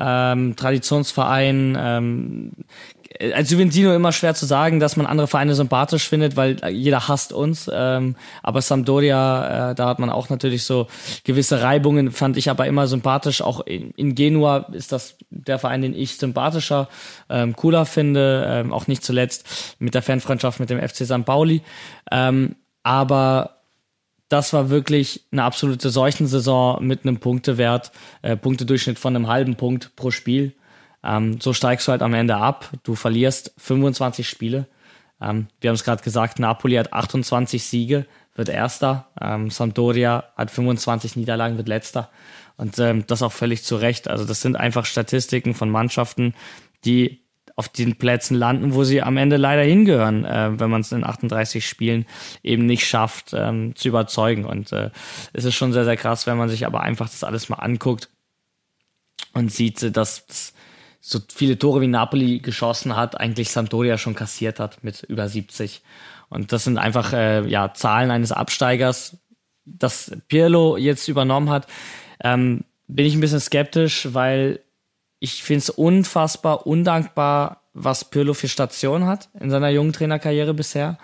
[0.00, 2.52] Ähm, Traditionsverein, ähm,
[3.20, 7.32] als Juventino immer schwer zu sagen, dass man andere Vereine sympathisch findet, weil jeder hasst
[7.32, 7.68] uns.
[7.72, 10.86] Ähm, aber Sampdoria, äh, da hat man auch natürlich so
[11.24, 13.42] gewisse Reibungen, fand ich aber immer sympathisch.
[13.42, 16.88] Auch in, in Genua ist das der Verein, den ich sympathischer,
[17.28, 18.44] ähm, cooler finde.
[18.48, 21.24] Ähm, auch nicht zuletzt mit der Fanfreundschaft mit dem FC St.
[21.24, 21.62] Pauli.
[22.12, 22.54] Ähm,
[22.84, 23.58] aber
[24.28, 27.90] das war wirklich eine absolute Seuchensaison mit einem Punktewert,
[28.22, 30.54] äh, Punktedurchschnitt von einem halben Punkt pro Spiel.
[31.08, 32.70] Ähm, so steigst du halt am Ende ab.
[32.82, 34.66] Du verlierst 25 Spiele.
[35.20, 39.08] Ähm, wir haben es gerade gesagt, Napoli hat 28 Siege, wird Erster.
[39.20, 42.10] Ähm, Sampdoria hat 25 Niederlagen, wird Letzter.
[42.56, 44.08] Und ähm, das auch völlig zu Recht.
[44.08, 46.34] Also das sind einfach Statistiken von Mannschaften,
[46.84, 47.22] die
[47.56, 51.04] auf den Plätzen landen, wo sie am Ende leider hingehören, äh, wenn man es in
[51.04, 52.06] 38 Spielen
[52.42, 54.44] eben nicht schafft, ähm, zu überzeugen.
[54.44, 54.90] Und äh,
[55.32, 58.10] es ist schon sehr, sehr krass, wenn man sich aber einfach das alles mal anguckt
[59.32, 60.52] und sieht, dass, dass
[61.00, 65.82] so viele Tore wie Napoli geschossen hat, eigentlich Sampdoria schon kassiert hat mit über 70.
[66.28, 69.16] Und das sind einfach äh, ja Zahlen eines Absteigers,
[69.64, 71.66] das Pirlo jetzt übernommen hat.
[72.22, 74.60] Ähm, bin ich ein bisschen skeptisch, weil
[75.20, 80.98] ich finde es unfassbar undankbar, was Pirlo für Station hat in seiner jungen Trainerkarriere bisher.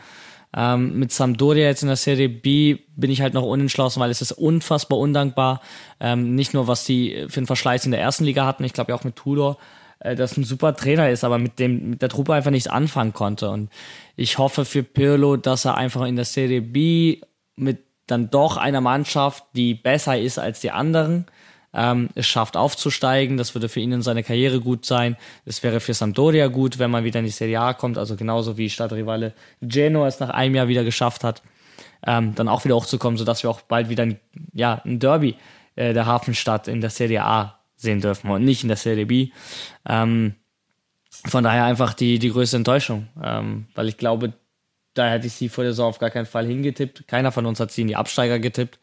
[0.56, 4.22] Ähm, mit Sampdoria jetzt in der Serie B bin ich halt noch unentschlossen, weil es
[4.22, 5.60] ist unfassbar undankbar.
[5.98, 8.92] Ähm, nicht nur, was die für einen Verschleiß in der ersten Liga hatten, ich glaube
[8.92, 9.58] ja auch mit Tudor,
[10.05, 13.12] äh, das ein super Trainer ist, aber mit dem mit der Truppe einfach nichts anfangen
[13.12, 13.51] konnte.
[13.51, 13.70] Und
[14.16, 17.20] ich hoffe für Pirlo, dass er einfach in der Serie B
[17.56, 21.24] mit dann doch einer Mannschaft, die besser ist als die anderen,
[21.72, 23.39] ähm, es schafft aufzusteigen.
[23.39, 25.16] Das würde für ihn in seine Karriere gut sein.
[25.47, 28.59] Es wäre für Sampdoria gut, wenn man wieder in die Serie A kommt, also genauso
[28.59, 29.32] wie Stadtrivale
[29.62, 31.43] Genoa es nach einem Jahr wieder geschafft hat,
[32.06, 34.20] ähm, dann auch wieder hochzukommen, sodass wir auch bald wieder ein,
[34.52, 35.36] ja, ein Derby
[35.76, 39.31] äh, der Hafenstadt in der Serie A sehen dürfen und nicht in der Serie B.
[39.86, 40.35] Ähm,
[41.27, 44.35] von daher einfach die, die größte Enttäuschung, ähm, weil ich glaube,
[44.94, 47.09] da hätte ich sie vor der Saison auf gar keinen Fall hingetippt.
[47.09, 48.78] Keiner von uns hat sie in die Absteiger getippt.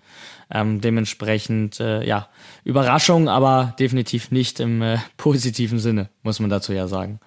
[0.54, 2.28] Ähm, dementsprechend, äh, ja,
[2.66, 7.20] Überraschung, aber definitiv nicht im äh, positiven Sinne, muss man dazu ja sagen.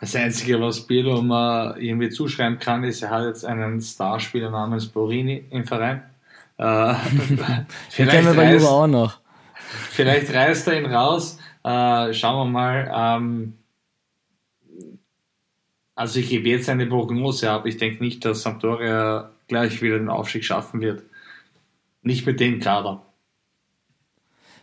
[0.00, 4.86] Das Einzige, was Pirlo mal irgendwie zuschreiben kann, ist, er hat jetzt einen Starspieler namens
[4.86, 6.02] Borini im Verein.
[6.56, 6.94] Äh,
[7.90, 9.18] vielleicht kennen wir bei Juve auch noch.
[9.90, 11.38] Vielleicht reißt er ihn raus.
[11.64, 12.90] Äh, schauen wir mal.
[12.94, 13.54] Ähm,
[15.98, 17.66] Also ich gebe jetzt eine Prognose ab.
[17.66, 21.02] Ich denke nicht, dass Sampdoria gleich wieder den Aufstieg schaffen wird.
[22.02, 23.02] Nicht mit dem Kader.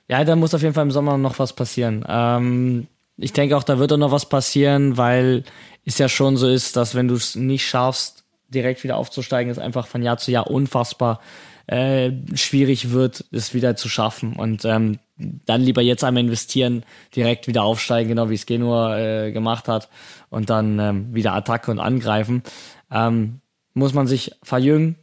[0.07, 2.06] Ja, da muss auf jeden Fall im Sommer noch was passieren.
[2.07, 2.88] Ähm,
[3.18, 5.44] ich denke auch, da wird auch noch was passieren, weil
[5.84, 9.60] es ja schon so ist, dass wenn du es nicht schaffst, direkt wieder aufzusteigen, es
[9.60, 11.19] einfach von Jahr zu Jahr unfassbar
[11.68, 14.34] äh, schwierig wird, es wieder zu schaffen.
[14.34, 16.84] Und ähm, dann lieber jetzt einmal investieren,
[17.16, 19.90] direkt wieder aufsteigen, genau wie es Genua äh, gemacht hat,
[20.30, 22.44] und dann ähm, wieder Attacke und angreifen.
[22.92, 23.40] Ähm,
[23.74, 24.96] muss man sich verjüngen.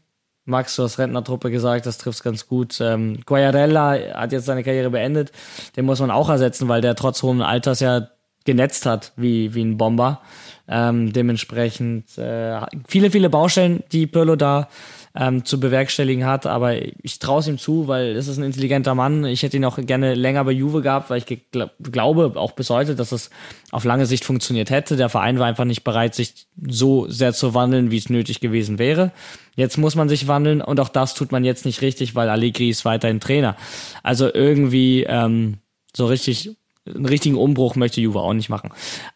[0.45, 2.81] Max, du hast Rentnertruppe gesagt, das trifft ganz gut.
[2.81, 5.31] Ähm, Guayarella hat jetzt seine Karriere beendet.
[5.77, 8.09] Den muss man auch ersetzen, weil der trotz hohen Alters ja
[8.45, 10.21] genetzt hat wie, wie ein Bomber.
[10.67, 14.69] Ähm, dementsprechend äh, viele, viele Baustellen, die Pirlo da
[15.15, 18.95] ähm, zu bewerkstelligen hat, aber ich traue es ihm zu, weil es ist ein intelligenter
[18.95, 19.25] Mann.
[19.27, 22.71] Ich hätte ihn auch gerne länger bei Juve gehabt, weil ich gl glaube auch bis
[22.71, 23.31] heute, dass es
[23.71, 24.97] auf lange Sicht funktioniert hätte.
[24.97, 28.79] Der Verein war einfach nicht bereit, sich so sehr zu wandeln, wie es nötig gewesen
[28.79, 29.13] wäre.
[29.55, 32.71] Jetzt muss man sich wandeln und auch das tut man jetzt nicht richtig, weil Allegri
[32.71, 33.57] ist weiterhin Trainer.
[34.03, 35.59] Also irgendwie ähm,
[35.95, 36.57] so richtig
[36.87, 38.71] einen richtigen Umbruch möchte Juve auch nicht machen.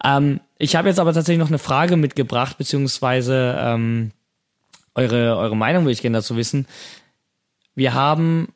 [0.04, 4.12] Ähm, ich habe jetzt aber tatsächlich noch eine Frage mitgebracht, beziehungsweise ähm,
[4.96, 6.66] eure, eure Meinung würde ich gerne dazu wissen.
[7.74, 8.48] Wir haben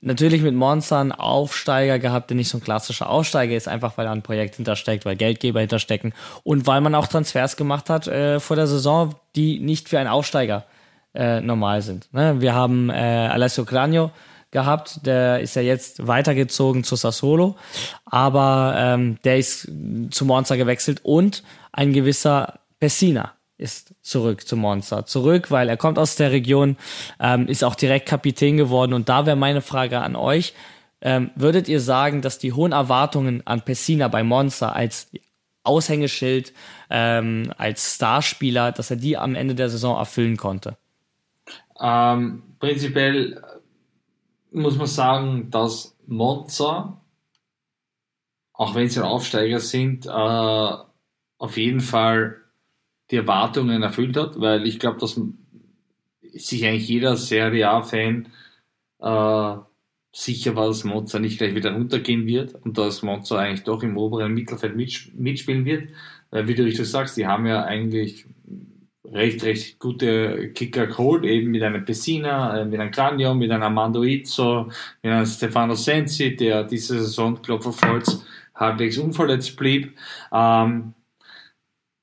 [0.00, 4.04] natürlich mit Monster einen Aufsteiger gehabt, der nicht so ein klassischer Aufsteiger ist, einfach weil
[4.04, 6.12] da ein Projekt hintersteckt, weil Geldgeber hinterstecken
[6.44, 10.08] und weil man auch Transfers gemacht hat äh, vor der Saison, die nicht für einen
[10.08, 10.64] Aufsteiger
[11.14, 12.12] äh, normal sind.
[12.12, 12.40] Ne?
[12.40, 14.10] Wir haben äh, Alessio Cranio
[14.50, 17.56] gehabt, der ist ja jetzt weitergezogen zu Sassolo,
[18.04, 19.68] aber ähm, der ist
[20.10, 21.42] zu Monster gewechselt und
[21.72, 25.06] ein gewisser Pessina ist zurück zum Monster.
[25.06, 26.76] Zurück, weil er kommt aus der Region,
[27.20, 28.92] ähm, ist auch direkt Kapitän geworden.
[28.92, 30.54] Und da wäre meine Frage an euch.
[31.00, 35.10] Ähm, würdet ihr sagen, dass die hohen Erwartungen an Pessina bei Monster als
[35.62, 36.52] Aushängeschild,
[36.90, 40.76] ähm, als Starspieler, dass er die am Ende der Saison erfüllen konnte?
[41.80, 43.42] Ähm, prinzipiell
[44.50, 47.00] muss man sagen, dass Monza,
[48.52, 52.36] auch wenn sie ein Aufsteiger sind, äh, auf jeden Fall
[53.10, 55.20] die Erwartungen erfüllt hat, weil ich glaube, dass
[56.32, 58.28] sich eigentlich jeder Serie A-Fan
[59.00, 59.56] äh,
[60.12, 63.96] sicher war, dass Monza nicht gleich wieder runtergehen wird und dass Monza eigentlich doch im
[63.96, 65.90] oberen Mittelfeld mitspielen wird.
[66.30, 68.26] Weil, wie du richtig sagst, die haben ja eigentlich
[69.12, 73.62] recht, recht gute Kicker geholt, eben mit einem Pessina, äh, mit einem Cranio, mit einem
[73.62, 74.70] Armando Izzo,
[75.02, 78.14] mit einem Stefano Sensi, der diese Saison, glaube ich,
[78.54, 79.96] halbwegs unverletzt blieb.
[80.32, 80.94] Ähm,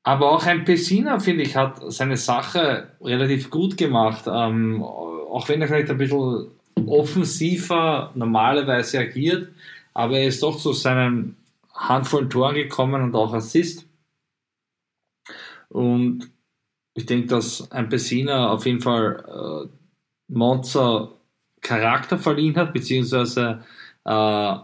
[0.03, 4.25] aber auch ein Pessina, finde ich, hat seine Sache relativ gut gemacht.
[4.27, 6.51] Ähm, auch wenn er vielleicht ein bisschen
[6.85, 9.49] offensiver normalerweise agiert,
[9.93, 11.37] aber er ist doch zu seinen
[11.73, 13.87] Handvollen Toren gekommen und auch Assist.
[15.69, 16.29] Und
[16.93, 19.69] ich denke, dass ein Pessina auf jeden Fall äh,
[20.27, 21.09] Monza
[21.61, 23.63] Charakter verliehen hat, beziehungsweise
[24.05, 24.55] äh,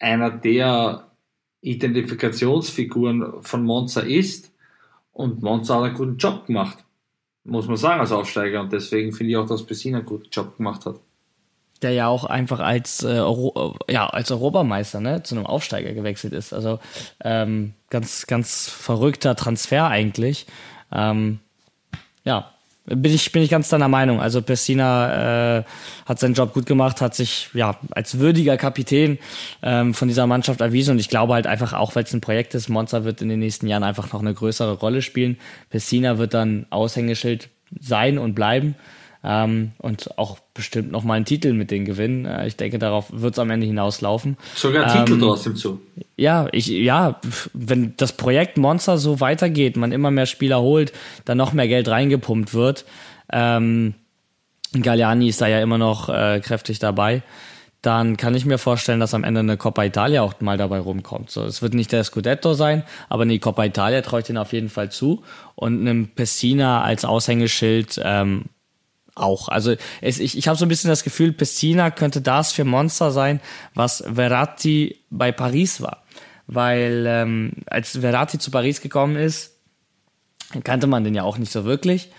[0.00, 1.10] einer der
[1.62, 4.53] Identifikationsfiguren von Monza ist.
[5.14, 6.78] Und Monza hat einen guten Job gemacht,
[7.44, 8.60] muss man sagen, als Aufsteiger.
[8.60, 10.96] Und deswegen finde ich auch, dass Pessina einen guten Job gemacht hat.
[11.82, 16.32] Der ja auch einfach als, äh, Euro, ja, als Europameister ne, zu einem Aufsteiger gewechselt
[16.32, 16.52] ist.
[16.52, 16.80] Also
[17.22, 20.46] ähm, ganz, ganz verrückter Transfer eigentlich.
[20.92, 21.38] Ähm,
[22.24, 22.53] ja,
[22.86, 24.20] bin ich, bin ich ganz deiner Meinung.
[24.20, 25.64] Also Pessina äh,
[26.06, 29.18] hat seinen Job gut gemacht, hat sich ja als würdiger Kapitän
[29.62, 32.54] ähm, von dieser Mannschaft erwiesen und ich glaube halt einfach auch, weil es ein Projekt
[32.54, 35.38] ist, Monza wird in den nächsten Jahren einfach noch eine größere Rolle spielen.
[35.70, 37.48] Pessina wird dann Aushängeschild
[37.80, 38.76] sein und bleiben
[39.24, 42.26] ähm, und auch bestimmt noch mal einen Titel mit denen gewinnen.
[42.26, 44.36] Äh, ich denke, darauf wird es am Ende hinauslaufen.
[44.54, 45.80] Sogar ähm, Titel trotzdem zu.
[46.16, 47.20] Ja, ich, ja,
[47.54, 50.92] wenn das Projekt Monster so weitergeht, man immer mehr Spieler holt,
[51.24, 52.84] dann noch mehr Geld reingepumpt wird.
[53.32, 53.94] Ähm,
[54.72, 57.22] Galliani ist da ja immer noch äh, kräftig dabei
[57.84, 61.30] dann kann ich mir vorstellen, dass am Ende eine Coppa Italia auch mal dabei rumkommt.
[61.30, 64.52] So, es wird nicht der Scudetto sein, aber eine Coppa Italia traue ich denen auf
[64.54, 65.22] jeden Fall zu.
[65.54, 68.46] Und einem Pessina als Aushängeschild ähm,
[69.14, 69.48] auch.
[69.48, 73.10] Also es, ich, ich habe so ein bisschen das Gefühl, Pessina könnte das für Monster
[73.10, 73.40] sein,
[73.74, 76.02] was Verratti bei Paris war.
[76.46, 79.56] Weil ähm, als Verratti zu Paris gekommen ist,
[80.62, 82.10] kannte man den ja auch nicht so wirklich.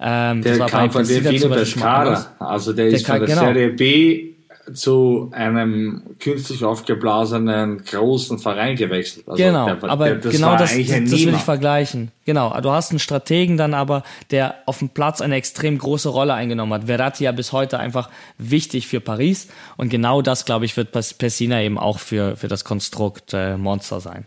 [0.00, 3.40] Ähm, der das war kam von Vino Pescara, also der, der ist von der genau.
[3.40, 4.33] Serie B
[4.72, 9.28] zu einem künstlich aufgeblasenen großen Verein gewechselt.
[9.28, 12.10] Also genau, der, aber der, das genau das, das, das will ich vergleichen.
[12.24, 16.34] Genau, du hast einen Strategen dann aber, der auf dem Platz eine extrem große Rolle
[16.34, 16.84] eingenommen hat.
[16.84, 18.08] Verratti ja bis heute einfach
[18.38, 22.64] wichtig für Paris und genau das, glaube ich, wird Pessina eben auch für, für das
[22.64, 24.26] Konstrukt äh, Monster sein.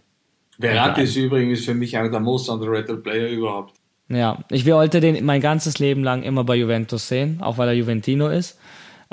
[0.59, 3.73] Verratti ist übrigens für mich einer der most underrated Player überhaupt.
[4.09, 7.73] Ja, ich wollte den mein ganzes Leben lang immer bei Juventus sehen, auch weil er
[7.73, 8.57] Juventino ist.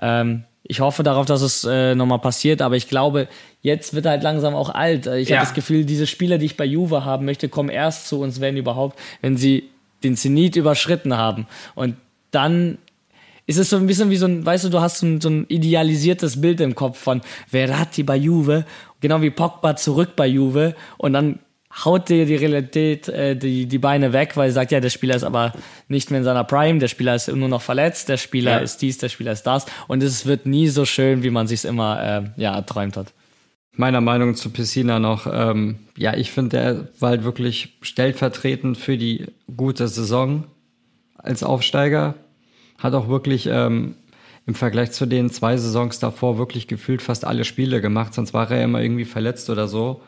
[0.01, 3.29] Ähm, ich hoffe darauf, dass es äh, nochmal passiert, aber ich glaube,
[3.61, 5.07] jetzt wird er halt langsam auch alt.
[5.07, 5.37] Ich ja.
[5.37, 8.41] habe das Gefühl, diese Spieler, die ich bei Juve haben möchte, kommen erst zu uns,
[8.41, 9.69] wenn überhaupt, wenn sie
[10.03, 11.47] den Zenit überschritten haben.
[11.75, 11.97] Und
[12.31, 12.79] dann
[13.47, 15.29] ist es so ein bisschen wie so ein, weißt du, du hast so ein, so
[15.29, 18.65] ein idealisiertes Bild im Kopf von Verratti bei Juve,
[19.01, 21.41] genau wie Pogba zurück bei Juve und dann
[21.83, 25.17] haut dir die Realität äh, die, die Beine weg, weil sie sagt, ja, der Spieler
[25.17, 25.53] ist aber
[25.89, 28.59] nicht mehr in seiner Prime, der Spieler ist nur noch verletzt, der Spieler ja.
[28.59, 31.65] ist dies, der Spieler ist das und es wird nie so schön, wie man sich
[31.65, 32.03] immer
[32.37, 33.13] äh, ja, erträumt hat.
[33.77, 38.97] Meiner Meinung zu Piscina noch, ähm, ja, ich finde, er war halt wirklich stellvertretend für
[38.97, 39.27] die
[39.57, 40.45] gute Saison
[41.17, 42.15] als Aufsteiger.
[42.79, 43.97] Hat auch wirklich ähm,
[44.47, 48.49] im Vergleich zu den zwei Saisons davor wirklich gefühlt fast alle Spiele gemacht, sonst war
[48.49, 50.03] er immer irgendwie verletzt oder so.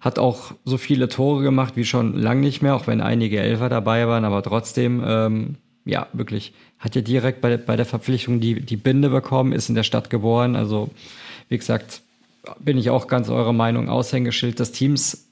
[0.00, 3.68] Hat auch so viele Tore gemacht wie schon lang nicht mehr, auch wenn einige Elfer
[3.68, 8.60] dabei waren, aber trotzdem, ähm, ja, wirklich, hat ja direkt bei, bei der Verpflichtung die,
[8.60, 10.54] die Binde bekommen, ist in der Stadt geboren.
[10.54, 10.90] Also,
[11.48, 12.02] wie gesagt,
[12.60, 15.28] bin ich auch ganz eurer Meinung, Aushängeschild des Teams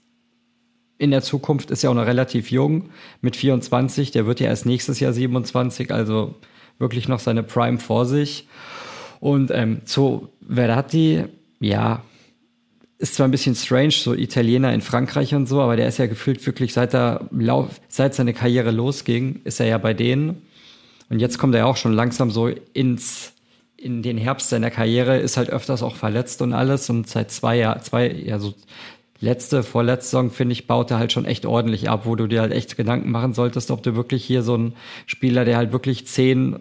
[0.99, 2.91] in der Zukunft ist ja auch noch relativ jung,
[3.21, 6.35] mit 24, der wird ja erst nächstes Jahr 27, also
[6.79, 8.47] wirklich noch seine Prime vor sich.
[9.21, 11.25] Und ähm, zu Verratti,
[11.61, 12.03] ja,
[12.99, 16.07] ist zwar ein bisschen strange, so Italiener in Frankreich und so, aber der ist ja
[16.07, 17.29] gefühlt wirklich seit er
[17.89, 20.43] seit seine Karriere losging, ist er ja bei denen.
[21.09, 23.33] Und jetzt kommt er ja auch schon langsam so ins
[23.77, 27.59] in den Herbst seiner Karriere, ist halt öfters auch verletzt und alles und seit zwei
[27.59, 28.55] Jahren, zwei, ja so
[29.21, 32.41] letzte, vorletzte Saison, finde ich, baut er halt schon echt ordentlich ab, wo du dir
[32.41, 34.75] halt echt Gedanken machen solltest, ob du wirklich hier so ein
[35.07, 36.59] Spieler, der halt wirklich zehn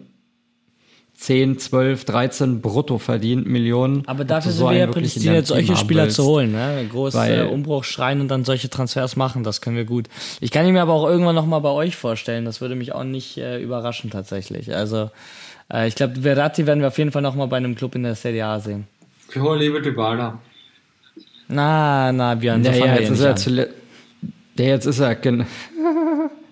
[1.16, 4.06] 10, 12, 13 brutto verdient, Millionen.
[4.06, 6.16] Aber dafür sind wir ja prädestiniert, solche Spieler willst.
[6.16, 6.52] zu holen.
[6.52, 6.86] Ne?
[6.90, 10.08] Große Weil, Umbruch schreien und dann solche Transfers machen, das können wir gut.
[10.40, 13.04] Ich kann ihn mir aber auch irgendwann nochmal bei euch vorstellen, das würde mich auch
[13.04, 14.74] nicht äh, überraschen tatsächlich.
[14.74, 15.10] Also
[15.72, 18.14] äh, ich glaube, Verratti werden wir auf jeden Fall nochmal bei einem Club in der
[18.14, 18.86] Serie A sehen.
[19.30, 20.38] Ich hole lieber Dybala.
[21.48, 23.74] Na, na, Björn, so ja, jetzt ist er zuletzt,
[24.58, 25.16] der jetzt ist er,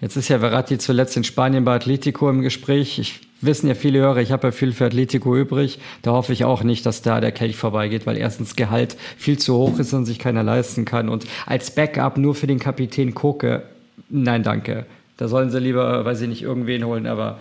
[0.00, 2.98] jetzt ist ja Verratti zuletzt in Spanien bei Atletico im Gespräch.
[2.98, 5.78] Ich wissen ja viele Hörer, ich habe ja viel für Atletico übrig.
[6.02, 9.56] Da hoffe ich auch nicht, dass da der Kelch vorbeigeht, weil erstens Gehalt viel zu
[9.56, 11.08] hoch ist und sich keiner leisten kann.
[11.08, 13.62] Und als Backup nur für den Kapitän Koke,
[14.08, 14.86] nein, danke.
[15.16, 17.38] Da sollen sie lieber, weiß ich nicht, irgendwen holen, aber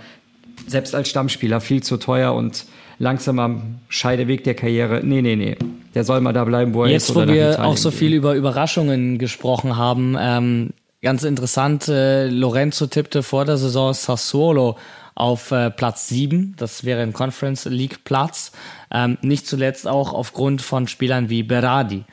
[0.67, 2.65] selbst als Stammspieler viel zu teuer und
[2.99, 5.01] langsam am Scheideweg der Karriere.
[5.03, 5.57] Nee, nee, nee.
[5.93, 7.15] Der soll mal da bleiben, wo er Jetzt, ist.
[7.15, 10.69] Jetzt, wo wir auch so viel über Überraschungen gesprochen haben, ähm,
[11.05, 14.75] ganz interessant, äh, Lorenzo tippte vor der Saison Sassuolo
[15.13, 16.55] auf äh, Platz 7.
[16.57, 18.51] Das wäre ein Conference League Platz.
[18.91, 22.05] Ähm, nicht zuletzt auch aufgrund von Spielern wie Berardi.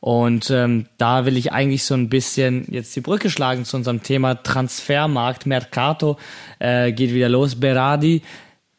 [0.00, 4.02] Und ähm, da will ich eigentlich so ein bisschen jetzt die Brücke schlagen zu unserem
[4.02, 5.46] Thema Transfermarkt.
[5.46, 6.18] Mercato
[6.58, 7.54] äh, geht wieder los.
[7.54, 8.22] Berardi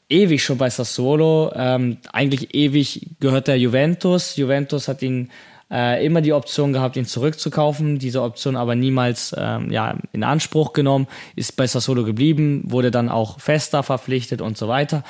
[0.09, 1.53] ewig schon bei Sassuolo.
[1.55, 4.35] Ähm, eigentlich ewig gehört der Juventus.
[4.35, 5.29] Juventus hat ihn
[5.71, 10.73] äh, immer die Option gehabt, ihn zurückzukaufen, diese Option aber niemals ähm, ja, in Anspruch
[10.73, 15.03] genommen, ist bei Sassuolo geblieben, wurde dann auch fester verpflichtet und so weiter.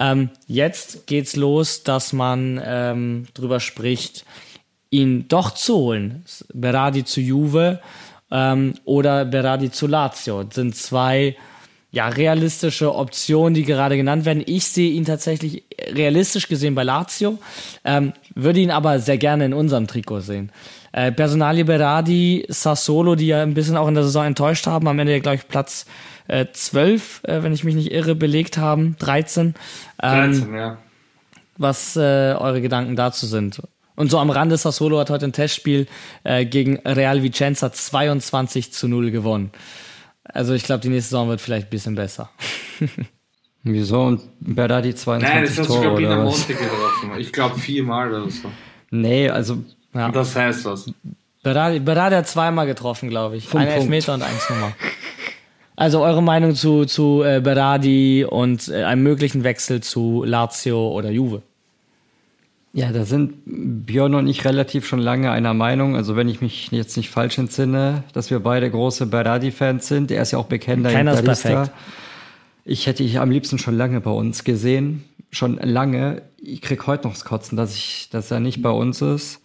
[0.00, 4.24] Ähm, jetzt geht's los, dass man ähm, drüber spricht,
[4.90, 6.24] ihn doch zu holen.
[6.54, 7.80] Berardi zu Juve
[8.30, 10.44] ähm, oder Berardi zu Lazio.
[10.44, 11.36] Das sind zwei
[11.96, 14.42] ja, realistische Optionen, die gerade genannt werden.
[14.44, 17.38] Ich sehe ihn tatsächlich realistisch gesehen bei Lazio,
[17.86, 20.52] ähm, würde ihn aber sehr gerne in unserem Trikot sehen.
[20.92, 24.98] Äh, Personalie Berardi, Sassolo, die ja ein bisschen auch in der Saison enttäuscht haben, am
[24.98, 25.86] Ende glaube ich, Platz
[26.28, 29.54] äh, 12, äh, wenn ich mich nicht irre, belegt haben, 13.
[30.02, 30.76] Ähm, 13, ja.
[31.56, 33.62] Was äh, eure Gedanken dazu sind.
[33.94, 35.86] Und so am Rande, Sassolo hat heute ein Testspiel
[36.24, 39.50] äh, gegen Real Vicenza 22 zu 0 gewonnen.
[40.28, 42.30] Also ich glaube, die nächste Saison wird vielleicht ein bisschen besser.
[43.62, 44.02] Wieso?
[44.02, 47.10] Und Berardi 22 Nein, das hat sogar Pina Monte getroffen.
[47.18, 48.50] Ich glaube viermal oder so.
[48.90, 49.58] Nee, also...
[49.92, 50.10] Ja.
[50.10, 50.92] Das heißt was.
[51.42, 53.52] Berardi, Berardi hat zweimal getroffen, glaube ich.
[53.54, 54.72] Ein Elfmeter und eins Nummer.
[55.76, 61.10] Also eure Meinung zu, zu äh, Berardi und äh, einem möglichen Wechsel zu Lazio oder
[61.10, 61.42] Juve?
[62.76, 65.96] Ja, da sind Björn und ich relativ schon lange einer Meinung.
[65.96, 70.10] Also wenn ich mich jetzt nicht falsch entsinne, dass wir beide große Berardi-Fans sind.
[70.10, 71.70] Er ist ja auch bekennender Keiner ist perfekt.
[72.66, 75.04] Ich hätte ihn am liebsten schon lange bei uns gesehen.
[75.30, 76.20] Schon lange.
[76.36, 79.40] Ich krieg heute noch das Kotzen, dass ich, dass er nicht bei uns ist.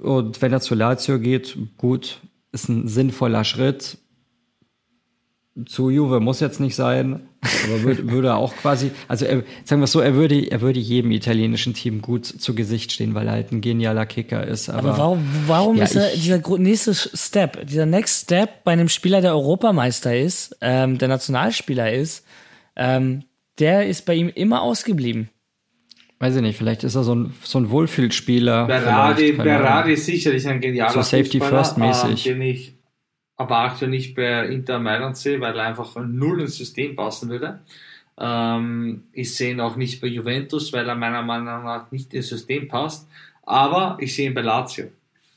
[0.00, 2.18] Und wenn er zu Lazio geht, gut,
[2.50, 3.98] ist ein sinnvoller Schritt.
[5.64, 9.84] zu Juve muss jetzt nicht sein, aber würde, würde auch quasi, also er, sagen wir
[9.84, 13.34] es so, er würde, er würde jedem italienischen Team gut zu Gesicht stehen, weil er
[13.34, 14.68] halt ein genialer Kicker ist.
[14.68, 18.72] Aber, Aber warum, warum Ja, ist er, ich- dieser nächste Step, dieser Next Step bei
[18.72, 22.24] einem Spieler, der Europameister ist, ähm, der Nationalspieler ist,
[22.76, 23.22] ähm,
[23.58, 25.28] der ist bei ihm immer ausgeblieben.
[26.20, 28.66] weiß ich nicht, vielleicht ist er so ein, so ein Wohlfühlspieler.
[28.66, 32.24] Berardi, Berardi ist sicherlich ein genialer So Safety First mäßig.
[32.24, 32.77] Den ich
[33.38, 37.60] aber aktuell nicht bei Inter Mailand sehe, weil er einfach null ins System passen würde.
[38.18, 42.28] Ähm, ich sehe ihn auch nicht bei Juventus, weil er meiner Meinung nach nicht ins
[42.28, 43.08] System passt.
[43.44, 44.88] Aber ich sehe ihn bei Lazio.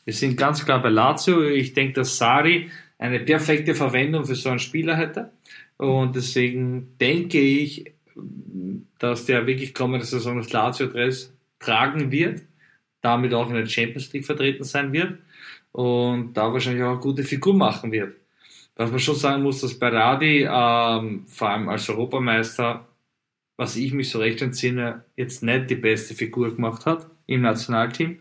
[0.03, 1.43] Wir sind ganz klar bei Lazio.
[1.43, 5.31] Ich denke, dass Sari eine perfekte Verwendung für so einen Spieler hätte.
[5.77, 7.93] Und deswegen denke ich,
[8.97, 12.41] dass der wirklich kommende Saison das Lazio-Dress tragen wird,
[13.01, 15.19] damit auch in der Champions League vertreten sein wird
[15.71, 18.15] und da wahrscheinlich auch eine gute Figur machen wird.
[18.75, 22.87] Was man schon sagen muss, dass Berardi ähm, vor allem als Europameister,
[23.57, 28.19] was ich mich so recht entsinne, jetzt nicht die beste Figur gemacht hat im Nationalteam.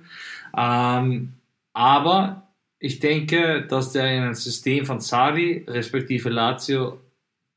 [0.57, 1.35] Ähm,
[1.73, 2.49] aber
[2.79, 6.99] ich denke, dass der in ein System von Sari, respektive Lazio,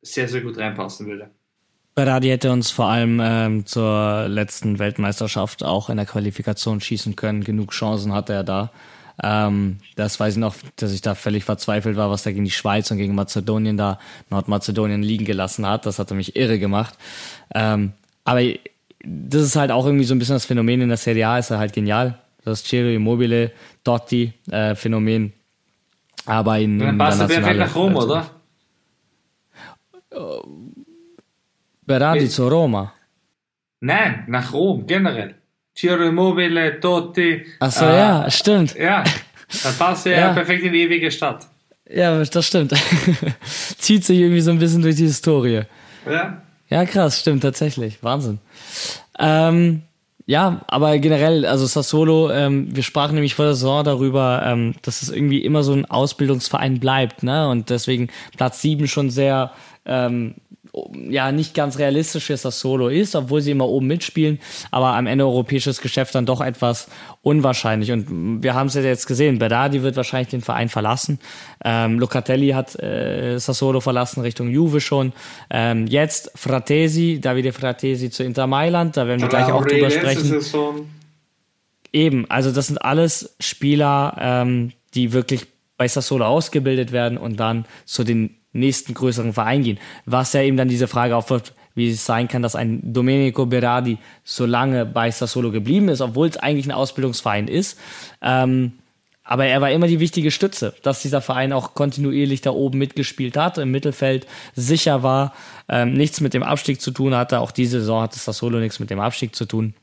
[0.01, 1.29] sehr, sehr gut reinpassen würde.
[1.95, 7.43] Berardi hätte uns vor allem ähm, zur letzten Weltmeisterschaft auch in der Qualifikation schießen können.
[7.43, 8.71] Genug Chancen hatte er da.
[9.21, 12.51] Ähm, das weiß ich noch, dass ich da völlig verzweifelt war, was er gegen die
[12.51, 13.99] Schweiz und gegen Mazedonien da,
[14.29, 15.85] Nordmazedonien liegen gelassen hat.
[15.85, 16.97] Das hatte mich irre gemacht.
[17.53, 18.41] Ähm, aber
[19.03, 21.51] das ist halt auch irgendwie so ein bisschen das Phänomen in der Serie A, ist
[21.51, 22.17] er halt genial.
[22.43, 23.51] Das Ciro Immobile,
[23.83, 25.33] Totti äh, Phänomen.
[26.25, 28.29] Aber in, in er perfekt nationalen- nach Rom, oder?
[31.85, 32.93] Berardi zu Roma.
[33.79, 35.35] Nein, nach Rom, generell.
[35.75, 37.45] Ciro Immobile, Totti.
[37.59, 38.75] Ach so, äh, ja, stimmt.
[38.75, 39.03] Ja,
[39.63, 40.33] dann passt er Ja.
[40.33, 41.47] perfekt in die ewige Stadt.
[41.89, 42.73] Ja, das stimmt.
[43.77, 45.61] Zieht sich irgendwie so ein bisschen durch die Historie.
[46.09, 46.41] Ja?
[46.69, 48.01] Ja, krass, stimmt tatsächlich.
[48.01, 48.39] Wahnsinn.
[49.19, 49.83] Ähm,
[50.25, 55.01] ja, aber generell, also Sassolo, ähm, wir sprachen nämlich vor der Saison darüber, ähm, dass
[55.01, 57.49] es irgendwie immer so ein Ausbildungsverein bleibt, ne?
[57.49, 59.51] Und deswegen Platz sieben schon sehr
[59.85, 60.35] ähm,
[61.09, 64.39] ja nicht ganz realistisch für Sassolo ist, obwohl sie immer oben mitspielen,
[64.71, 66.87] aber am Ende europäisches Geschäft dann doch etwas
[67.21, 67.91] unwahrscheinlich.
[67.91, 71.19] Und wir haben es ja jetzt gesehen, Berardi wird wahrscheinlich den Verein verlassen.
[71.63, 75.13] Ähm, Locatelli hat äh, Sassolo verlassen Richtung Juve schon.
[75.51, 80.41] Ähm, jetzt Fratesi, Davide Fratesi zu Inter Mailand, da werden wir gleich auch drüber sprechen.
[81.91, 85.45] Eben, also das sind alles Spieler, ähm, die wirklich
[85.77, 89.79] bei Sassolo ausgebildet werden und dann zu den nächsten größeren Verein gehen.
[90.05, 93.97] Was ja eben dann diese Frage aufwirft, wie es sein kann, dass ein Domenico Berardi
[94.23, 97.79] so lange bei Sassolo geblieben ist, obwohl es eigentlich ein Ausbildungsverein ist.
[98.21, 98.73] Ähm,
[99.23, 103.37] aber er war immer die wichtige Stütze, dass dieser Verein auch kontinuierlich da oben mitgespielt
[103.37, 105.33] hat, im Mittelfeld sicher war,
[105.69, 107.39] ähm, nichts mit dem Abstieg zu tun hatte.
[107.39, 109.73] Auch diese Saison hatte Sassolo nichts mit dem Abstieg zu tun.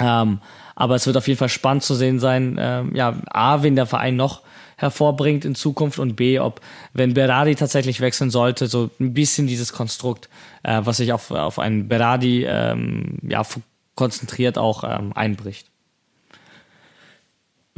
[0.00, 0.40] Ähm,
[0.76, 3.86] aber es wird auf jeden Fall spannend zu sehen sein, ähm, ja, A, wen der
[3.86, 4.42] Verein noch
[4.76, 6.60] hervorbringt in Zukunft und B, ob,
[6.92, 10.28] wenn Berardi tatsächlich wechseln sollte, so ein bisschen dieses Konstrukt,
[10.62, 13.42] äh, was sich auf, auf einen Berardi ähm, ja,
[13.94, 15.66] konzentriert, auch ähm, einbricht.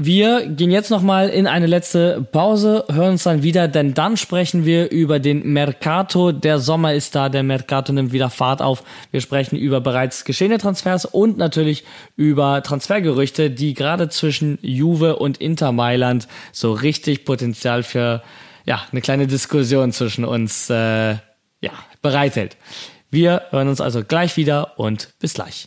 [0.00, 4.64] Wir gehen jetzt nochmal in eine letzte Pause, hören uns dann wieder, denn dann sprechen
[4.64, 6.30] wir über den Mercato.
[6.30, 8.84] Der Sommer ist da, der Mercato nimmt wieder Fahrt auf.
[9.10, 11.82] Wir sprechen über bereits geschehene Transfers und natürlich
[12.14, 18.22] über Transfergerüchte, die gerade zwischen Juve und Inter Mailand so richtig Potenzial für
[18.66, 21.14] ja, eine kleine Diskussion zwischen uns äh,
[21.60, 21.72] ja,
[22.02, 22.56] bereithält.
[23.10, 25.66] Wir hören uns also gleich wieder und bis gleich.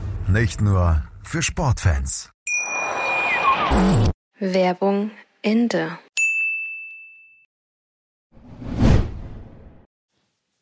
[0.27, 2.31] Nicht nur für Sportfans.
[4.39, 5.11] Werbung
[5.41, 5.97] Ende.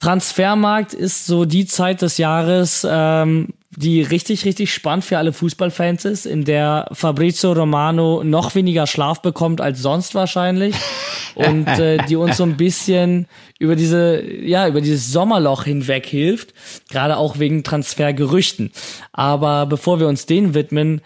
[0.01, 6.05] Transfermarkt ist so die Zeit des Jahres, ähm, die richtig, richtig spannend für alle Fußballfans
[6.05, 10.75] ist, in der Fabrizio Romano noch weniger Schlaf bekommt als sonst wahrscheinlich
[11.35, 13.27] und äh, die uns so ein bisschen
[13.59, 16.53] über diese, ja, über dieses Sommerloch hinweg hilft,
[16.89, 18.71] gerade auch wegen Transfergerüchten.
[19.11, 21.01] Aber bevor wir uns denen widmen,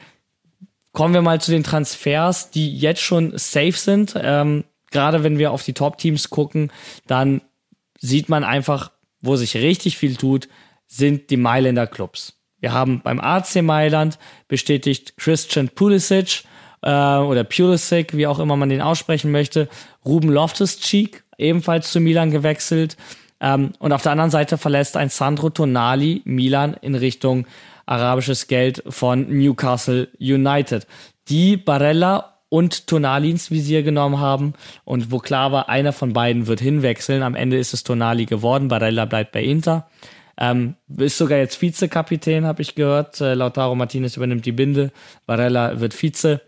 [0.94, 4.14] kommen wir mal zu den Transfers, die jetzt schon safe sind.
[4.15, 6.72] Ähm, gerade wenn wir auf die Top-Teams gucken,
[7.07, 7.41] dann
[7.99, 10.48] sieht man einfach, wo sich richtig viel tut,
[10.88, 12.40] sind die Mailänder Clubs.
[12.64, 14.18] Wir haben beim AC Mailand
[14.48, 16.45] bestätigt Christian Pulisic
[16.81, 19.68] äh, oder Pulisic, wie auch immer man den aussprechen möchte,
[20.06, 22.95] Ruben Loftus-Cheek, ebenfalls zu Milan gewechselt.
[23.41, 27.48] Ähm, und auf der anderen Seite verlässt ein Sandro Tonali Milan in Richtung
[27.85, 30.88] arabisches Geld von Newcastle United.
[31.27, 34.53] Die Barella und Tonali ins Visier genommen haben
[34.85, 37.23] und wo klar war, einer von beiden wird hinwechseln.
[37.23, 39.85] Am Ende ist es Tonali geworden, Barella bleibt bei Inter.
[40.38, 43.22] Ähm, ist sogar jetzt Vizekapitän, habe ich gehört.
[43.22, 44.91] Äh, Lautaro Martinez übernimmt die Binde,
[45.26, 46.41] Barella wird Vize.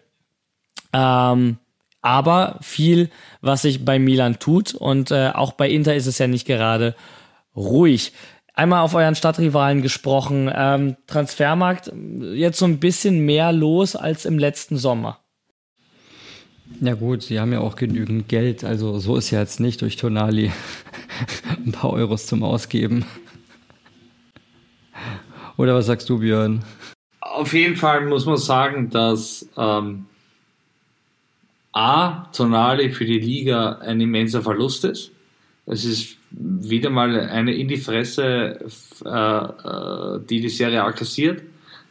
[0.94, 1.58] Ähm,
[2.02, 3.10] aber viel,
[3.42, 6.96] was sich bei Milan tut und äh, auch bei Inter ist es ja nicht gerade
[7.56, 8.14] ruhig.
[8.54, 10.50] Einmal auf euren Stadtrivalen gesprochen.
[10.54, 11.92] Ähm, Transfermarkt
[12.34, 15.20] jetzt so ein bisschen mehr los als im letzten Sommer.
[16.80, 19.98] Ja gut, sie haben ja auch genügend Geld, also so ist ja jetzt nicht durch
[19.98, 20.52] Tonali
[21.66, 23.06] ein paar Euros zum Ausgeben.
[25.58, 26.64] Oder was sagst du, Björn?
[27.22, 30.06] Auf jeden Fall muss man sagen, dass ähm,
[31.72, 35.12] A, Tonali für die Liga ein immenser Verlust ist.
[35.66, 38.60] Es ist wieder mal eine in die Fresse,
[39.04, 41.42] äh, äh, die die Serie A kassiert,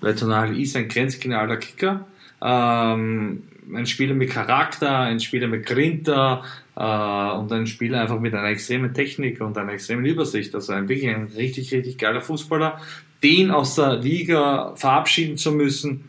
[0.00, 2.06] weil Tonali ist ein grenzgenialer Kicker.
[2.40, 3.42] Ähm,
[3.74, 6.44] ein Spieler mit Charakter, ein Spieler mit Grinter
[6.76, 10.54] äh, und ein Spieler einfach mit einer extremen Technik und einer extremen Übersicht.
[10.54, 12.80] Also ein wirklich ein richtig, richtig geiler Fußballer.
[13.24, 16.04] Den aus der Liga verabschieden zu müssen,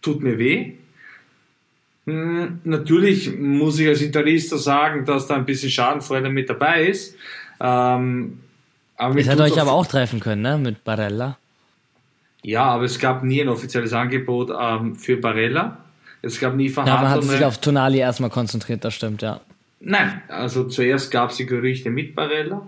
[0.00, 0.74] tut mir weh.
[2.06, 7.16] Hm, natürlich muss ich als Italiener sagen, dass da ein bisschen Schadenfreude mit dabei ist.
[7.60, 8.40] Ähm,
[8.96, 10.56] aber Ihr hättet euch aber auch treffen können, ne?
[10.56, 11.36] Mit Barella.
[12.42, 15.78] Ja, aber es gab nie ein offizielles Angebot ähm, für Barella.
[16.22, 17.04] Es gab nie Verhandlungen.
[17.04, 19.40] Ja, man hat sich auf Tonali erstmal konzentriert, das stimmt, ja.
[19.80, 22.62] Nein, also zuerst gab es die Gerüchte mit Barella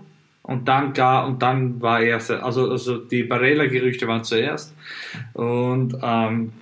[0.47, 4.75] und dann gar und dann war erst, also also die Barella-Gerüchte waren zuerst.
[5.33, 6.53] Und ähm,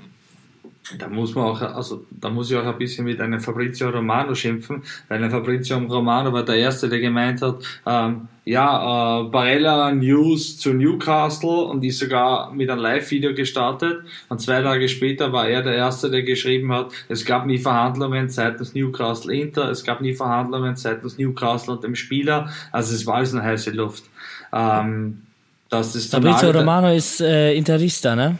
[0.97, 4.35] da muss man auch, also da muss ich auch ein bisschen mit einem Fabrizio Romano
[4.35, 7.55] schimpfen, weil ein Fabrizio Romano war der Erste, der gemeint hat,
[7.85, 14.03] ähm, ja, äh, Barella News zu Newcastle und ist sogar mit einem Live-Video gestartet.
[14.27, 18.27] Und zwei Tage später war er der Erste, der geschrieben hat, es gab nie Verhandlungen
[18.27, 23.15] seitens Newcastle Inter, es gab nie Verhandlungen seitens Newcastle und dem Spieler, also es war
[23.15, 24.03] alles eine heiße Luft.
[24.51, 25.21] Ähm,
[25.69, 28.37] das ist Fabrizio Romano ist äh, Interista, ne?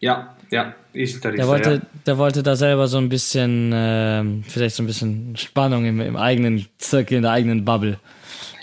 [0.00, 1.80] Ja, ja, ist der, der wollte, ja.
[2.06, 6.16] der wollte da selber so ein bisschen, äh, vielleicht so ein bisschen Spannung im, im
[6.16, 7.98] eigenen Zirkel, in der eigenen Bubble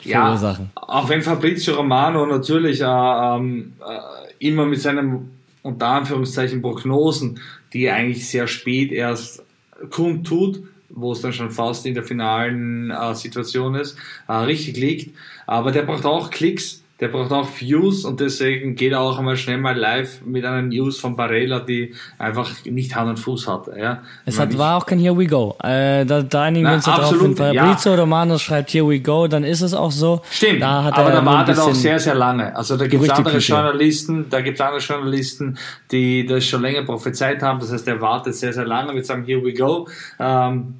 [0.03, 0.71] verursachen.
[0.75, 5.31] Ja, auch wenn Fabrizio Romano natürlich äh, ähm, äh, immer mit seinen,
[5.61, 7.39] unter Anführungszeichen, Prognosen,
[7.73, 9.43] die eigentlich sehr spät erst
[9.89, 13.97] kundtut, wo es dann schon fast in der finalen äh, Situation ist,
[14.27, 15.15] äh, richtig liegt.
[15.47, 19.35] Aber der braucht auch Klicks der braucht auch Views und deswegen geht er auch einmal
[19.35, 23.75] schnell mal live mit einer News von Barella, die einfach nicht Hand und Fuß hat.
[23.75, 24.03] Ja.
[24.23, 25.55] Es hat, war auch kein Here We Go.
[25.63, 27.15] Äh, da, da einigen wir uns ja drauf.
[27.19, 27.99] Wenn Fabrizio ja.
[27.99, 30.21] Romano schreibt Here We Go, dann ist es auch so.
[30.29, 32.55] Stimmt, da aber da wartet auch sehr, sehr lange.
[32.55, 35.57] Also da gibt es andere Journalisten, da gibt es andere Journalisten,
[35.91, 37.59] die das schon länger prophezeit haben.
[37.59, 39.87] Das heißt, er wartet sehr, sehr lange mit seinem Here We Go.
[40.19, 40.75] Ähm,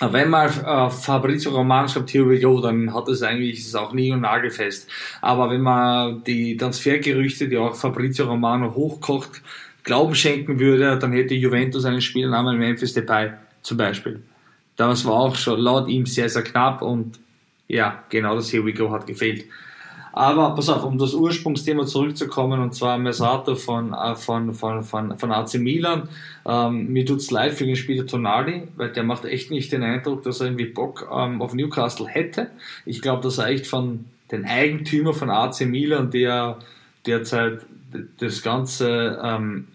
[0.00, 3.92] wenn mal äh, Fabrizio Romano schreibt Here we go, dann hat es eigentlich ist auch
[3.92, 4.88] nie und nagelfest.
[5.22, 9.42] Aber wenn man die Transfergerüchte, die auch Fabrizio Romano hochkocht,
[9.82, 14.20] Glauben schenken würde, dann hätte Juventus einen Spielnamen Memphis Depay zum Beispiel.
[14.74, 17.20] Das war auch schon laut ihm sehr, sehr knapp und
[17.68, 19.44] ja, genau das Here we go hat gefehlt.
[20.16, 25.18] Aber pass auf, um das Ursprungsthema zurückzukommen, und zwar Mesato von, äh, von, von, von,
[25.18, 26.08] von AC Milan.
[26.46, 30.22] Ähm, mir tut's leid für den Spieler Tonali, weil der macht echt nicht den Eindruck,
[30.22, 32.50] dass er irgendwie Bock ähm, auf Newcastle hätte.
[32.86, 36.60] Ich glaube, dass er echt von den Eigentümer von AC Milan, der
[37.04, 37.66] derzeit
[38.18, 39.66] das ganze ähm,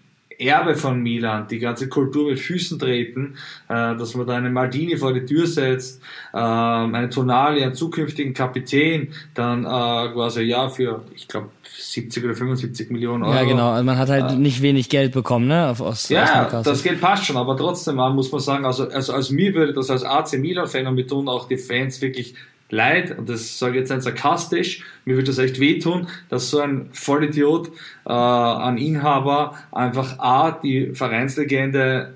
[0.46, 3.34] Erbe von Milan, die ganze Kultur mit Füßen treten,
[3.68, 6.02] äh, dass man da eine Maldini vor die Tür setzt,
[6.32, 11.48] äh, eine Tonali, einen zukünftigen Kapitän, dann äh, quasi ja für, ich glaube,
[11.78, 13.34] 70 oder 75 Millionen Euro.
[13.34, 13.70] Ja, genau.
[13.70, 15.68] Also man hat halt äh, nicht wenig Geld bekommen, ne?
[15.68, 19.12] Auf, aus, ja, aus das Geld passt schon, aber trotzdem muss man sagen, also, also
[19.12, 22.34] als mir würde das als AC Milan-Fan und betonen auch die Fans wirklich
[22.72, 26.58] leid, und das sage ich jetzt nicht sarkastisch, mir würde das echt wehtun, dass so
[26.58, 27.68] ein Vollidiot,
[28.06, 32.14] äh, ein Inhaber einfach A, die Vereinslegende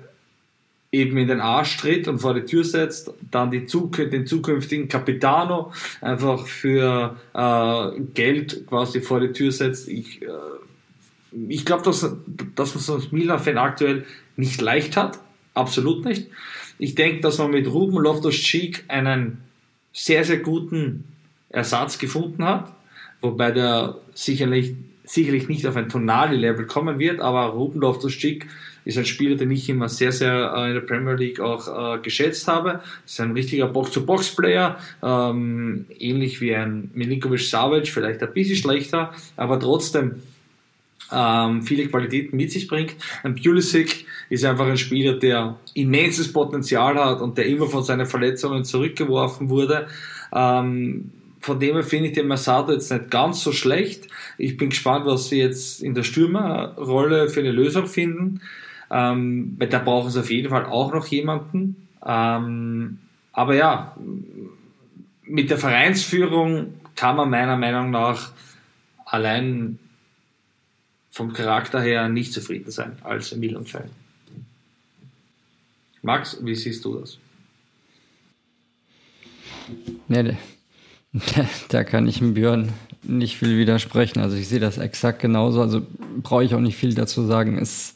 [0.91, 4.87] eben in den Arsch tritt und vor die Tür setzt, dann die Zuk den zukünftigen
[4.87, 5.71] Capitano
[6.01, 9.87] einfach für äh, Geld quasi vor die Tür setzt.
[9.87, 10.27] Ich, äh,
[11.49, 12.01] ich glaube, dass,
[12.55, 14.05] dass man es als Milan-Fan aktuell
[14.37, 15.19] nicht leicht hat.
[15.53, 16.29] Absolut nicht.
[16.79, 19.46] Ich denke, dass man mit Ruben Loftus-Cheek einen
[19.97, 21.05] sehr, sehr guten
[21.49, 22.71] Ersatz gefunden hat,
[23.19, 28.45] wobei der sicherlich, sicherlich nicht auf ein Tonali-Level kommen wird, aber Ruben Loftus-Cheek
[28.85, 31.99] ist ein Spieler, den ich immer sehr, sehr äh, in der Premier League auch äh,
[31.99, 32.81] geschätzt habe.
[33.05, 39.59] Ist ein richtiger Box-to-Box-Player, ähm, ähnlich wie ein Milinkovic Savic, vielleicht ein bisschen schlechter, aber
[39.59, 40.21] trotzdem
[41.11, 42.95] ähm, viele Qualitäten mit sich bringt.
[43.23, 48.05] Ein Pulisic ist einfach ein Spieler, der immenses Potenzial hat und der immer von seinen
[48.05, 49.87] Verletzungen zurückgeworfen wurde.
[50.33, 54.07] Ähm, von dem her finde ich den Masato jetzt nicht ganz so schlecht.
[54.37, 58.41] Ich bin gespannt, was sie jetzt in der Stürmerrolle für eine Lösung finden.
[58.89, 61.87] Ähm, weil da brauchen sie auf jeden Fall auch noch jemanden.
[62.05, 62.99] Ähm,
[63.33, 63.95] aber ja,
[65.23, 68.31] mit der Vereinsführung kann man meiner Meinung nach
[69.05, 69.77] allein
[71.11, 73.89] vom Charakter her nicht zufrieden sein als Milan-Fan.
[76.01, 77.17] Max, wie siehst du das?
[80.07, 80.37] Nee,
[81.69, 82.69] da kann ich Björn
[83.03, 84.19] nicht viel widersprechen.
[84.19, 85.61] Also ich sehe das exakt genauso.
[85.61, 85.81] Also
[86.21, 87.57] brauche ich auch nicht viel dazu sagen.
[87.57, 87.95] Ist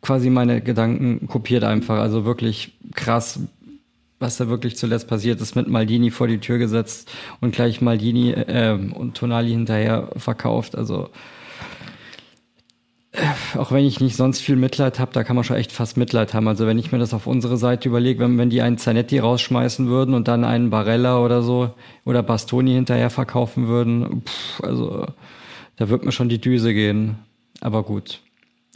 [0.00, 1.98] quasi meine Gedanken kopiert einfach.
[1.98, 3.40] Also wirklich krass,
[4.18, 7.10] was da wirklich zuletzt passiert ist, mit Maldini vor die Tür gesetzt
[7.40, 10.76] und gleich Maldini äh, und Tonali hinterher verkauft.
[10.76, 11.10] Also
[13.56, 16.32] auch wenn ich nicht sonst viel Mitleid habe, da kann man schon echt fast Mitleid
[16.34, 16.48] haben.
[16.48, 19.88] Also wenn ich mir das auf unsere Seite überlege, wenn, wenn die einen Zanetti rausschmeißen
[19.88, 21.74] würden und dann einen Barella oder so
[22.04, 25.06] oder Bastoni hinterher verkaufen würden, pff, also
[25.76, 27.16] da wird mir schon die Düse gehen.
[27.60, 28.20] Aber gut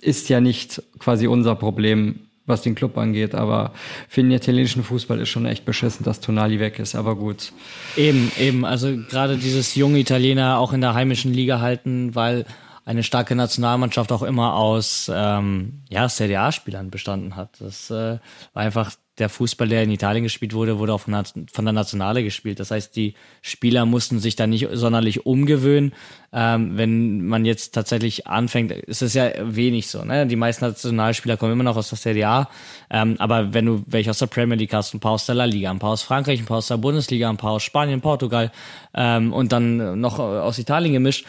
[0.01, 3.73] ist ja nicht quasi unser Problem, was den Club angeht, aber
[4.09, 7.53] für den italienischen Fußball ist schon echt beschissen, dass Tonali weg ist, aber gut.
[7.97, 12.47] Eben, eben, also gerade dieses junge Italiener auch in der heimischen Liga halten, weil
[12.87, 17.61] eine starke Nationalmannschaft auch immer aus ähm, ja, Serie A-Spielern bestanden hat.
[17.61, 18.19] Das äh,
[18.55, 22.23] war einfach der Fußball, der in Italien gespielt wurde, wurde auch von, von der Nationale
[22.23, 22.61] gespielt.
[22.61, 25.95] Das heißt, die Spieler mussten sich da nicht sonderlich umgewöhnen.
[26.33, 30.05] Ähm, wenn man jetzt tatsächlich anfängt, ist es ja wenig so.
[30.05, 30.27] Ne?
[30.29, 32.51] Die meisten Nationalspieler kommen immer noch aus der Serie A.
[32.91, 35.45] Ähm, aber wenn du welche aus der Premier League hast, ein paar aus der La
[35.47, 38.53] Liga, ein paar aus Frankreich, ein paar aus der Bundesliga, ein paar aus Spanien, Portugal
[38.95, 41.27] ähm, und dann noch aus Italien gemischt,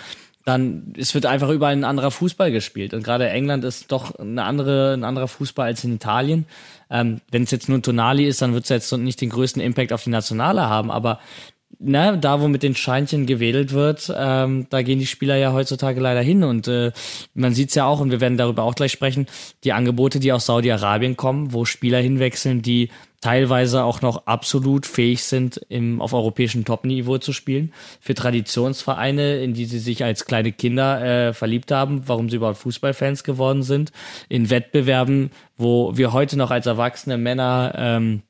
[0.48, 2.94] dann es wird einfach überall ein anderer Fußball gespielt.
[2.94, 6.46] Und gerade England ist doch eine andere, ein anderer Fußball als in Italien.
[6.90, 9.92] Ähm, Wenn es jetzt nur Tonali ist, dann wird es jetzt nicht den größten Impact
[9.92, 10.90] auf die Nationale haben.
[10.90, 11.20] Aber
[11.80, 16.00] ne, da, wo mit den Scheinchen gewedelt wird, ähm, da gehen die Spieler ja heutzutage
[16.00, 16.46] leider hin.
[16.46, 16.94] Und äh,
[17.34, 19.28] man sieht es ja auch, und wir werden darüber auch gleich sprechen,
[19.66, 22.90] die Angebote, die aus Saudi-Arabien kommen, wo Spieler hinwechseln, die
[23.22, 27.74] teilweise auch noch absolut fähig sind, im, auf europäischem Top-Niveau zu spielen.
[28.00, 32.60] Für Traditionsvereine, in die sie sich als kleine Kinder äh, verliebt haben, warum sie überhaupt
[32.60, 33.92] Fußballfans geworden sind.
[34.30, 38.22] In Wettbewerben, wo wir heute noch als erwachsene Männer ähm,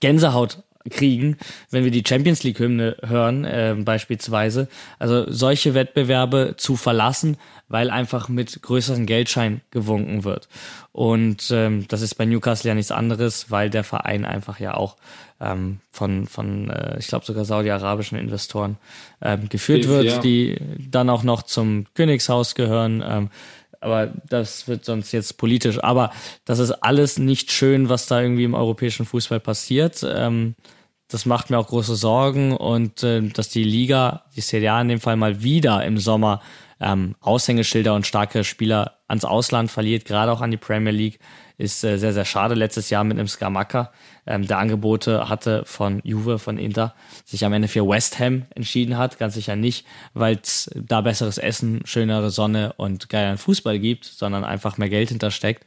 [0.00, 1.36] Gänsehaut kriegen,
[1.70, 4.68] wenn wir die Champions League Hymne hören, äh, beispielsweise.
[4.98, 7.36] Also solche Wettbewerbe zu verlassen,
[7.68, 10.48] weil einfach mit größeren Geldschein gewunken wird.
[10.92, 14.96] Und ähm, das ist bei Newcastle ja nichts anderes, weil der Verein einfach ja auch
[15.40, 18.76] ähm, von, von äh, ich glaube sogar saudi-arabischen Investoren
[19.20, 20.18] ähm, geführt wird, ja.
[20.18, 23.02] die dann auch noch zum Königshaus gehören.
[23.06, 23.30] Ähm,
[23.82, 25.82] aber das wird sonst jetzt politisch.
[25.82, 26.10] Aber
[26.44, 30.04] das ist alles nicht schön, was da irgendwie im europäischen Fußball passiert.
[30.08, 30.54] Ähm,
[31.08, 34.88] das macht mir auch große Sorgen und äh, dass die Liga, die Serie A in
[34.88, 36.40] dem Fall mal wieder im Sommer
[36.80, 41.18] ähm, Aushängeschilder und starke Spieler ans Ausland verliert, gerade auch an die Premier League,
[41.58, 42.54] ist äh, sehr, sehr schade.
[42.54, 43.92] Letztes Jahr mit einem Skamaka,
[44.26, 46.94] ähm, der Angebote hatte von Juve, von Inter,
[47.24, 49.18] sich am Ende für West Ham entschieden hat.
[49.18, 49.84] Ganz sicher nicht,
[50.14, 55.08] weil es da besseres Essen, schönere Sonne und geileren Fußball gibt, sondern einfach mehr Geld
[55.08, 55.64] hintersteckt.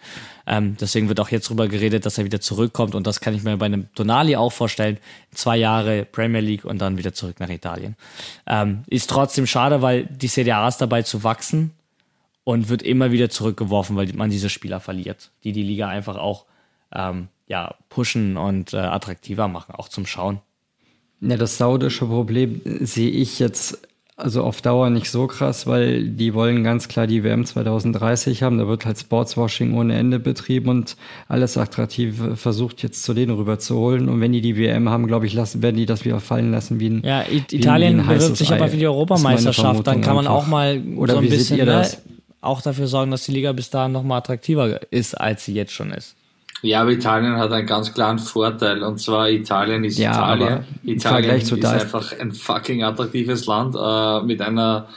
[0.47, 3.43] Ähm, deswegen wird auch jetzt drüber geredet, dass er wieder zurückkommt und das kann ich
[3.43, 4.97] mir bei einem Tonali auch vorstellen.
[5.33, 7.95] Zwei Jahre Premier League und dann wieder zurück nach Italien.
[8.47, 11.71] Ähm, ist trotzdem schade, weil die CDA ist dabei zu wachsen
[12.45, 16.45] und wird immer wieder zurückgeworfen, weil man diese Spieler verliert, die die Liga einfach auch
[16.93, 20.39] ähm, ja, pushen und äh, attraktiver machen, auch zum Schauen.
[21.21, 26.33] Ja, das saudische Problem sehe ich jetzt also auf Dauer nicht so krass, weil die
[26.33, 28.57] wollen ganz klar die WM 2030 haben.
[28.57, 30.95] Da wird halt Sportswashing ohne Ende betrieben und
[31.27, 34.07] alles Attraktive versucht jetzt zu denen rüber zu holen.
[34.07, 36.79] Und wenn die die WM haben, glaube ich, lassen, werden die das wieder fallen lassen
[36.79, 39.85] wie ein Ja, Italien wie ein bewirbt sich aber für die Europameisterschaft.
[39.85, 40.43] Dann kann man einfach.
[40.43, 41.97] auch mal Oder so ein wie bisschen, seht ihr das?
[42.05, 45.53] Ne, auch dafür sorgen, dass die Liga bis dahin noch mal attraktiver ist, als sie
[45.53, 46.15] jetzt schon ist.
[46.65, 50.65] Ja, aber Italien hat einen ganz klaren Vorteil und zwar Italien ist ja, Italien.
[50.83, 54.87] Italien ist einfach ein fucking attraktives Land äh, mit einer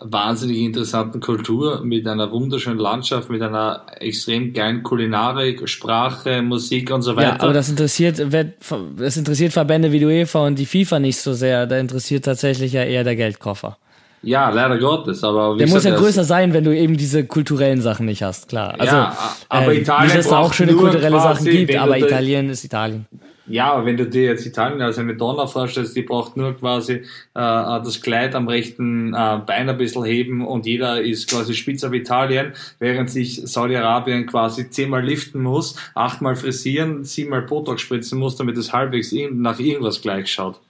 [0.00, 7.02] wahnsinnig interessanten Kultur, mit einer wunderschönen Landschaft, mit einer extrem geilen Kulinarik, Sprache, Musik und
[7.02, 7.36] so weiter.
[7.36, 11.34] Ja, aber das interessiert, das interessiert Verbände wie die UEFA und die FIFA nicht so
[11.34, 11.66] sehr.
[11.66, 13.76] Da interessiert tatsächlich ja eher der Geldkoffer.
[14.22, 18.04] Ja, leider Gottes, aber der muss ja größer sein, wenn du eben diese kulturellen Sachen
[18.06, 18.74] nicht hast, klar.
[18.78, 19.16] Also, ja,
[19.48, 23.06] aber äh, Italien wie es da auch schöne kulturelle Sachen gibt, aber Italien ist Italien.
[23.50, 26.92] Ja, aber wenn du dir jetzt Italien als eine Donna vorstellst, die braucht nur quasi
[26.92, 27.02] äh,
[27.34, 31.92] das Kleid am rechten äh, Bein ein bisschen heben und jeder ist quasi spitz auf
[31.92, 38.56] Italien, während sich Saudi-Arabien quasi zehnmal liften muss, achtmal frisieren, siebenmal Botox spritzen muss, damit
[38.56, 40.60] es halbwegs nach irgendwas gleich schaut.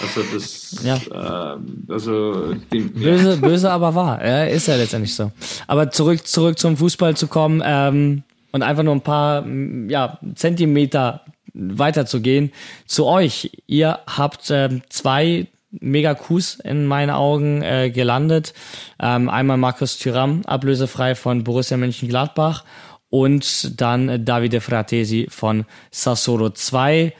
[0.00, 0.96] Also das, ja.
[0.96, 1.58] äh,
[1.88, 3.36] also böse, ja.
[3.36, 4.24] böse, aber wahr.
[4.24, 5.32] Ja, ist ja letztendlich so.
[5.66, 8.22] Aber zurück, zurück zum Fußball zu kommen ähm,
[8.52, 9.46] und einfach nur ein paar
[9.88, 11.22] ja, Zentimeter
[11.54, 12.52] weiterzugehen.
[12.86, 13.50] Zu euch.
[13.66, 18.52] Ihr habt ähm, zwei Mega-Coups in meinen Augen äh, gelandet.
[19.00, 22.64] Ähm, einmal Markus Thüram, ablösefrei von Borussia Mönchengladbach
[23.08, 26.50] und dann Davide Fratesi von Sassolo.
[26.50, 27.14] Zwei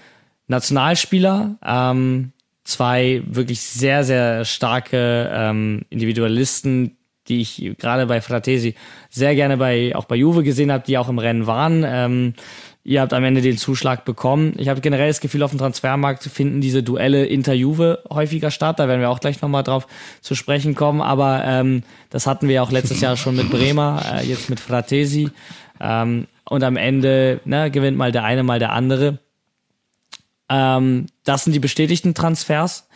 [0.48, 2.32] Nationalspieler, ähm,
[2.72, 6.96] zwei wirklich sehr, sehr starke ähm, Individualisten,
[7.28, 8.74] die ich gerade bei Fratesi
[9.10, 11.84] sehr gerne bei auch bei Juve gesehen habe, die auch im Rennen waren.
[11.86, 12.34] Ähm,
[12.82, 14.54] ihr habt am Ende den Zuschlag bekommen.
[14.58, 18.80] Ich habe generell das Gefühl, auf dem Transfermarkt finden diese Duelle Inter-Juve häufiger statt.
[18.80, 19.86] Da werden wir auch gleich nochmal drauf
[20.20, 21.00] zu sprechen kommen.
[21.00, 25.30] Aber ähm, das hatten wir auch letztes Jahr schon mit Bremer, äh, jetzt mit Fratesi.
[25.80, 29.18] Ähm, und am Ende ne, gewinnt mal der eine, mal der andere.
[30.52, 32.86] Ähm, das sind die bestätigten Transfers.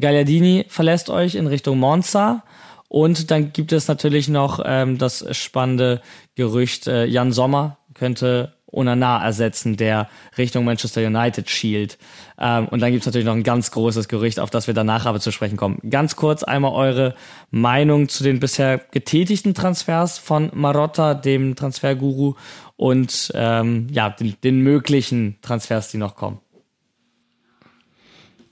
[0.00, 2.42] Gagliardini verlässt euch in Richtung Monza.
[2.88, 6.00] Und dann gibt es natürlich noch ähm, das spannende
[6.34, 10.08] Gerücht, äh, Jan Sommer könnte Onana ersetzen, der
[10.38, 11.98] Richtung Manchester United schielt.
[12.38, 15.04] Ähm, und dann gibt es natürlich noch ein ganz großes Gerücht, auf das wir danach
[15.04, 15.78] aber zu sprechen kommen.
[15.90, 17.14] Ganz kurz einmal eure
[17.50, 22.34] Meinung zu den bisher getätigten Transfers von Marotta, dem Transferguru,
[22.76, 26.40] und ähm, ja, den, den möglichen Transfers, die noch kommen.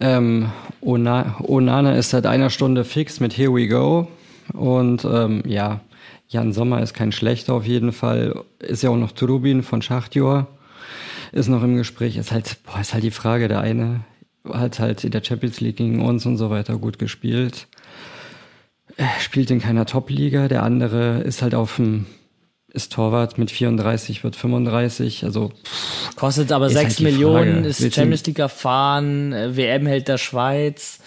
[0.01, 0.51] Ähm,
[0.81, 4.09] Ona Onana ist seit einer Stunde fix mit Here We Go.
[4.55, 5.81] Und ähm, ja,
[6.29, 8.43] Jan Sommer ist kein schlechter auf jeden Fall.
[8.59, 10.47] Ist ja auch noch Trubin von Schachtjor.
[11.33, 12.17] Ist noch im Gespräch.
[12.17, 13.49] Ist halt, boah, ist halt die Frage.
[13.49, 14.01] Der eine
[14.49, 17.69] hat halt in der Champions League gegen uns und so weiter gut gespielt.
[19.21, 20.49] Spielt in keiner Top-Liga.
[20.49, 22.07] Der andere ist halt auf dem
[22.73, 27.69] ist Torwart mit 34, wird 35, also pff, kostet aber 6 halt Millionen, Frage.
[27.69, 31.01] ist Champions League erfahren, äh, WM hält der Schweiz,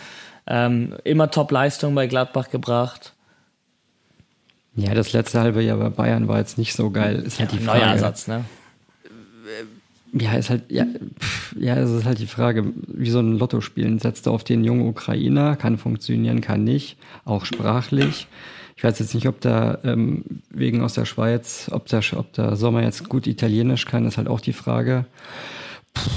[0.48, 3.14] ähm, immer Top-Leistung bei Gladbach gebracht.
[4.76, 7.20] Ja, das letzte halbe Jahr bei Bayern war jetzt nicht so geil.
[7.20, 7.80] Ist halt ja, die Frage.
[7.80, 8.44] Neuer Ersatz, ne?
[10.14, 10.86] Ja, ist halt, ja,
[11.20, 14.00] pff, ja, es ist halt die Frage, wie so ein Lotto spielen.
[14.00, 18.28] Setzt du auf den jungen Ukrainer, kann funktionieren, kann nicht, auch sprachlich.
[18.76, 22.56] Ich weiß jetzt nicht, ob da ähm, wegen aus der Schweiz, ob der, ob der
[22.56, 25.06] Sommer jetzt gut Italienisch kann, ist halt auch die Frage.
[25.94, 26.10] Puh.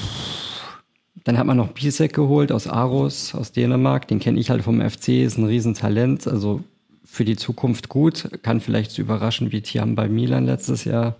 [1.26, 4.06] Dann hat man noch Bisek geholt aus Aarhus, aus Dänemark.
[4.06, 6.28] Den kenne ich halt vom FC, ist ein Riesentalent.
[6.28, 6.62] Also
[7.04, 8.28] für die Zukunft gut.
[8.42, 11.16] Kann vielleicht so überraschen wie Tiam bei Milan letztes Jahr.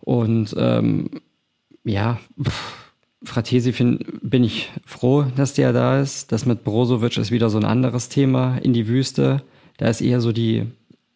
[0.00, 1.08] Und ähm,
[1.84, 2.84] ja, pff,
[3.24, 6.30] Fratesi find, bin ich froh, dass der da ist.
[6.30, 9.40] Das mit Brozovic ist wieder so ein anderes Thema in die Wüste.
[9.76, 10.66] Da ist eher so die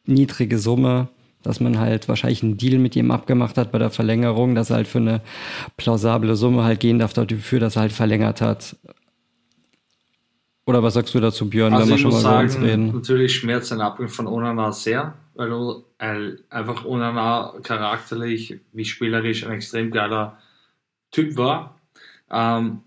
[0.05, 1.09] niedrige Summe,
[1.43, 4.77] dass man halt wahrscheinlich einen Deal mit ihm abgemacht hat bei der Verlängerung, dass er
[4.77, 5.21] halt für eine
[5.77, 8.77] plausible Summe halt gehen darf dafür, dass er halt verlängert hat.
[10.67, 12.87] Oder was sagst du dazu, Björn, also wenn wir schon mal sagen, über uns reden?
[12.93, 15.51] Natürlich schmerzt ein Abgang von Onana sehr, weil
[15.97, 20.37] er einfach Onana charakterlich wie spielerisch ein extrem geiler
[21.11, 21.79] Typ war.
[22.31, 22.81] Ähm,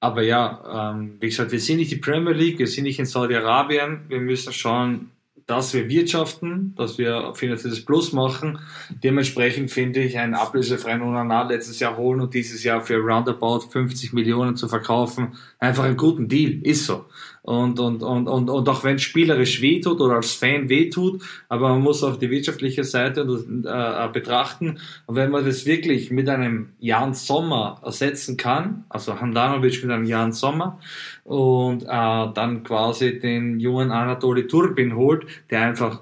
[0.00, 3.04] aber ja, ähm, wie gesagt, wir sind nicht die Premier League, wir sind nicht in
[3.04, 4.06] Saudi-Arabien.
[4.08, 5.10] Wir müssen schauen,
[5.46, 8.60] dass wir wirtschaften, dass wir finanzielles Plus machen.
[9.02, 14.14] Dementsprechend finde ich einen ablösefreien Onana letztes Jahr holen und dieses Jahr für roundabout 50
[14.14, 16.62] Millionen zu verkaufen, einfach einen guten Deal.
[16.62, 17.04] Ist so
[17.42, 21.70] und, und, und, und, und auch wenn es spielerisch wehtut oder als Fan wehtut, aber
[21.70, 24.78] man muss auch die wirtschaftliche Seite äh, betrachten.
[25.06, 30.04] Und wenn man das wirklich mit einem Jan Sommer ersetzen kann, also Handanovic mit einem
[30.04, 30.78] Jan Sommer
[31.24, 36.00] und äh, dann quasi den jungen Anatoli Turbin holt, der einfach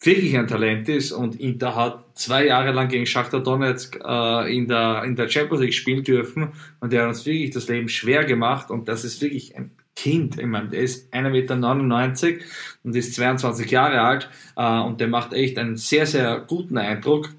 [0.00, 4.66] wirklich ein Talent ist und Inter hat zwei Jahre lang gegen Shakhtar Donetsk äh, in,
[4.66, 6.48] der, in der Champions League spielen dürfen
[6.80, 10.38] und der hat uns wirklich das Leben schwer gemacht und das ist wirklich ein Kind.
[10.38, 12.44] Ich meine, der ist 1,99 Meter
[12.82, 17.30] und ist 22 Jahre alt äh, und der macht echt einen sehr, sehr guten Eindruck.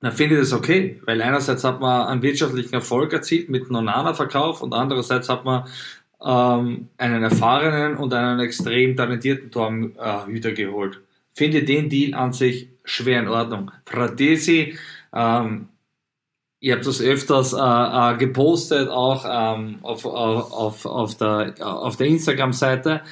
[0.00, 4.62] Dann finde ich das okay, weil einerseits hat man einen wirtschaftlichen Erfolg erzielt mit Nonana-Verkauf
[4.62, 5.64] und andererseits hat man
[6.24, 11.00] ähm, einen erfahrenen und einen extrem talentierten Torhüter geholt.
[11.32, 13.70] Finde den Deal an sich schwer in Ordnung.
[13.84, 14.78] Fratesi,
[15.12, 15.68] ähm,
[16.66, 22.08] ihr habt das öfters äh, äh, gepostet, auch ähm, auf, auf, auf der, auf der
[22.08, 23.02] Instagram-Seite.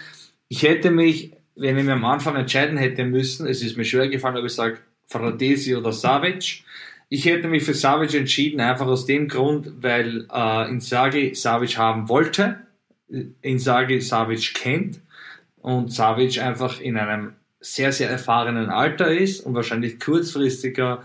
[0.48, 4.08] Ich hätte mich, wenn ich mir am Anfang entscheiden hätte müssen, es ist mir schwer
[4.08, 6.64] gefallen, ob ich sage Fratesi oder Savic.
[7.08, 12.08] Ich hätte mich für Savic entschieden, einfach aus dem Grund, weil äh, Inzaghi Savic haben
[12.08, 12.56] wollte,
[13.40, 15.00] Inzaghi Savic kennt
[15.62, 21.04] und Savic einfach in einem sehr, sehr erfahrenen Alter ist und wahrscheinlich kurzfristiger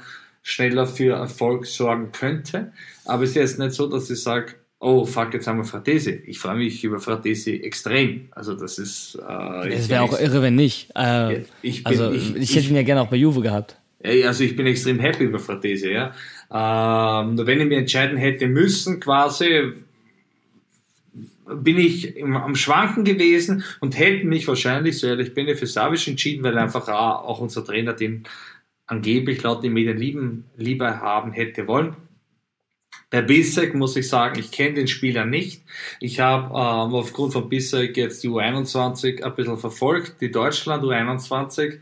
[0.50, 2.72] schneller für Erfolg sorgen könnte.
[3.06, 6.24] Aber es ist jetzt nicht so, dass ich sage, oh fuck, jetzt haben wir Fratesi.
[6.26, 8.30] Ich freue mich über Fratesi extrem.
[8.32, 9.18] Also das ist...
[9.28, 10.90] Äh, es wäre auch irre, wenn nicht.
[10.96, 13.78] Äh, ich bin, also ich, ich, hätte ihn ja gerne auch bei Juve gehabt.
[14.04, 16.14] Also ich bin extrem happy über Fratesi, ja.
[16.52, 19.74] Ähm, nur wenn ich mir entscheiden hätte müssen, quasi,
[21.46, 26.08] bin ich am Schwanken gewesen und hätte mich wahrscheinlich, so ehrlich bin ich, für Savic
[26.08, 28.24] entschieden, weil einfach auch unser Trainer den
[28.90, 31.96] angeblich laut den Medien lieben, lieber haben hätte wollen.
[33.12, 35.64] Bei Bissek muss ich sagen, ich kenne den Spieler nicht.
[36.00, 41.80] Ich habe ähm, aufgrund von Bissek jetzt die U21 ein bisschen verfolgt, die Deutschland U21.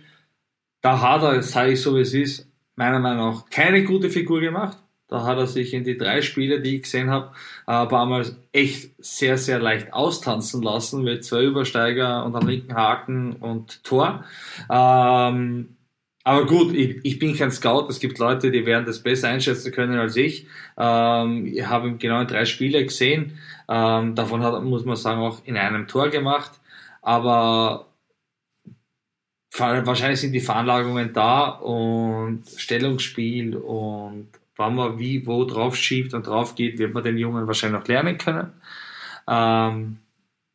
[0.82, 4.40] Da hat er, sage ich so wie es ist, meiner Meinung nach keine gute Figur
[4.40, 4.78] gemacht.
[5.10, 7.32] Da hat er sich in die drei Spiele, die ich gesehen habe,
[7.66, 12.76] ein paar Mal echt sehr, sehr leicht austanzen lassen mit zwei Übersteiger und am linken
[12.76, 14.26] Haken und Tor.
[14.70, 15.77] Ähm,
[16.28, 17.88] aber gut, ich, ich, bin kein Scout.
[17.90, 20.46] Es gibt Leute, die werden das besser einschätzen können als ich.
[20.78, 23.40] Ähm, ich habe genau drei Spiele gesehen.
[23.70, 26.52] Ähm, davon hat, muss man sagen, auch in einem Tor gemacht.
[27.02, 27.88] Aber
[29.58, 34.28] wahrscheinlich sind die Veranlagungen da und Stellungsspiel und
[34.58, 37.88] wann man wie, wo drauf schiebt und drauf geht, wird man den Jungen wahrscheinlich noch
[37.88, 38.52] lernen können.
[39.30, 40.00] Ähm,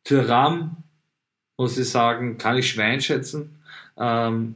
[0.03, 0.83] Thuram,
[1.57, 3.59] muss ich sagen, kann ich schwer einschätzen.
[3.97, 4.55] Ähm,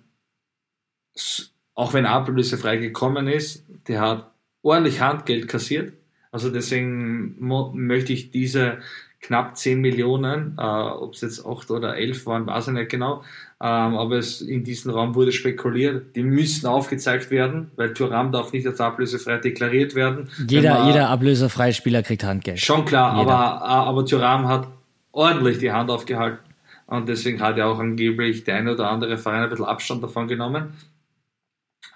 [1.76, 4.32] auch wenn ablösefrei gekommen ist, der hat
[4.64, 5.94] ordentlich Handgeld kassiert.
[6.32, 8.80] Also deswegen möchte ich diese
[9.22, 13.24] knapp 10 Millionen, äh, ob es jetzt 8 oder 11 waren, weiß ich nicht genau,
[13.62, 18.54] ähm, aber es in diesem Raum wurde spekuliert, die müssen aufgezeigt werden, weil Thuram darf
[18.54, 20.30] nicht als ablösefrei deklariert werden.
[20.48, 22.60] Jeder, man, jeder ablösefreie Spieler kriegt Handgeld.
[22.60, 24.68] Schon klar, aber, äh, aber Thuram hat
[25.12, 26.40] ordentlich die Hand aufgehalten
[26.86, 30.28] und deswegen hat er auch angeblich der eine oder andere Verein ein bisschen Abstand davon
[30.28, 30.74] genommen.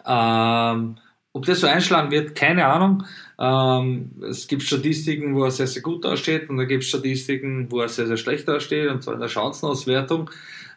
[0.05, 0.97] Ähm,
[1.33, 3.05] ob das so einschlagen wird, keine Ahnung.
[3.39, 7.71] Ähm, es gibt Statistiken, wo er sehr, sehr gut dasteht und da gibt es Statistiken,
[7.71, 8.89] wo er sehr, sehr schlecht dasteht.
[8.89, 10.29] Und zwar in der Chancenauswertung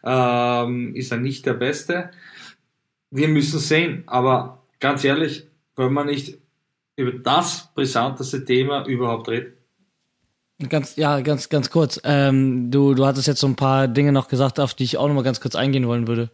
[0.03, 2.11] ähm, ist er nicht der Beste.
[3.11, 6.37] Wir müssen sehen, aber ganz ehrlich, wenn man nicht
[6.95, 9.53] über das brisanteste Thema überhaupt reden.
[10.69, 11.99] Ganz, ja, ganz, ganz kurz.
[12.05, 15.07] Ähm, du, du hattest jetzt so ein paar Dinge noch gesagt, auf die ich auch
[15.07, 16.29] noch mal ganz kurz eingehen wollen würde.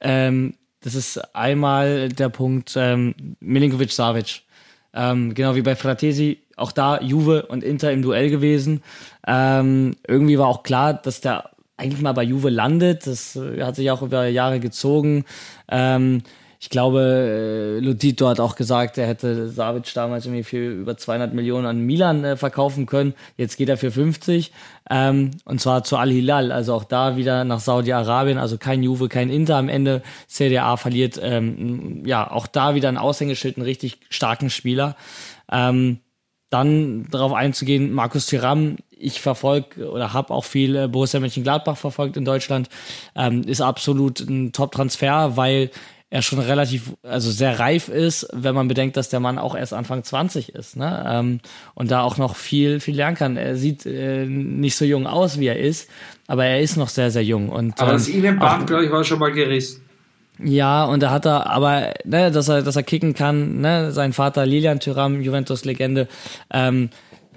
[0.00, 0.54] Ähm,
[0.86, 4.42] das ist einmal der Punkt ähm, Milinkovic Savic.
[4.94, 8.84] Ähm, genau wie bei Fratesi, auch da Juve und Inter im Duell gewesen.
[9.26, 13.04] Ähm, irgendwie war auch klar, dass der eigentlich mal bei Juve landet.
[13.08, 15.24] Das äh, hat sich auch über Jahre gezogen.
[15.68, 16.22] Ähm,
[16.58, 21.34] ich glaube, äh, Lotito hat auch gesagt, er hätte Savic damals irgendwie für über 200
[21.34, 23.14] Millionen an Milan äh, verkaufen können.
[23.36, 24.52] Jetzt geht er für 50.
[24.90, 29.30] Ähm, und zwar zu Al-Hilal, also auch da wieder nach Saudi-Arabien, also kein Juve, kein
[29.30, 30.02] Inter am Ende.
[30.28, 34.96] CDA verliert, ähm, ja, auch da wieder ein Aushängeschild, einen richtig starken Spieler.
[35.50, 36.00] Ähm,
[36.50, 42.16] dann darauf einzugehen, Markus Thuram, ich verfolge oder habe auch viel äh, Borussia Mönchengladbach verfolgt
[42.16, 42.68] in Deutschland,
[43.14, 45.70] ähm, ist absolut ein Top-Transfer, weil
[46.16, 49.74] er schon relativ, also sehr reif ist, wenn man bedenkt, dass der Mann auch erst
[49.74, 51.04] Anfang 20 ist, ne?
[51.06, 51.40] Ähm,
[51.74, 53.36] und da auch noch viel, viel lernen kann.
[53.36, 55.90] Er sieht äh, nicht so jung aus, wie er ist,
[56.26, 57.50] aber er ist noch sehr, sehr jung.
[57.50, 59.82] Und, aber das ähm, Innenband, glaube ich, war schon mal gerissen.
[60.42, 64.12] Ja, und da hat er, aber, ne, dass er, dass er kicken kann, ne, sein
[64.12, 66.08] Vater Lilian Thuram, Juventus-Legende,
[66.50, 66.90] ähm,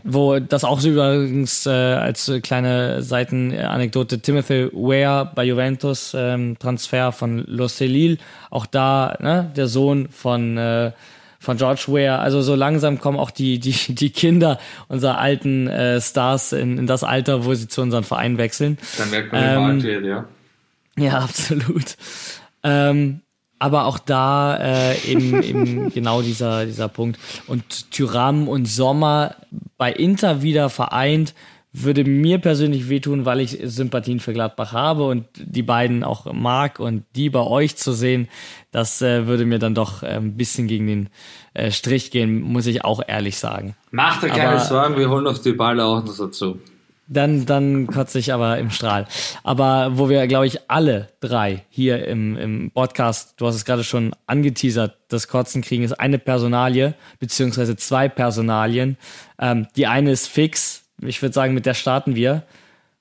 [0.04, 7.12] wo das auch so übrigens äh, als kleine Seitenanekdote Timothy Ware bei Juventus ähm, Transfer
[7.12, 8.18] von Loselil
[8.50, 10.92] auch da ne, der Sohn von äh,
[11.40, 16.02] von George Ware also so langsam kommen auch die die die Kinder unserer alten äh,
[16.02, 18.78] Stars in, in das Alter wo sie zu unseren Verein wechseln.
[18.98, 20.26] Dann merkt man ähm, alt ja.
[20.98, 21.96] ja absolut.
[22.64, 23.22] Ähm,
[23.60, 27.20] aber auch da äh, eben, eben genau dieser, dieser Punkt.
[27.48, 29.36] Und Tyram und Sommer
[29.78, 31.34] bei Inter wieder vereint,
[31.72, 36.80] würde mir persönlich wehtun, weil ich Sympathien für Gladbach habe und die beiden auch mag
[36.80, 38.28] und die bei euch zu sehen,
[38.72, 41.10] das äh, würde mir dann doch äh, ein bisschen gegen den
[41.54, 43.76] äh, Strich gehen, muss ich auch ehrlich sagen.
[43.92, 46.60] Macht dir keine Sorgen, wir holen noch die Balle auch noch dazu.
[47.10, 49.08] Dann, dann kotze ich aber im Strahl.
[49.44, 53.84] Aber wo wir, glaube ich, alle drei hier im, im Podcast, du hast es gerade
[53.84, 58.98] schon angeteasert, das Kotzen kriegen, ist eine Personalie, beziehungsweise zwei Personalien.
[59.40, 62.44] Ähm, die eine ist fix, ich würde sagen, mit der starten wir.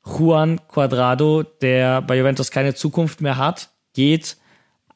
[0.05, 4.39] Juan Cuadrado, der bei Juventus keine Zukunft mehr hat, geht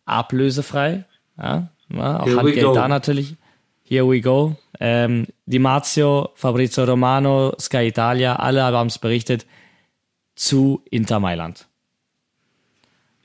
[0.06, 1.05] ablösefrei.
[1.36, 3.36] Ja, ja auch Handgeld da natürlich.
[3.93, 4.56] Here we go.
[4.81, 9.44] Ähm, Di Marzio, Fabrizio Romano, Sky Italia, alle haben es berichtet,
[10.35, 11.66] zu Inter Mailand.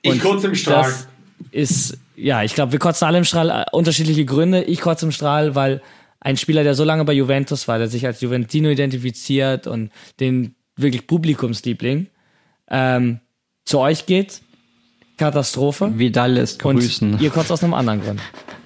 [0.01, 0.83] ich kotze im Strahl.
[0.83, 1.07] Das
[1.51, 4.61] ist, ja, ich glaube, wir kotzen alle im Strahl, äh, unterschiedliche Gründe.
[4.61, 5.81] Ich kotze im Strahl, weil
[6.19, 9.89] ein Spieler, der so lange bei Juventus war, der sich als Juventino identifiziert und
[10.19, 12.07] den wirklich Publikumsliebling,
[12.69, 13.21] ähm,
[13.63, 14.41] zu euch geht,
[15.15, 15.97] Katastrophe.
[15.97, 17.13] Vidal ist grüßen.
[17.13, 18.19] Und ihr kotzt aus einem anderen Grund.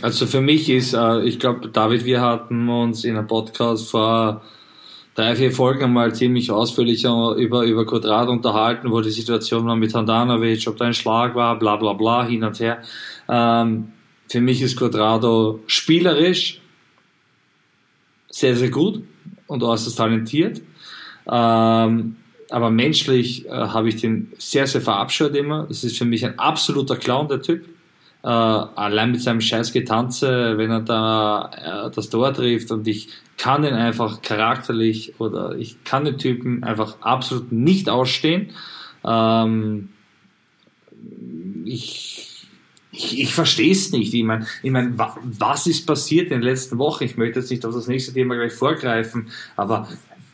[0.00, 4.42] Also für mich ist, äh, ich glaube, David, wir hatten uns in einem Podcast vor
[5.14, 9.92] drei, vier Folgen einmal ziemlich ausführlich über, über Quadrat unterhalten, wo die Situation war mit
[9.92, 12.82] Handanovic, ob da ein Schlag war, bla bla bla, hin und her.
[13.28, 13.92] Ähm,
[14.28, 16.60] für mich ist Quadrado spielerisch
[18.30, 19.02] sehr, sehr gut
[19.48, 20.60] und äußerst talentiert.
[21.28, 22.16] Ähm,
[22.50, 25.66] aber menschlich äh, habe ich den sehr, sehr verabscheut immer.
[25.68, 27.64] Es ist für mich ein absoluter Clown, der Typ.
[28.22, 33.08] Äh, allein mit seinem scheiß Getanze, wenn er da äh, das Tor trifft und ich
[33.36, 38.50] kann den einfach charakterlich oder ich kann den Typen einfach absolut nicht ausstehen.
[39.04, 39.90] Ähm,
[41.64, 42.48] ich,
[42.90, 44.12] ich, ich verstehe es nicht.
[44.12, 47.04] Ich meine, ich mein, was ist passiert in den letzten Wochen?
[47.04, 49.88] Ich möchte jetzt nicht auf das nächste Thema gleich vorgreifen, aber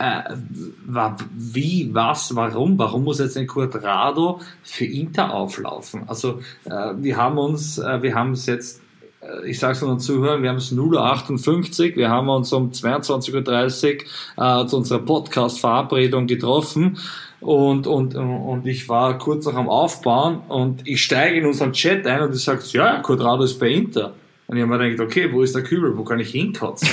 [0.04, 2.78] äh, wie, was, warum?
[2.78, 6.04] Warum muss jetzt ein Quadrado für Inter auflaufen?
[6.06, 8.82] Also äh, wir haben uns, äh, wir haben es jetzt,
[9.20, 12.70] äh, ich sage es unseren Zuhörern, wir haben es 0.58 Uhr, wir haben uns um
[12.70, 14.02] 22.30
[14.36, 16.98] Uhr äh, zu unserer Podcast-Verabredung getroffen
[17.40, 22.06] und, und, und ich war kurz noch am Aufbauen und ich steige in unseren Chat
[22.06, 24.14] ein und ich sage, ja, Quadrado ist bei Inter.
[24.46, 25.96] Und ich habe mir gedacht, okay, wo ist der Kübel?
[25.96, 26.86] Wo kann ich hinkotzen?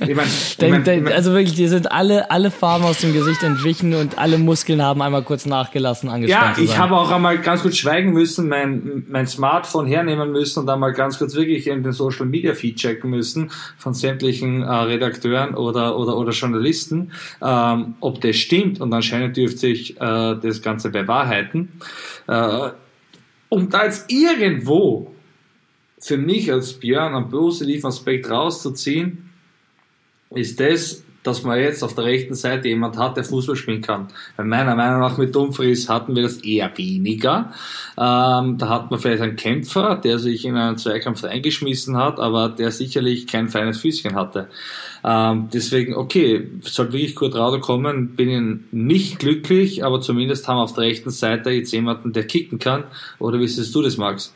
[0.00, 0.26] Ich mein,
[0.58, 3.94] ich mein, ich mein, also wirklich, die sind alle, alle Farben aus dem Gesicht entwichen
[3.94, 7.76] und alle Muskeln haben einmal kurz nachgelassen, angespannt Ja, ich habe auch einmal ganz kurz
[7.76, 12.26] schweigen müssen, mein, mein Smartphone hernehmen müssen und einmal ganz kurz wirklich in den Social
[12.26, 18.34] Media Feed checken müssen von sämtlichen äh, Redakteuren oder, oder, oder Journalisten, ähm, ob das
[18.34, 18.80] stimmt.
[18.80, 21.80] Und anscheinend dürfte sich äh, das Ganze bewahrheiten.
[22.26, 22.70] Äh,
[23.50, 25.14] um da jetzt irgendwo
[26.00, 29.30] für mich als Björn einen positiven Aspekt rauszuziehen,
[30.30, 34.08] ist das, dass man jetzt auf der rechten Seite jemand hat, der Fußball spielen kann.
[34.36, 37.52] Weil meiner Meinung nach mit Dumfries hatten wir das eher weniger.
[37.98, 42.48] Ähm, da hat man vielleicht einen Kämpfer, der sich in einen Zweikampf eingeschmissen hat, aber
[42.48, 44.48] der sicherlich kein feines Füßchen hatte.
[45.04, 50.62] Ähm, deswegen, okay, sollte wirklich Quadrado kommen, bin ich nicht glücklich, aber zumindest haben wir
[50.62, 52.84] auf der rechten Seite jetzt jemanden, der kicken kann.
[53.18, 54.34] Oder wie siehst du das, Max?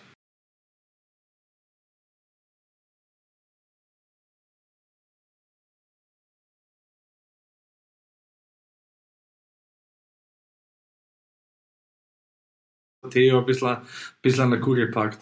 [13.13, 13.83] Theo ein bisschen, ein
[14.23, 15.19] bisschen an der Kugel packt.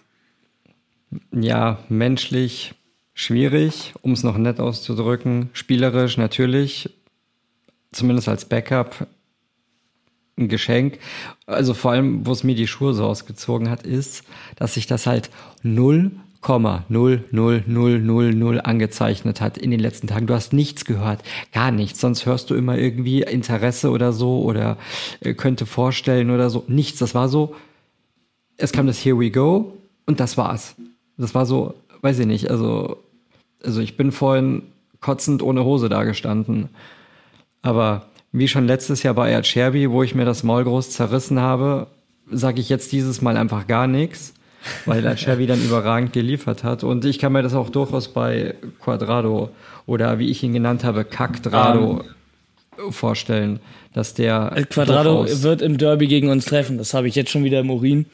[1.32, 2.74] Ja, menschlich
[3.14, 5.50] schwierig, um es noch nett auszudrücken.
[5.52, 6.90] Spielerisch natürlich,
[7.92, 9.08] zumindest als Backup,
[10.38, 11.00] ein Geschenk.
[11.46, 14.24] Also vor allem, wo es mir die Schuhe so ausgezogen hat, ist,
[14.56, 15.28] dass sich das halt
[15.64, 20.26] 0,00000 angezeichnet hat in den letzten Tagen.
[20.26, 21.22] Du hast nichts gehört,
[21.52, 22.00] gar nichts.
[22.00, 24.78] Sonst hörst du immer irgendwie Interesse oder so oder
[25.20, 26.64] äh, könnte vorstellen oder so.
[26.68, 27.00] Nichts.
[27.00, 27.54] Das war so,
[28.61, 29.77] es kam das Here We Go
[30.07, 30.74] und das war's.
[31.16, 32.99] Das war so, weiß ich nicht, also,
[33.62, 34.62] also ich bin vorhin
[35.01, 36.69] kotzend ohne Hose da gestanden.
[37.62, 41.89] Aber wie schon letztes Jahr bei Sherby, wo ich mir das Maul groß zerrissen habe,
[42.31, 44.35] sage ich jetzt dieses Mal einfach gar nichts,
[44.85, 46.85] weil Sherby dann überragend geliefert hat.
[46.85, 49.51] Und ich kann mir das auch durchaus bei Quadrado
[49.87, 52.03] oder wie ich ihn genannt habe, Kackdrado um.
[52.78, 52.93] Ähm.
[52.93, 53.61] vorstellen,
[53.95, 54.65] dass der.
[54.70, 56.78] Quadrado wird im Derby gegen uns treffen.
[56.78, 58.07] Das habe ich jetzt schon wieder im Urin.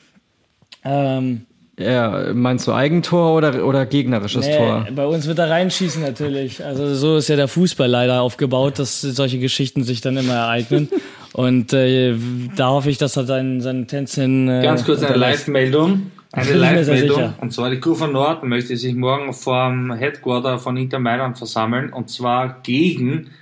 [0.84, 1.46] Ähm,
[1.78, 4.86] ja, meinst du Eigentor oder, oder gegnerisches nee, Tor?
[4.94, 6.64] Bei uns wird er reinschießen natürlich.
[6.64, 10.88] Also so ist ja der Fußball leider aufgebaut, dass solche Geschichten sich dann immer ereignen.
[11.34, 12.14] Und äh,
[12.56, 14.48] da hoffe ich, dass er seinen, seinen Tänzchen.
[14.48, 16.12] Äh, Ganz kurz eine Live-Meldung.
[16.32, 17.34] Eine Live-Meldung.
[17.42, 21.92] Und zwar die Kurve Nord möchte sich morgen vom Headquarter von Inter Mailand versammeln.
[21.92, 23.32] Und zwar gegen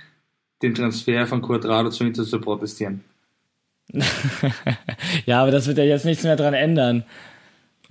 [0.61, 3.05] den Transfer von Quadrado zu Inter zu protestieren.
[5.25, 7.03] ja, aber das wird ja jetzt nichts mehr dran ändern.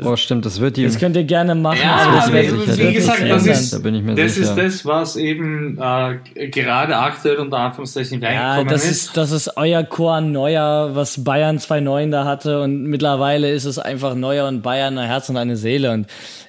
[0.03, 0.85] Oh, stimmt, das wird die.
[0.85, 3.95] Das könnt ihr gerne machen, Ja, aber das aber wie gesagt, das ist, da bin
[3.95, 4.49] ich mir das sicher.
[4.51, 8.91] ist das, was eben äh, gerade aktuell unter Anführungszeichen Ja, reingekommen das ist.
[9.09, 13.67] ist, das ist euer Chor an Neuer, was Bayern 2-9 da hatte und mittlerweile ist
[13.67, 16.07] es einfach Neuer und Bayern ein Herz und eine Seele und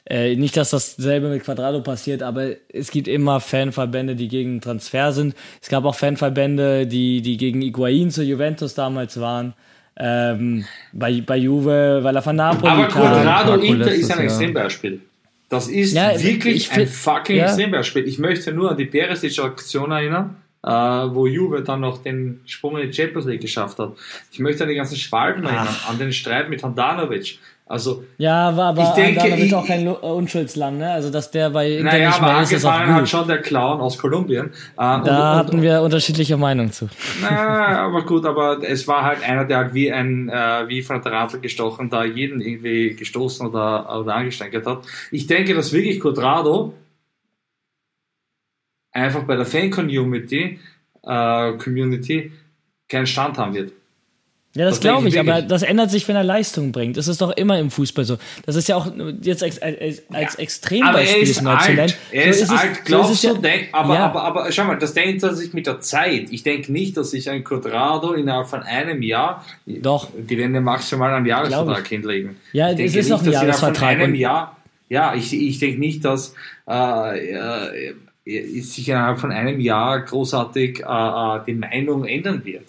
[0.10, 5.12] äh, nicht, dass dasselbe mit Quadrado passiert, aber es gibt immer Fanverbände, die gegen Transfer
[5.14, 5.36] sind.
[5.62, 9.54] Es gab auch Fanverbände, die, die gegen Higuain zu Juventus damals waren.
[9.98, 13.02] Ähm, bei, bei Juve, weil er von Napoli Aber kam.
[13.02, 14.26] Quadrado Inter ist ein.
[14.26, 15.02] Extrembeispiel.
[15.50, 17.46] Das ist Ja, wirklich ich ein fucking ja.
[17.46, 18.08] Extrembeispiel.
[18.08, 22.88] Ich möchte nur an die Perisic-Aktion erinnern, äh, wo Juve dann noch den Sprung in
[22.90, 23.94] die Champions League geschafft hat.
[24.32, 27.40] Ich möchte an die ganzen Schwalben erinnern, an den Streit mit Handanovic.
[27.68, 30.92] Also, Ja, war aber Ich denke, Handanovic ich- auch kein äh, Unschuldslamm, ne?
[30.92, 33.42] Also, dass der bei Inter naja, nicht aber mehr ist, ist auch hat schon der
[33.42, 34.46] Clown aus Kolumbien.
[34.48, 35.08] Äh, Da und,
[35.40, 36.88] hatten und, wir unterschiedliche Meinungen zu.
[37.24, 41.02] Na, aber gut, aber es war halt einer, der halt wie ein, äh, wie von
[41.02, 44.84] der Tarantel gestochen, da jeden irgendwie gestoßen oder, oder angesteckert hat.
[45.10, 46.72] Ich denke, dass wirklich Quadrado
[48.92, 50.60] einfach bei der Fan-Community,
[51.04, 52.32] äh, Community
[52.88, 53.72] keinen Stand haben wird.
[54.56, 56.96] Ja, das glaube ich, aber das ändert sich, wenn er Leistung bringt.
[56.96, 58.18] Das ist doch immer im Fußball so.
[58.46, 58.88] Das ist ja auch
[59.22, 61.80] jetzt als, als, als Aber er Extrembeispiel ist mal zu nennen.
[61.82, 61.98] alt.
[62.12, 63.42] Er So ist, es- alt, so glaubst ist es du?
[63.42, 64.06] denk, aber, ja.
[64.06, 66.28] aber, aber schau mal, das denkt er sich mit der Zeit.
[66.32, 70.08] Ich denke nicht, dass sich ein Quadrado innerhalb von einem Jahr, Doch.
[70.18, 72.38] die werden ja maximal einen Glaub Jahresvertrag hinlegen.
[72.54, 74.56] Ja, ich es ist noch ein Jahresvertrag Von einem Jahr,
[74.88, 76.34] ja, ich, ich denke nicht, dass
[76.70, 77.94] äh, äh,
[78.26, 82.64] äh, sich innerhalb von einem Jahr großartig äh, äh, die Meinung ändern wird.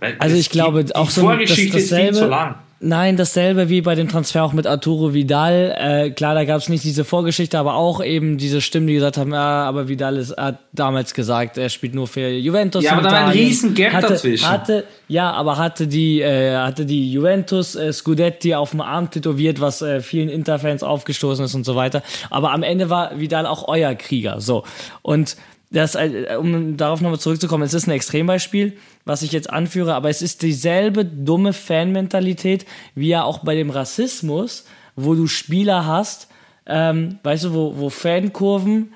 [0.00, 2.18] Weil Also ich glaube gibt, auch die so das, Vorgeschichte ist viel dasselbe.
[2.18, 2.54] zu lang.
[2.82, 5.76] Nein, dasselbe wie bei dem Transfer auch mit Arturo Vidal.
[5.78, 9.18] Äh, klar, da gab es nicht diese Vorgeschichte, aber auch eben diese Stimmen, die gesagt
[9.18, 12.82] haben, ja, aber Vidal ist, hat damals gesagt, er spielt nur für Juventus.
[12.82, 14.48] Ja, aber da war ein riesen Gap hatte, dazwischen.
[14.48, 19.60] Hatte, ja, aber hatte die, äh, hatte die Juventus äh, Scudetti auf dem Arm tätowiert,
[19.60, 22.02] was äh, vielen Interfans aufgestoßen ist und so weiter.
[22.30, 24.40] Aber am Ende war Vidal auch euer Krieger.
[24.40, 24.64] So.
[25.02, 25.36] Und
[25.70, 30.10] das, äh, um darauf nochmal zurückzukommen, es ist ein Extrembeispiel, was ich jetzt anführe, aber
[30.10, 34.64] es ist dieselbe dumme Fanmentalität wie ja auch bei dem Rassismus,
[34.96, 36.28] wo du Spieler hast,
[36.66, 38.92] ähm, weißt du, wo, wo Fankurven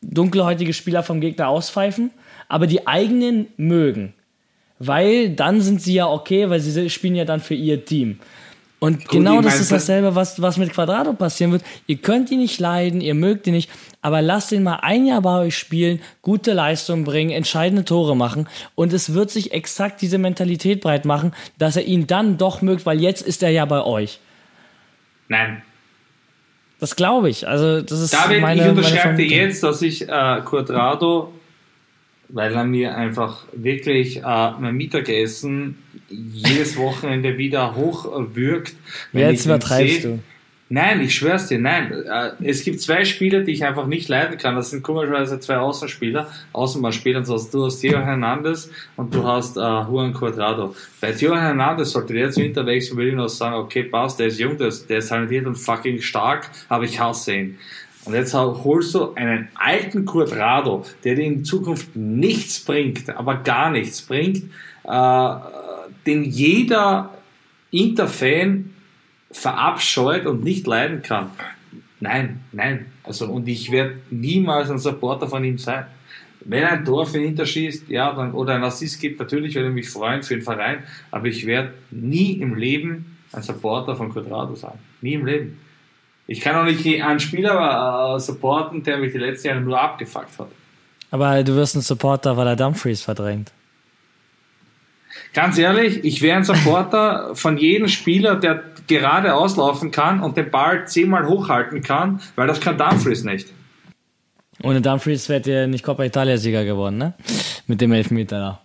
[0.00, 2.10] dunkelhäutige Spieler vom Gegner auspfeifen,
[2.48, 4.14] aber die eigenen mögen.
[4.78, 8.20] Weil dann sind sie ja okay, weil sie spielen ja dann für ihr Team.
[8.80, 11.64] Und genau ich das ist dasselbe, was, was mit Quadrado passieren wird.
[11.86, 13.70] Ihr könnt ihn nicht leiden, ihr mögt ihn nicht,
[14.02, 18.48] aber lasst ihn mal ein Jahr bei euch spielen, gute Leistung bringen, entscheidende Tore machen
[18.76, 22.86] und es wird sich exakt diese Mentalität breit machen, dass er ihn dann doch mögt,
[22.86, 24.20] weil jetzt ist er ja bei euch.
[25.26, 25.62] Nein,
[26.78, 27.48] Das glaube ich.
[27.48, 31.32] Also das ist David, meine, ich unterschreibe dir jetzt, dass ich äh, Quadrado,
[32.28, 35.78] weil er mir einfach wirklich äh, mein Mittagessen
[36.10, 38.74] jedes Wochenende wieder hochwürgt.
[39.12, 40.18] wenn Jetzt übertreibst du.
[40.70, 41.90] Nein, ich schwör's dir, nein.
[41.90, 44.54] Äh, Es gibt zwei Spieler, die ich einfach nicht leiden kann.
[44.54, 47.22] Das sind komischerweise zwei Außenspieler, Außenbahnspieler.
[47.22, 50.74] Du hast, du hast Theo Hernandez und du hast äh, Juan Quadrado.
[51.00, 54.26] Bei Theo Hernandez sollte der jetzt Winter wechseln, würde ich noch sagen, okay, passt, der
[54.26, 57.58] ist jung, der ist, der ist talentiert und fucking stark, aber ich hasse ihn.
[58.08, 63.70] Und jetzt holst du einen alten Quadrado, der dir in Zukunft nichts bringt, aber gar
[63.70, 64.44] nichts bringt,
[64.84, 65.34] äh,
[66.06, 67.12] den jeder
[67.70, 68.70] Interfan
[69.30, 71.32] verabscheut und nicht leiden kann.
[72.00, 72.86] Nein, nein.
[73.02, 75.84] Also, und ich werde niemals ein Supporter von ihm sein.
[76.40, 79.74] Wenn ein Tor für ihn hinterschießt, ja, dann, oder ein Assist gibt, natürlich werde ich
[79.74, 80.78] mich freuen für den Verein,
[81.10, 84.78] aber ich werde nie im Leben ein Supporter von Quadrado sein.
[85.02, 85.58] Nie im Leben.
[86.30, 90.38] Ich kann auch nicht einen Spieler äh, supporten, der mich die letzten Jahre nur abgefuckt
[90.38, 90.48] hat.
[91.10, 93.50] Aber du wirst ein Supporter, weil er Dumfries verdrängt.
[95.32, 100.50] Ganz ehrlich, ich wäre ein Supporter von jedem Spieler, der gerade auslaufen kann und den
[100.50, 103.48] Ball zehnmal hochhalten kann, weil das kann Dumfries nicht.
[104.62, 107.14] Ohne Dumfries wärt ihr nicht Coppa Italia-Sieger geworden, ne?
[107.66, 108.60] Mit dem Elfmeter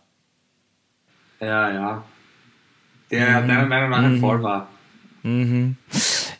[1.39, 1.45] da.
[1.45, 2.03] Ja, ja.
[3.09, 4.67] Der meiner Meinung nach ein Voll war.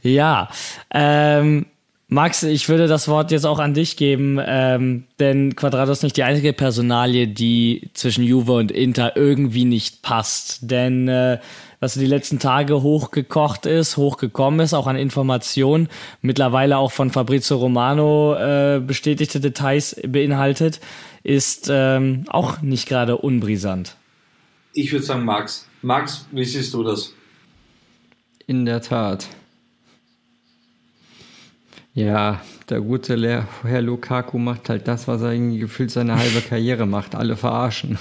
[0.04, 0.50] Ja,
[0.94, 1.66] ähm,
[2.14, 6.16] Max, ich würde das Wort jetzt auch an dich geben, ähm, denn Quadrado ist nicht
[6.16, 10.70] die einzige Personalie, die zwischen Juve und Inter irgendwie nicht passt.
[10.70, 11.40] Denn äh,
[11.80, 15.88] was die letzten Tage hochgekocht ist, hochgekommen ist, auch an Informationen,
[16.22, 20.82] mittlerweile auch von Fabrizio Romano äh, bestätigte Details beinhaltet,
[21.24, 23.96] ist ähm, auch nicht gerade unbrisant.
[24.74, 25.68] Ich würde sagen Max.
[25.82, 27.14] Max, wie siehst du das?
[28.46, 29.28] In der Tat.
[31.94, 36.42] Ja, der gute Le Herr Lukaku macht halt das, was er irgendwie gefühlt seine halbe
[36.50, 37.16] Karriere macht.
[37.16, 38.00] Alle verarschen.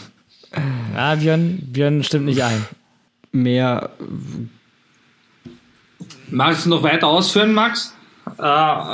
[0.94, 2.66] Ja, Björn, Björn stimmt nicht ein.
[3.32, 3.90] Mehr
[6.32, 7.94] Magst du noch weiter ausführen, Max?
[8.38, 8.42] Äh,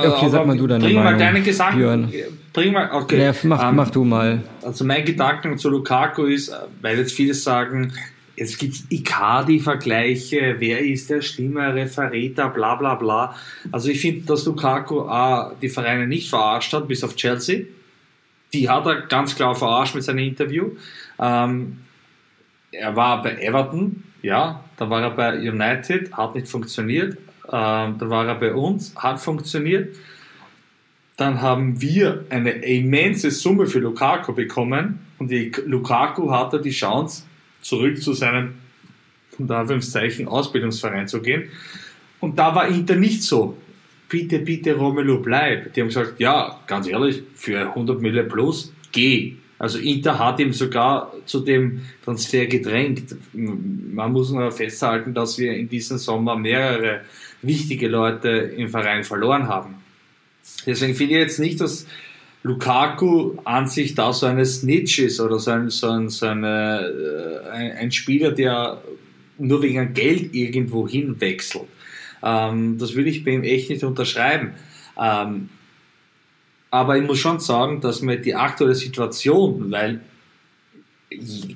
[0.08, 1.78] okay, sag mal du deine Bring Meinung, mal deine Gedanken.
[1.78, 2.12] Björn.
[2.52, 3.22] Bring mal, okay.
[3.22, 4.42] Ja, mach, Ähm, mach du mal.
[4.62, 7.92] Also mein Gedanken zu Lukaku ist, äh, weil jetzt viele sagen,
[8.40, 13.34] es gibt Icardi-Vergleiche, wer ist der schlimmere Verräter, bla bla bla.
[13.72, 17.64] Also ich finde, dass Lukaku äh, die Vereine nicht verarscht hat, bis auf Chelsea.
[18.52, 20.70] Die hat er ganz klar verarscht mit seinem Interview.
[21.18, 21.78] Ähm,
[22.70, 27.18] er war bei Everton, ja, dann war er bei United, hat nicht funktioniert.
[27.46, 29.96] Ähm, dann war er bei uns, hat funktioniert.
[31.16, 37.24] Dann haben wir eine immense Summe für Lukaku bekommen und die Lukaku hatte die Chance,
[37.60, 38.54] zurück zu seinem,
[39.38, 41.50] unter Anführungszeichen, Ausbildungsverein zu gehen.
[42.20, 43.56] Und da war Inter nicht so.
[44.08, 45.72] Bitte, bitte, Romelu, bleib.
[45.74, 49.34] Die haben gesagt, ja, ganz ehrlich, für 100 Millionen plus, geh.
[49.58, 53.16] Also Inter hat ihm sogar zu dem Transfer gedrängt.
[53.32, 57.02] Man muss nur festhalten, dass wir in diesem Sommer mehrere
[57.42, 59.74] wichtige Leute im Verein verloren haben.
[60.64, 61.86] Deswegen finde ich jetzt nicht, dass
[62.42, 67.44] Lukaku an sich da so eine Snitch ist oder so ein, so ein, so eine,
[67.44, 68.80] äh, ein, ein Spieler, der
[69.38, 71.66] nur wegen Geld irgendwo hinwechselt.
[72.22, 74.52] Ähm, das würde ich bei ihm echt nicht unterschreiben.
[75.00, 75.48] Ähm,
[76.70, 80.00] aber ich muss schon sagen, dass mir die aktuelle Situation, weil,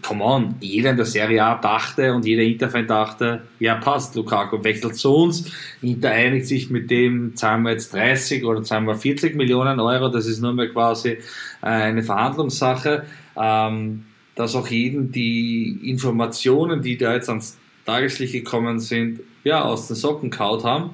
[0.00, 4.64] come on, jeder in der Serie A dachte und jeder Interfan dachte, ja passt, Lukaku
[4.64, 5.52] wechselt zu uns,
[5.82, 10.08] Inter einigt sich mit dem, zahlen wir jetzt 30 oder zahlen wir 40 Millionen Euro,
[10.08, 11.18] das ist nur mehr quasi äh,
[11.60, 13.04] eine Verhandlungssache,
[13.36, 19.88] ähm, dass auch jeden die Informationen, die da jetzt ans Tageslicht gekommen sind, ja, aus
[19.88, 20.90] den Socken kaut haben.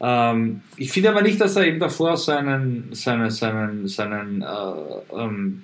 [0.00, 5.62] Ähm, ich finde aber nicht, dass er eben davor seinen, seinen, seinen, seinen äh, ähm,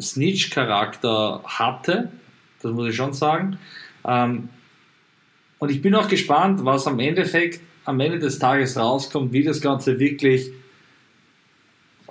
[0.00, 2.10] Snitch-Charakter hatte.
[2.62, 3.58] Das muss ich schon sagen.
[4.06, 4.48] Ähm,
[5.58, 9.60] und ich bin auch gespannt, was am Endeffekt, am Ende des Tages rauskommt, wie das
[9.60, 10.50] Ganze wirklich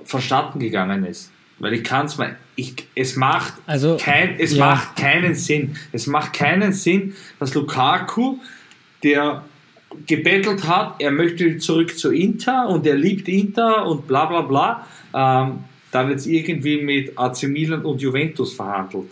[0.03, 1.31] vonstatten gegangen ist.
[1.59, 4.65] Weil ich kann es mal, ich, es macht Also, kein, es ja.
[4.65, 5.77] macht keinen Sinn.
[5.91, 8.39] Es macht keinen Sinn, dass Lukaku,
[9.03, 9.43] der
[10.05, 14.87] gebettelt hat, er möchte zurück zu Inter und er liebt Inter und bla bla bla,
[15.13, 15.63] ähm,
[15.93, 19.05] dann jetzt irgendwie mit AC Milan und Juventus verhandelt.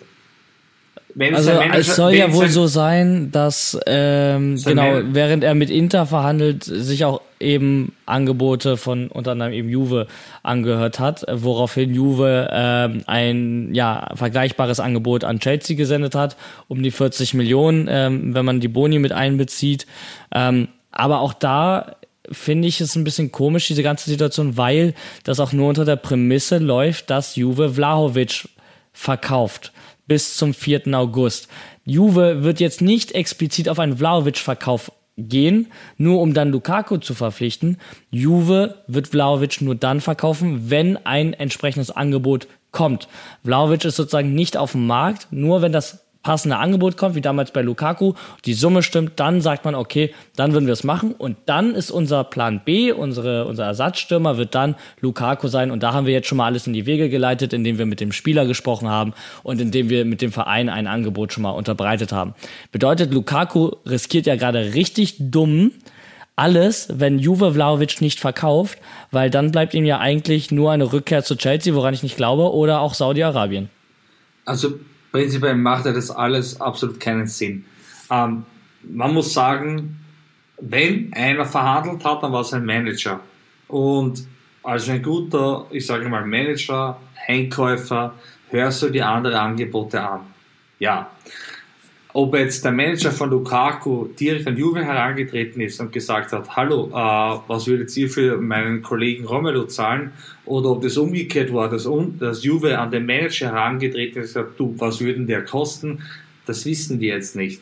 [1.14, 5.56] Wenn Also Manager- es soll ja wohl so sein, dass ähm, genau Man- während er
[5.56, 10.08] mit Inter verhandelt, sich auch eben Angebote von unter anderem eben Juve
[10.42, 16.38] angehört hat, woraufhin Juve ähm, ein ja vergleichbares Angebot an Chelsea gesendet hat,
[16.70, 19.88] um die 40 Millionen, ähm, wenn man die Boni mit einbezieht.
[20.34, 21.96] Ähm, aber auch da
[22.32, 24.94] finde ich es ein bisschen komisch, diese ganze Situation, weil
[25.24, 28.48] das auch nur unter der Prämisse läuft, dass Juve Vlahovic
[28.94, 29.72] verkauft
[30.08, 30.94] bis zum 4.
[30.94, 31.48] August.
[31.86, 35.68] Juve wird jetzt nicht explizit auf einen Vlahovic-Verkauf gehen,
[35.98, 37.78] nur um dann Lukaku zu verpflichten.
[38.10, 43.08] Juve wird Vlahovic nur dann verkaufen, wenn ein entsprechendes Angebot kommt.
[43.44, 47.52] Vlahovic ist sozusagen nicht auf dem Markt, nur wenn das passende Angebot kommt, wie damals
[47.52, 48.14] bei Lukaku,
[48.46, 51.92] die Summe stimmt, dann sagt man, okay, dann würden wir es machen und dann ist
[51.92, 56.28] unser Plan B, unsere, unser Ersatzstürmer wird dann Lukaku sein und da haben wir jetzt
[56.28, 59.60] schon mal alles in die Wege geleitet, indem wir mit dem Spieler gesprochen haben und
[59.60, 62.36] indem wir mit dem Verein ein Angebot schon mal unterbreitet haben.
[62.72, 65.72] Bedeutet, Lukaku riskiert ja gerade richtig dumm
[66.36, 68.80] alles, wenn Juve Vlahovic nicht verkauft,
[69.12, 72.52] weil dann bleibt ihm ja eigentlich nur eine Rückkehr zu Chelsea, woran ich nicht glaube,
[72.54, 73.70] oder auch Saudi-Arabien.
[74.46, 74.80] Also
[75.12, 77.66] prinzipiell macht ja das alles absolut keinen Sinn.
[78.10, 78.46] Ähm,
[78.84, 80.00] man muss sagen,
[80.60, 83.20] wenn einer verhandelt hat, dann war es ein Manager.
[83.68, 84.26] Und
[84.64, 88.14] als ein guter, ich sage mal, Manager, Einkäufer,
[88.50, 90.22] hörst du die anderen Angebote an.
[90.80, 91.10] Ja.
[92.14, 96.90] Ob jetzt der Manager von Lukaku direkt an Juve herangetreten ist und gesagt hat, hallo,
[96.90, 100.12] äh, was würdet ihr für meinen Kollegen Romelu zahlen?
[100.46, 101.88] Oder ob das umgekehrt war, dass,
[102.20, 106.04] dass Juve an den Manager herangetreten ist und gesagt, du, was würden der kosten?
[106.46, 107.62] Das wissen wir jetzt nicht.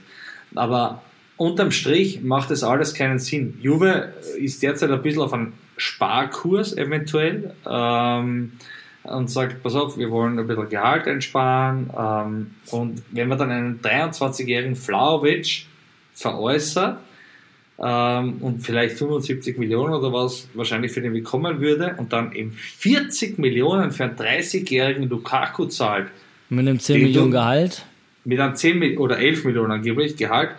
[0.56, 1.04] Aber
[1.38, 3.58] unterm Strich macht das alles keinen Sinn.
[3.62, 8.54] Juve ist derzeit ein bisschen auf einem Sparkurs eventuell ähm,
[9.04, 11.90] und sagt, pass auf, wir wollen ein bisschen Gehalt einsparen.
[11.98, 15.66] Ähm, und wenn man dann einen 23-jährigen Flauwitsch
[16.14, 16.98] veräußert
[17.82, 22.52] ähm, und vielleicht 75 Millionen oder was wahrscheinlich für den bekommen würde und dann eben
[22.52, 26.08] 40 Millionen für einen 30-jährigen Lukaku zahlt,
[26.50, 27.86] Mit einem 10 Den Millionen du- Gehalt.
[28.26, 30.52] mit einem 10 Mil- oder 11 Millionen angeblich Gehalt,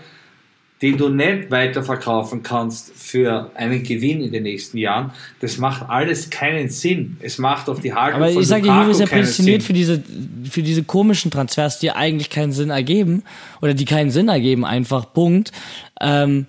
[0.82, 6.30] den du nicht weiterverkaufen kannst für einen Gewinn in den nächsten Jahren, das macht alles
[6.30, 7.18] keinen Sinn.
[7.20, 9.74] Es macht auf die Haltung Aber von ich sage, Lukaku Juve ist ja prädestiniert für
[9.74, 10.02] diese,
[10.50, 13.24] für diese komischen Transfers, die eigentlich keinen Sinn ergeben
[13.60, 15.52] oder die keinen Sinn ergeben, einfach Punkt.
[16.00, 16.46] Ähm,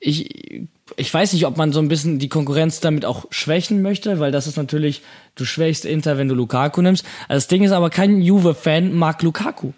[0.00, 4.18] ich ich weiß nicht, ob man so ein bisschen die Konkurrenz damit auch schwächen möchte,
[4.18, 5.02] weil das ist natürlich,
[5.34, 7.04] du schwächst Inter, wenn du Lukaku nimmst.
[7.28, 9.72] Also das Ding ist aber, kein Juve-Fan mag Lukaku.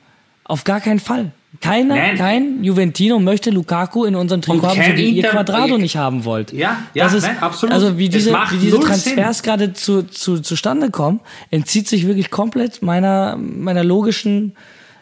[0.45, 1.33] Auf gar keinen Fall.
[1.61, 2.17] Keiner, Nein.
[2.17, 6.51] kein Juventino möchte Lukaku in unserem Trikot haben, so wie ihr Quadrado nicht haben wollt.
[6.53, 7.75] Ja, ja, das ist, nein, absolut.
[7.75, 11.21] Also wie Es diese, wie diese Transfers gerade zu, zu, zustande kommen,
[11.51, 14.57] entzieht sich wirklich komplett meiner, meiner logischen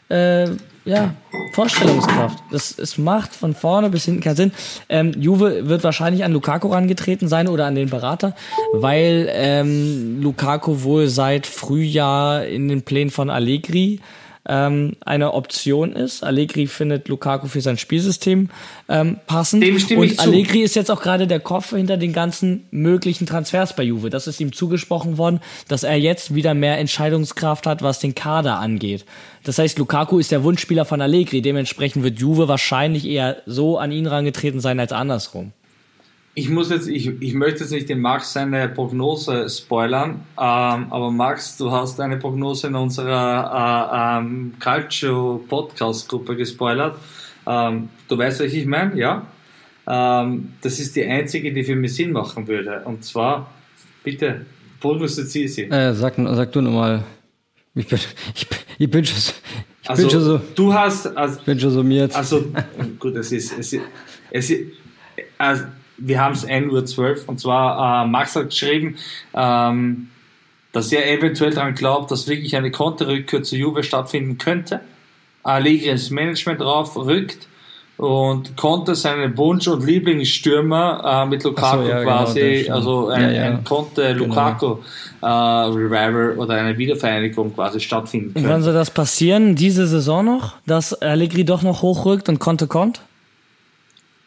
[0.09, 0.49] äh,
[0.85, 1.15] ja,
[1.53, 2.43] Vorstellungskraft.
[2.51, 4.53] Das, es macht von vorne bis hinten keinen Sinn.
[4.89, 8.35] Ähm, Juve wird wahrscheinlich an Lukaku rangetreten sein oder an den Berater,
[8.73, 14.01] weil ähm, Lukaku wohl seit Frühjahr in den Plänen von Allegri
[14.49, 16.25] ähm, eine Option ist.
[16.25, 18.51] Allegri findet Lukaku für sein Spielsystem
[18.89, 19.63] ähm, passend.
[19.63, 20.23] Dem stimme und ich zu.
[20.23, 24.11] Allegri ist jetzt auch gerade der Kopf hinter den ganzen möglichen Transfers bei Juve.
[24.11, 28.59] Das ist ihm zugesprochen worden, dass er jetzt wieder mehr Entscheidungskraft hat, was den Kader
[28.59, 29.05] angeht.
[29.45, 31.43] Das heißt, Lukaku ist der Wunschspieler von Allegri.
[31.43, 35.53] Dementsprechend wird Juve wahrscheinlich eher so an ihn rangetreten sein als andersrum.
[36.35, 41.11] Ich muss jetzt, ich, ich möchte jetzt nicht den Max seine Prognose spoilern, ähm, aber
[41.11, 46.97] Max, du hast eine Prognose in unserer äh, ähm, Calcio Podcast Gruppe gespoilert.
[47.47, 49.27] Ähm, du weißt, was ich meine, ja?
[49.89, 52.83] Ähm, das ist die einzige, die für mich Sinn machen würde.
[52.85, 53.51] Und zwar,
[54.05, 54.47] bitte,
[54.79, 55.63] prognostiziere sie.
[55.65, 57.03] Äh, sag, sag du nochmal.
[57.75, 57.99] Ich bin,
[58.35, 58.47] ich,
[58.79, 59.33] ich bin schon so,
[59.83, 62.15] ich Also, bin schon so, du hast, also, ich bin schon summiert.
[62.15, 62.45] Also,
[63.01, 63.83] gut, es ist, es ist,
[64.31, 64.73] es ist
[65.39, 65.65] also,
[66.01, 68.97] wir haben es 1.12 Uhr und zwar, äh, Max hat geschrieben,
[69.35, 70.09] ähm,
[70.73, 74.81] dass er eventuell daran glaubt, dass wirklich eine Konterrückkehr zu Juve stattfinden könnte.
[75.43, 77.49] Allegri ins Management drauf rückt
[77.97, 82.71] und Conte seinen Wunsch und Lieblingsstürmer äh, mit Lukaku so, ja, genau, quasi, stimmt.
[82.71, 83.43] also ein, Ja, ja.
[83.45, 84.77] ein Conte Lukaku
[85.21, 88.49] äh, Revival oder eine Wiedervereinigung quasi stattfinden Und könnte.
[88.49, 89.55] wann soll das passieren?
[89.55, 90.55] Diese Saison noch?
[90.67, 93.03] Dass Allegri doch noch hochrückt und Conte kommt?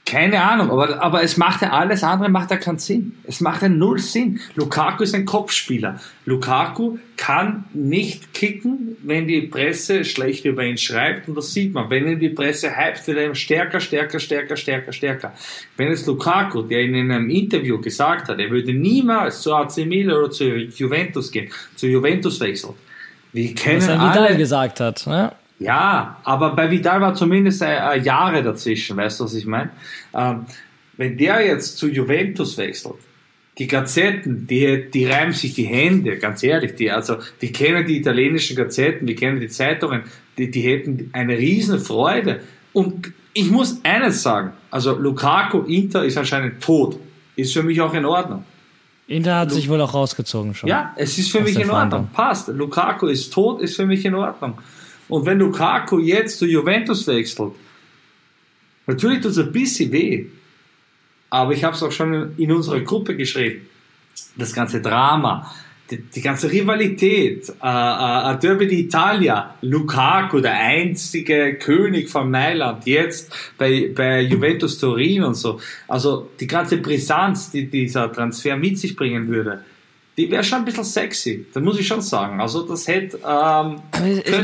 [0.05, 3.13] Keine Ahnung, aber, aber es macht ja alles andere, macht ja keinen Sinn.
[3.23, 4.41] Es macht ja null Sinn.
[4.55, 5.97] Lukaku ist ein Kopfspieler.
[6.25, 11.89] Lukaku kann nicht kicken, wenn die Presse schlecht über ihn schreibt und das sieht man.
[11.89, 15.33] Wenn ihn die Presse hypt, wird er stärker, stärker, stärker, stärker, stärker.
[15.77, 20.17] Wenn es Lukaku, der in einem Interview gesagt hat, er würde niemals zu AC Milan
[20.17, 22.73] oder zu Juventus gehen, zu Juventus wechselt.
[23.31, 25.07] Wir kennen Was er alle, gesagt hat.
[25.07, 25.31] Ne?
[25.63, 29.71] Ja, aber bei Vidal war zumindest äh, äh, Jahre dazwischen, weißt du, was ich meine?
[30.13, 30.45] Ähm,
[30.97, 32.95] wenn der jetzt zu Juventus wechselt,
[33.57, 37.97] die Gazetten, die, die reiben sich die Hände, ganz ehrlich, die, also, die kennen die
[37.97, 40.03] italienischen Gazetten, die kennen die Zeitungen,
[40.37, 42.41] die, die hätten eine riesen Freude.
[42.73, 46.99] Und ich muss eines sagen, also Lukaku, Inter ist anscheinend tot.
[47.35, 48.43] Ist für mich auch in Ordnung.
[49.07, 50.69] Inter hat sich wohl auch rausgezogen schon.
[50.69, 52.09] Ja, es ist für Aus mich in Ordnung.
[52.13, 52.47] Passt.
[52.47, 54.57] Lukaku ist tot, ist für mich in Ordnung.
[55.09, 57.53] Und wenn Lukaku jetzt zu Juventus wechselt,
[58.87, 60.25] natürlich tut es ein bisschen weh.
[61.29, 63.67] Aber ich habe es auch schon in unserer Gruppe geschrieben.
[64.37, 65.51] Das ganze Drama,
[65.89, 73.33] die, die ganze Rivalität, äh, äh, Derby d'Italia, Lukaku, der einzige König von Mailand, jetzt
[73.57, 75.59] bei, bei Juventus Turin und so.
[75.87, 79.63] Also die ganze Brisanz, die dieser Transfer mit sich bringen würde,
[80.17, 81.45] die wäre schon ein bisschen sexy.
[81.53, 82.39] Das muss ich schon sagen.
[82.39, 83.17] Also das hätte...
[83.17, 83.81] Ähm, Aber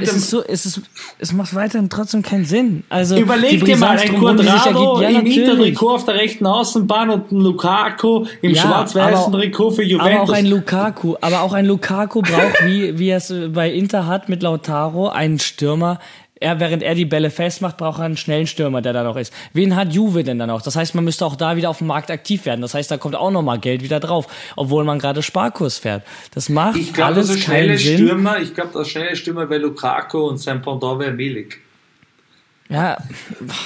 [0.01, 0.81] es, ist so, es, ist,
[1.19, 2.83] es macht weiterhin trotzdem keinen Sinn.
[2.89, 5.01] Also Überleg dir mal, ein Quadrado.
[5.01, 5.25] Ja, im.
[5.27, 9.89] Intertrikot auf der rechten Außenbahn und ein Lukaku im Ja, schwarz-weißen aber- Trikot für Aber
[9.89, 10.29] Juventus.
[10.29, 14.27] auch ein Lukaku, aber auch ein Lukaku braucht, wie, wie er es bei Inter hat
[14.27, 15.99] mit Lautaro, einen Stürmer.
[16.41, 19.33] Er, während er die Bälle festmacht, braucht er einen schnellen Stürmer, der da noch ist.
[19.51, 20.61] Wen hat Juve denn dann noch?
[20.61, 22.61] Das heißt, man müsste auch da wieder auf dem Markt aktiv werden.
[22.61, 26.03] Das heißt, da kommt auch nochmal Geld wieder drauf, obwohl man gerade Sparkurs fährt.
[26.33, 27.97] Das macht ich glaube, alles das keinen schnelle Sinn.
[27.97, 31.59] Stürmer, ich glaube, das schnelle Stürmer wäre Lukaku und sein Pendant wäre Milik.
[32.71, 32.97] Ja,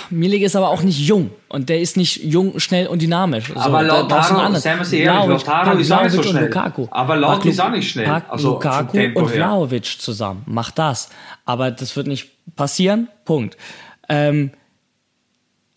[0.09, 1.31] Milik ist aber auch nicht jung.
[1.49, 3.49] Und der ist nicht jung, schnell und dynamisch.
[3.49, 6.45] So, Aber Lautaro, seien wir ehrlich, Lautaro ist auch nicht so schnell.
[6.45, 6.87] Lukaku.
[6.89, 9.27] Aber Laut ist auch nicht schnell, Pack also Lukaku und her.
[9.27, 10.43] Vlahovic zusammen.
[10.45, 11.09] Mach das.
[11.43, 13.09] Aber das wird nicht passieren.
[13.25, 13.57] Punkt.
[14.07, 14.51] Ähm,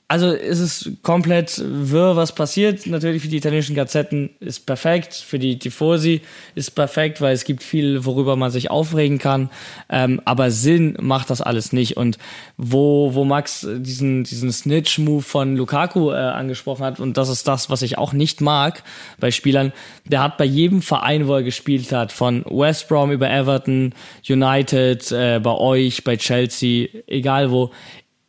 [0.09, 2.87] also es ist komplett wirr, was passiert.
[2.87, 6.21] Natürlich für die italienischen Gazetten ist perfekt, für die Tifosi
[6.55, 9.51] ist perfekt, weil es gibt viel, worüber man sich aufregen kann.
[9.89, 11.97] Ähm, aber Sinn macht das alles nicht.
[11.97, 12.19] Und
[12.57, 17.69] wo, wo Max diesen, diesen Snitch-Move von Lukaku äh, angesprochen hat, und das ist das,
[17.69, 18.85] was ich auch nicht mag
[19.19, 19.73] bei Spielern,
[20.05, 23.93] der hat bei jedem Verein, wo er gespielt hat, von West Brom über Everton,
[24.29, 27.73] United, äh, bei euch, bei Chelsea, egal wo,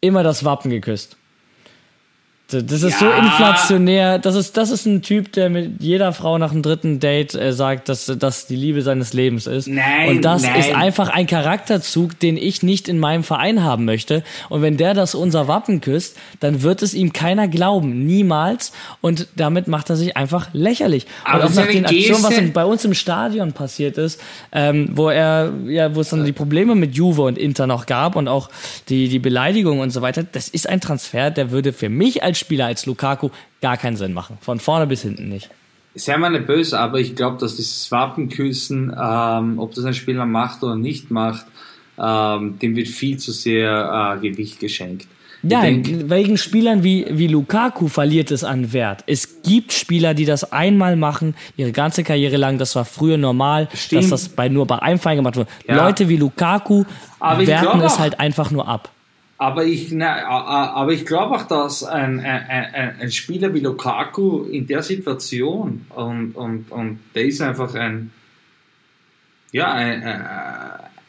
[0.01, 1.17] immer das Wappen geküsst.
[2.49, 2.99] Das ist ja.
[2.99, 4.19] so inflationär.
[4.19, 7.51] Das ist, das ist ein Typ, der mit jeder Frau nach dem dritten Date äh,
[7.51, 9.67] sagt, dass das die Liebe seines Lebens ist.
[9.67, 10.57] Nein, Und das nein.
[10.57, 14.23] ist einfach ein Charakterzug, den ich nicht in meinem Verein haben möchte.
[14.47, 18.05] Und wenn der das unser Wappen küsst, dann wird es ihm keiner glauben.
[18.05, 18.71] Niemals.
[19.01, 21.05] Und damit macht er sich einfach lächerlich.
[21.25, 24.21] Aber Und auch nach den Aktionen, was in, bei uns im Stadion passiert ist,
[24.53, 28.15] ähm, wo er, ja, wo es dann die Probleme mit Juve und Inter noch gab
[28.15, 28.49] und auch
[28.87, 32.36] die, die Beleidigung und so weiter, das ist ein Transfer, der würde für mich als
[32.37, 33.29] Spieler, als Lukaku,
[33.61, 34.37] gar keinen Sinn machen.
[34.41, 35.49] Von vorne bis hinten nicht.
[35.95, 40.25] Sei mal nicht böse, aber ich glaube, dass dieses Wappenküssen, ähm, ob das ein Spieler
[40.25, 41.45] macht oder nicht macht,
[41.99, 45.07] ähm, dem wird viel zu sehr äh, Gewicht geschenkt.
[45.43, 49.03] Ja, wegen Spielern wie, wie Lukaku verliert es an Wert.
[49.05, 52.57] Es gibt Spieler, die das einmal machen, ihre ganze Karriere lang.
[52.57, 54.03] Das war früher normal, Stimmt.
[54.03, 55.49] dass das bei, nur bei einem Verein gemacht wurde.
[55.67, 55.75] Ja.
[55.75, 56.85] Leute wie Lukaku
[57.19, 58.89] Aber werten es halt einfach nur ab.
[59.39, 64.45] Aber ich, na, a- aber ich glaube auch, dass ein, ein, ein, Spieler wie Lukaku
[64.45, 68.11] in der Situation und, und, und der ist einfach ein,
[69.51, 70.25] ja, ein, ein,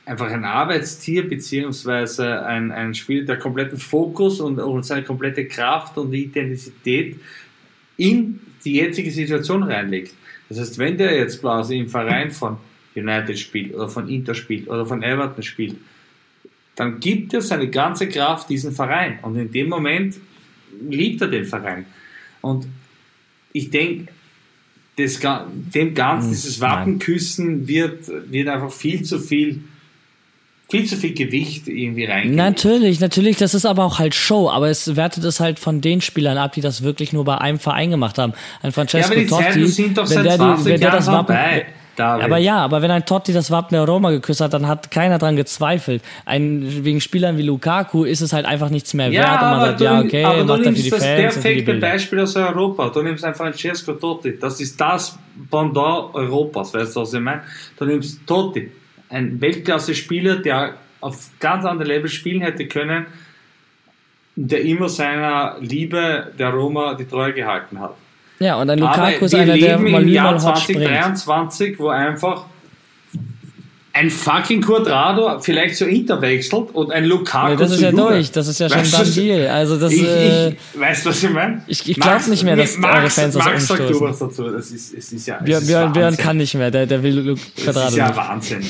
[0.04, 5.96] einfach ein Arbeitstier beziehungsweise ein, ein Spieler, der kompletten Fokus und, und seine komplette Kraft
[5.96, 7.18] und Intensität
[7.96, 10.14] in die jetzige Situation reinlegt.
[10.50, 12.58] Das heißt, wenn der jetzt quasi im Verein von
[12.94, 15.76] United spielt oder von Inter spielt oder von Everton spielt,
[16.78, 19.18] dann gibt er seine ganze Kraft diesen Verein.
[19.22, 20.14] Und in dem Moment
[20.88, 21.86] liebt er den Verein.
[22.40, 22.68] Und
[23.52, 24.12] ich denke,
[24.96, 29.64] dem Ganzen, dieses Wappenküssen wird, wird einfach viel zu viel,
[30.68, 32.36] viel zu viel Gewicht irgendwie reingelegt.
[32.36, 36.00] Natürlich, natürlich, das ist aber auch halt Show, aber es wertet es halt von den
[36.00, 38.34] Spielern ab, die das wirklich nur bei einem Verein gemacht haben.
[38.62, 40.80] Ein Ja, Francesco aber die Totti, Zeiten sind doch wenn seit der, die, 20 wenn
[40.80, 41.66] der Jahren das Wappen, vorbei,
[41.98, 42.24] David.
[42.24, 45.18] aber ja, aber wenn ein Totti das Wappen der Roma geküsst hat, dann hat keiner
[45.18, 46.02] dran gezweifelt.
[46.24, 49.60] Ein, wegen Spielern wie Lukaku ist es halt einfach nichts mehr Ja, wert und man
[49.60, 51.74] sagt, du, ja, okay, aber du macht nimmst das Fans perfekte.
[51.74, 52.88] Beispiel aus Europa.
[52.90, 54.38] Du nimmst einfach Francesco Totti.
[54.38, 55.18] Das ist das
[55.50, 57.42] Pendant Europas, weißt du, was ich meine?
[57.78, 58.70] Du nimmst Totti,
[59.08, 63.06] ein Weltklasse-Spieler, der auf ganz anderem Level spielen hätte können,
[64.36, 67.94] der immer seiner Liebe der Roma die Treue gehalten hat.
[68.40, 70.82] Ja, und ein Aber Lukaku ist einer, der mal im Jahr mal hot springt.
[70.84, 72.44] 2023, wo einfach
[73.94, 78.02] ein fucking Quadrado vielleicht zu Inter wechselt und ein Lukaku Nee, das ist ja Juve.
[78.02, 79.48] durch, das ist ja schon Weißt du, deal.
[79.48, 81.62] Also das, ich, äh, ich, weißt du, was ich meine?
[81.66, 84.50] Ich- ich glaub nicht mehr, dass Max, eure Fans das Max sagt du was dazu.
[84.50, 87.18] Das ist, es ist ja, es Björn, ist Björn, kann nicht mehr, der, der will
[87.18, 88.14] Lu- Das Quadrado ist ja.
[88.16, 88.62] Wahnsinn.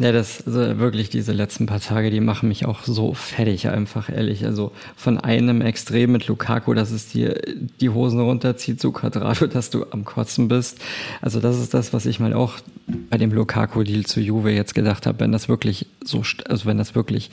[0.00, 4.08] Ja, das also wirklich diese letzten paar Tage, die machen mich auch so fertig, einfach
[4.08, 4.46] ehrlich.
[4.46, 7.38] Also von einem Extrem mit Lukaku, dass es dir
[7.82, 10.78] die Hosen runterzieht, zu Quadrado, dass du am Kotzen bist.
[11.20, 12.54] Also das ist das, was ich mal auch
[13.10, 16.94] bei dem Lukaku-Deal zu Juve jetzt gedacht habe, wenn das wirklich so, also wenn das
[16.94, 17.30] wirklich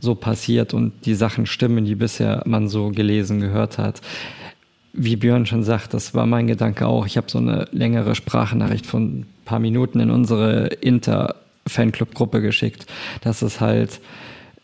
[0.00, 4.00] so passiert und die Sachen stimmen, die bisher man so gelesen gehört hat.
[4.94, 7.04] Wie Björn schon sagt, das war mein Gedanke auch.
[7.04, 11.34] Ich habe so eine längere Sprachnachricht von ein paar Minuten in unsere Inter
[11.66, 12.86] Fanclub-Gruppe geschickt,
[13.22, 14.00] dass es halt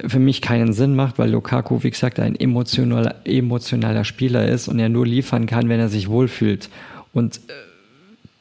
[0.07, 4.79] für mich keinen Sinn macht, weil Lukaku, wie gesagt, ein emotionaler, emotionaler Spieler ist und
[4.79, 6.69] er nur liefern kann, wenn er sich wohlfühlt.
[7.13, 7.53] Und äh,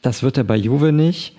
[0.00, 1.36] das wird er bei Juve nicht.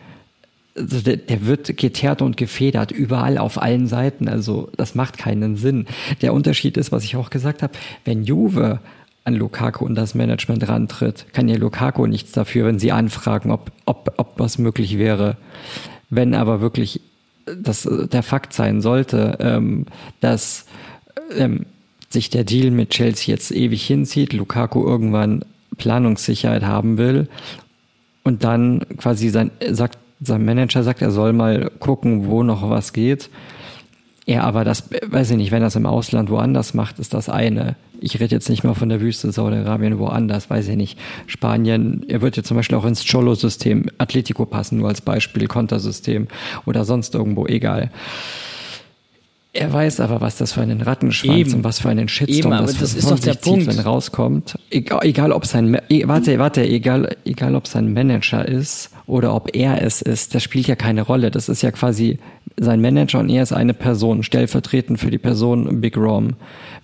[0.76, 4.28] Also der, wird geteert und gefedert, überall auf allen Seiten.
[4.28, 5.86] Also das macht keinen Sinn.
[6.22, 7.74] Der Unterschied ist, was ich auch gesagt habe,
[8.06, 8.80] wenn Juve
[9.24, 13.72] an Lukaku und das Management rantritt, kann ja Lukaku nichts dafür, wenn sie anfragen, ob,
[13.86, 15.38] ob, ob was möglich wäre.
[16.10, 17.02] Wenn aber wirklich
[17.45, 19.86] das äh, der Fakt sein sollte, ähm,
[20.22, 20.65] dass
[21.36, 21.65] ähm,
[22.10, 25.44] sich der Deal mit Chelsea jetzt ewig hinzieht, Lukaku irgendwann
[25.78, 27.28] Planungssicherheit haben will
[28.24, 32.94] und dann quasi sein, sagt, sein Manager sagt, er soll mal gucken, wo noch was
[32.94, 33.30] geht.
[34.26, 37.28] Er aber das, weiß ich nicht, wenn er es im Ausland woanders macht, ist das
[37.28, 37.76] eine.
[38.00, 40.98] Ich rede jetzt nicht mal von der Wüste Saudi-Arabien woanders, weiß ich nicht.
[41.28, 46.28] Spanien, er wird jetzt zum Beispiel auch ins Cholo-System, Atletico passen, nur als Beispiel, Kontersystem
[46.66, 47.91] oder sonst irgendwo, egal.
[49.56, 51.54] Er weiß aber, was das für einen Rattenschwanz Eben.
[51.54, 53.68] und was für einen Shitstorm Eben, das, das ist doch der zieht, Punkt.
[53.68, 54.58] wenn rauskommt.
[54.72, 59.56] Egal, egal ob sein, e- warte, warte, egal, egal ob sein Manager ist oder ob
[59.56, 61.30] er es ist, das spielt ja keine Rolle.
[61.30, 62.18] Das ist ja quasi
[62.57, 66.35] sein Manager und er ist eine Person, stellvertretend für die Person Big Rom.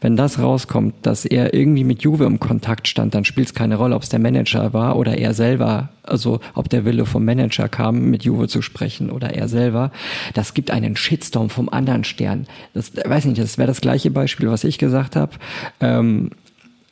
[0.02, 3.76] Wenn das rauskommt, dass er irgendwie mit Juve im Kontakt stand, dann spielt es keine
[3.76, 7.68] Rolle, ob es der Manager war oder er selber, also ob der Wille vom Manager
[7.68, 9.92] kam, mit Juve zu sprechen oder er selber.
[10.34, 12.48] Das gibt einen Shitstorm vom anderen Stern.
[12.74, 15.34] Das weiß nicht, das wäre das gleiche Beispiel, was ich gesagt habe.
[15.82, 16.32] Ähm,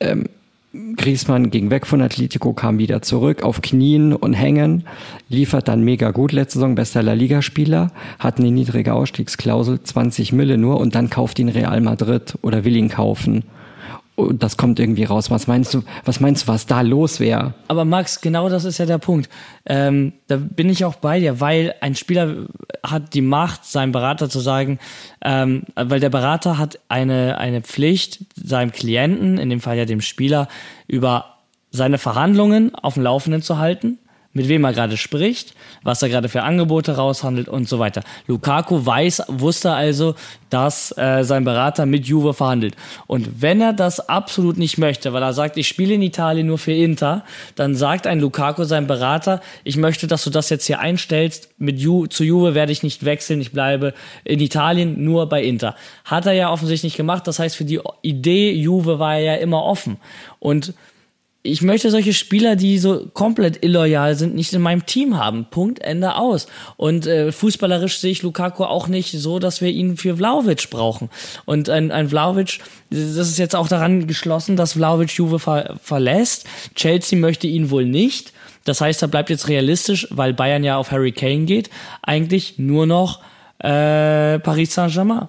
[0.00, 0.26] ähm,
[0.96, 4.84] Griezmann ging weg von Atletico, kam wieder zurück auf Knien und Hängen,
[5.30, 10.58] liefert dann mega gut letzte Saison, bester La Liga-Spieler, hat eine niedrige Ausstiegsklausel, 20 Mille
[10.58, 13.44] nur und dann kauft ihn Real Madrid oder will ihn kaufen.
[14.18, 15.30] Und das kommt irgendwie raus.
[15.30, 17.54] Was meinst du, was meinst du, was da los wäre?
[17.68, 19.28] Aber Max, genau das ist ja der Punkt.
[19.64, 22.46] Ähm, da bin ich auch bei dir, weil ein Spieler
[22.82, 24.80] hat die Macht, seinem Berater zu sagen,
[25.24, 30.00] ähm, weil der Berater hat eine, eine Pflicht, seinem Klienten, in dem Fall ja dem
[30.00, 30.48] Spieler,
[30.88, 31.36] über
[31.70, 33.98] seine Verhandlungen auf dem Laufenden zu halten
[34.38, 38.02] mit wem er gerade spricht, was er gerade für Angebote raushandelt und so weiter.
[38.28, 40.14] Lukaku weiß, wusste also,
[40.48, 42.76] dass äh, sein Berater mit Juve verhandelt.
[43.08, 46.58] Und wenn er das absolut nicht möchte, weil er sagt, ich spiele in Italien nur
[46.58, 47.24] für Inter,
[47.56, 51.80] dann sagt ein Lukaku seinem Berater, ich möchte, dass du das jetzt hier einstellst, mit
[51.80, 53.92] Ju zu Juve werde ich nicht wechseln, ich bleibe
[54.22, 55.74] in Italien nur bei Inter.
[56.04, 59.34] Hat er ja offensichtlich nicht gemacht, das heißt, für die Idee Juve war er ja
[59.34, 59.96] immer offen.
[60.38, 60.74] Und
[61.42, 65.46] ich möchte solche Spieler, die so komplett illoyal sind, nicht in meinem Team haben.
[65.50, 66.48] Punkt, Ende aus.
[66.76, 71.10] Und äh, fußballerisch sehe ich Lukaku auch nicht so, dass wir ihn für Vlaovic brauchen.
[71.44, 72.58] Und ein, ein Vlaovic,
[72.90, 76.46] das ist jetzt auch daran geschlossen, dass Vlaovic Juve ver verlässt.
[76.74, 78.32] Chelsea möchte ihn wohl nicht.
[78.64, 81.70] Das heißt, er bleibt jetzt realistisch, weil Bayern ja auf Harry Kane geht,
[82.02, 83.20] eigentlich nur noch
[83.60, 85.28] äh, Paris Saint-Germain.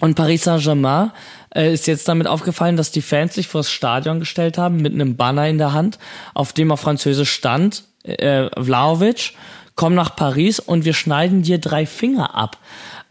[0.00, 1.12] Und Paris Saint-Germain
[1.54, 5.16] äh, ist jetzt damit aufgefallen, dass die Fans sich vors Stadion gestellt haben mit einem
[5.16, 5.98] Banner in der Hand,
[6.34, 9.34] auf dem auf Französisch stand, äh, Vlaovic,
[9.74, 12.58] komm nach Paris und wir schneiden dir drei Finger ab.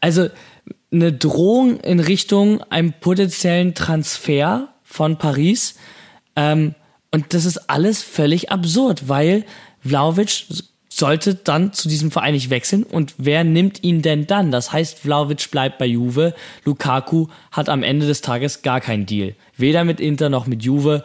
[0.02, 0.30] Also
[0.92, 5.76] eine Drohung in Richtung einem potenziellen Transfer von Paris.
[6.36, 6.76] Ähm,
[7.12, 9.46] und das ist alles völlig absurd, weil
[9.82, 10.46] Vlaovic
[11.00, 12.84] sollte dann zu diesem Verein nicht wechseln.
[12.84, 14.52] Und wer nimmt ihn denn dann?
[14.52, 16.36] Das heißt, Vlaovic bleibt bei Juve.
[16.66, 19.36] Lukaku hat am Ende des Tages gar keinen Deal.
[19.58, 21.04] Weder mit Inter noch mit Juve.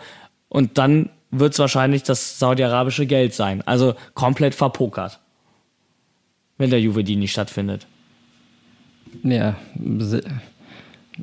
[0.48, 3.62] Und dann wird es wahrscheinlich das saudi-arabische Geld sein.
[3.62, 5.20] Also komplett verpokert.
[6.58, 7.86] Wenn der Juve die nicht stattfindet.
[9.22, 9.56] Ja,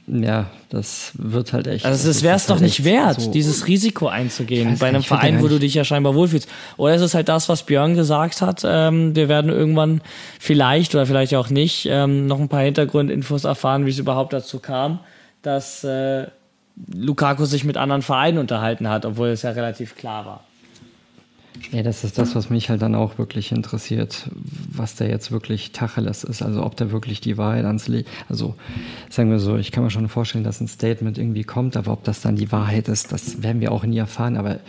[0.08, 1.86] ja, das wird halt echt.
[1.86, 5.42] Also es wäre es doch halt nicht wert, so dieses Risiko einzugehen bei einem Verein,
[5.42, 6.48] wo du dich ja scheinbar wohlfühlst.
[6.78, 8.62] Oder es ist halt das, was Björn gesagt hat.
[8.66, 10.02] Ähm, wir werden irgendwann
[10.40, 14.60] vielleicht oder vielleicht auch nicht ähm, noch ein paar Hintergrundinfos erfahren, wie es überhaupt dazu
[14.60, 15.00] kam,
[15.42, 16.28] dass äh,
[16.94, 20.44] Lukaku sich mit anderen Vereinen unterhalten hat, obwohl es ja relativ klar war.
[21.72, 24.30] Ja, das ist das, was mich halt dann auch wirklich interessiert,
[24.74, 26.42] was da jetzt wirklich Tacheles ist.
[26.42, 28.56] Also ob da wirklich die Wahrheit ans Licht, also
[29.10, 32.04] sagen wir so, ich kann mir schon vorstellen, dass ein Statement irgendwie kommt, aber ob
[32.04, 34.38] das dann die Wahrheit ist, das werden wir auch nie erfahren.
[34.38, 34.60] Aber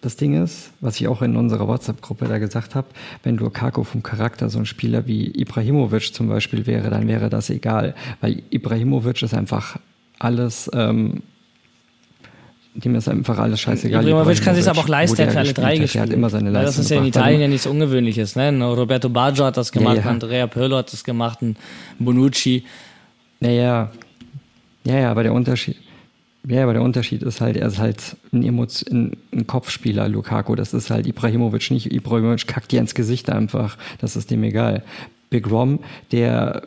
[0.00, 2.88] das Ding ist, was ich auch in unserer WhatsApp-Gruppe da gesagt habe,
[3.22, 7.50] wenn Lukaku vom Charakter so ein Spieler wie Ibrahimovic zum Beispiel wäre, dann wäre das
[7.50, 9.78] egal, weil Ibrahimovic ist einfach
[10.18, 11.22] alles ähm,
[12.74, 14.02] dem ist einfach alles scheißegal.
[14.02, 16.04] Ibrahimovic kann sich aber auch leisten, der hat für alle drei gespielt.
[16.04, 18.34] hat immer seine Leistung das ist ja in Italien ja nichts Ungewöhnliches.
[18.34, 18.50] Ne?
[18.64, 20.10] Roberto Baggio hat das gemacht, ja, ja.
[20.10, 21.56] Andrea Pirlo hat das gemacht, ein
[21.98, 22.64] Bonucci.
[23.40, 23.90] Naja,
[24.84, 25.76] ja, ja, aber der Unterschied,
[26.46, 30.54] ja, aber der Unterschied ist halt, er ist halt ein, Emotion, ein Kopfspieler, Lukaku.
[30.56, 31.92] Das ist halt Ibrahimovic nicht.
[31.92, 33.78] Ibrahimovic kackt dir ins Gesicht einfach.
[34.00, 34.82] Das ist dem egal.
[35.30, 35.80] Big Rom,
[36.12, 36.62] der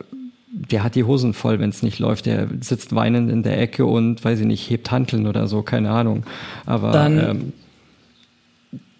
[0.71, 2.25] der hat die Hosen voll, wenn es nicht läuft.
[2.25, 5.91] Der sitzt weinend in der Ecke und, weiß ich nicht, hebt Hanteln oder so, keine
[5.91, 6.23] Ahnung.
[6.65, 7.53] Aber Dann, ähm,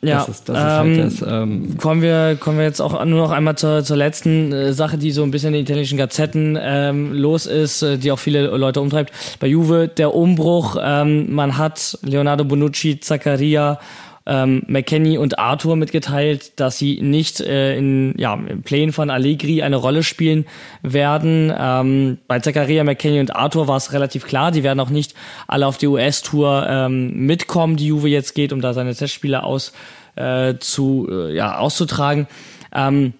[0.02, 2.82] ja, das ist, das ist halt ähm, halt das, ähm, kommen, wir, kommen wir jetzt
[2.82, 5.64] auch nur noch einmal zur, zur letzten äh, Sache, die so ein bisschen in den
[5.64, 9.12] italienischen Gazetten ähm, los ist, äh, die auch viele Leute umtreibt.
[9.40, 13.80] Bei Juve der Umbruch, ähm, man hat Leonardo Bonucci, Zaccaria
[14.28, 19.62] ähm, McKenny und Arthur mitgeteilt, dass sie nicht äh, in ja, in Plänen von Allegri
[19.64, 20.45] eine Rolle spielen
[20.84, 21.54] werden.
[21.58, 25.16] Ähm, bei Zakaria, McKenny und Arthur war es relativ klar, die werden auch nicht
[25.48, 29.72] alle auf die US-Tour ähm, mitkommen, die Juve jetzt geht, um da seine Testspiele aus,
[30.15, 32.28] äh, zu, äh, ja, auszutragen.
[32.73, 33.14] Ähm,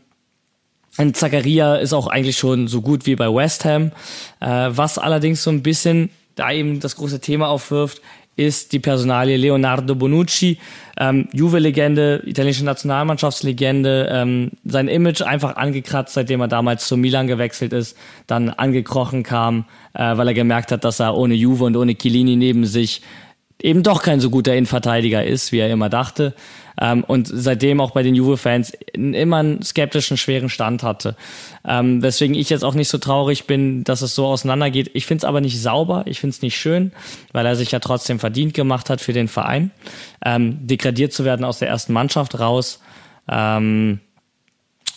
[0.98, 3.92] und Zakaria ist auch eigentlich schon so gut wie bei West Ham.
[4.42, 8.02] Äh, was allerdings so ein bisschen da eben das große Thema aufwirft,
[8.38, 10.57] ist die Personalie Leonardo Bonucci,
[10.99, 17.74] ähm, Juve-Legende, italienische Nationalmannschaftslegende, ähm, sein Image einfach angekratzt, seitdem er damals zu Milan gewechselt
[17.74, 21.95] ist, dann angekrochen kam, äh, weil er gemerkt hat, dass er ohne Juve und ohne
[21.95, 23.01] Chiellini neben sich
[23.61, 26.33] eben doch kein so guter Innenverteidiger ist, wie er immer dachte.
[26.80, 31.16] Ähm, und seitdem auch bei den Juve-Fans immer einen skeptischen, schweren Stand hatte.
[31.66, 34.92] Ähm, weswegen ich jetzt auch nicht so traurig bin, dass es so auseinandergeht.
[34.94, 36.92] Ich finde es aber nicht sauber, ich finde es nicht schön,
[37.32, 39.72] weil er sich ja trotzdem verdient gemacht hat für den Verein.
[40.24, 42.80] Ähm, degradiert zu werden aus der ersten Mannschaft raus.
[43.30, 44.00] Ähm,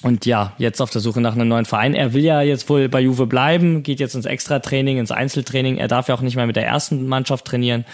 [0.03, 1.95] und ja, jetzt auf der Suche nach einem neuen Verein.
[1.95, 5.77] Er will ja jetzt wohl bei Juve bleiben, geht jetzt ins Extra-Training, ins Einzeltraining.
[5.77, 7.85] Er darf ja auch nicht mehr mit der ersten Mannschaft trainieren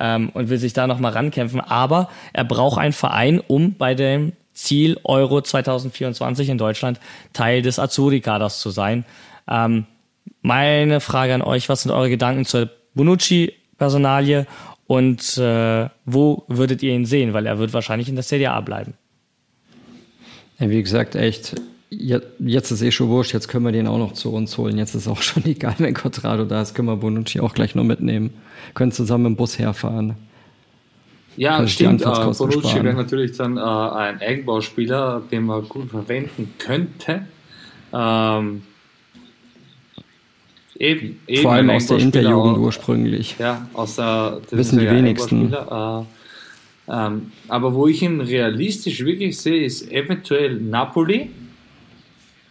[0.00, 1.60] ähm, und will sich da nochmal rankämpfen.
[1.60, 6.98] Aber er braucht einen Verein, um bei dem Ziel Euro 2024 in Deutschland
[7.34, 9.04] Teil des Azzurri-Kaders zu sein.
[9.46, 9.84] Ähm,
[10.40, 14.46] meine Frage an euch, was sind eure Gedanken zur Bonucci-Personalie
[14.86, 17.34] und äh, wo würdet ihr ihn sehen?
[17.34, 18.94] Weil er wird wahrscheinlich in der CDA bleiben.
[20.60, 24.12] Ja, wie gesagt, echt, jetzt ist eh schon wurscht, jetzt können wir den auch noch
[24.12, 24.78] zu uns holen.
[24.78, 27.84] Jetzt ist auch schon egal, wenn Quadrado da ist, können wir Bonucci auch gleich noch
[27.84, 28.30] mitnehmen.
[28.74, 30.14] Können zusammen im Bus herfahren.
[31.36, 32.02] Ja, Kann stimmt.
[32.02, 37.22] Äh, Bonucci wäre natürlich dann äh, ein Eigenbauspieler, den man gut verwenden könnte.
[37.92, 38.62] Ähm,
[40.78, 41.42] eben, eben.
[41.42, 43.36] Vor allem aus der Interjugend ursprünglich.
[43.38, 44.40] Ja, aus der.
[44.50, 45.52] Wissen die wenigsten.
[45.52, 46.02] Äh,
[46.88, 51.30] ähm, aber wo ich ihn realistisch wirklich sehe, ist eventuell Napoli.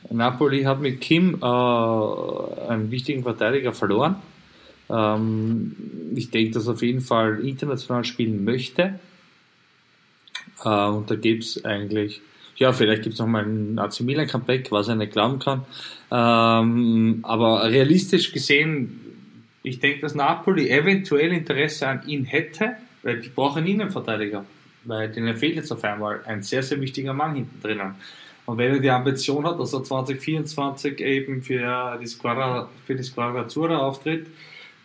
[0.09, 4.15] Napoli hat mit Kim äh, einen wichtigen Verteidiger verloren.
[4.89, 5.75] Ähm,
[6.15, 8.99] ich denke, dass er auf jeden Fall international spielen möchte.
[10.63, 12.21] Äh, und da gibt es eigentlich,
[12.55, 15.65] ja, vielleicht gibt es noch mal ein AC Milan Comeback, was er nicht glauben kann.
[16.11, 19.01] Ähm, aber realistisch gesehen,
[19.63, 24.45] ich denke, dass Napoli eventuell Interesse an ihn hätte weil die brauchen Innenverteidiger,
[24.85, 27.95] weil denen fehlt jetzt auf einmal ein sehr, sehr wichtiger Mann hinten drinnen.
[28.45, 33.03] Und wenn er die Ambition hat, dass er 2024 eben für die Squadra, für die
[33.03, 34.25] Squadra Azzurra auftritt,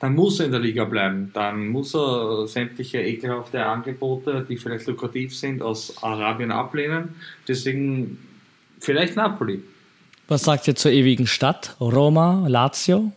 [0.00, 1.30] dann muss er in der Liga bleiben.
[1.32, 7.14] Dann muss er sämtliche ekelhafte Angebote, die vielleicht lukrativ sind, aus Arabien ablehnen.
[7.48, 8.18] Deswegen
[8.80, 9.62] vielleicht Napoli.
[10.28, 11.74] Was sagt ihr zur ewigen Stadt?
[11.80, 13.12] Roma, Lazio?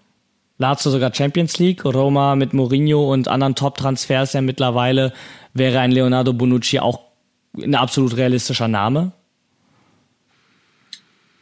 [0.58, 5.14] Lazio sogar Champions League, Roma mit Mourinho und anderen Top-Transfers ja mittlerweile
[5.54, 7.02] wäre ein Leonardo Bonucci auch
[7.56, 9.12] ein absolut realistischer Name.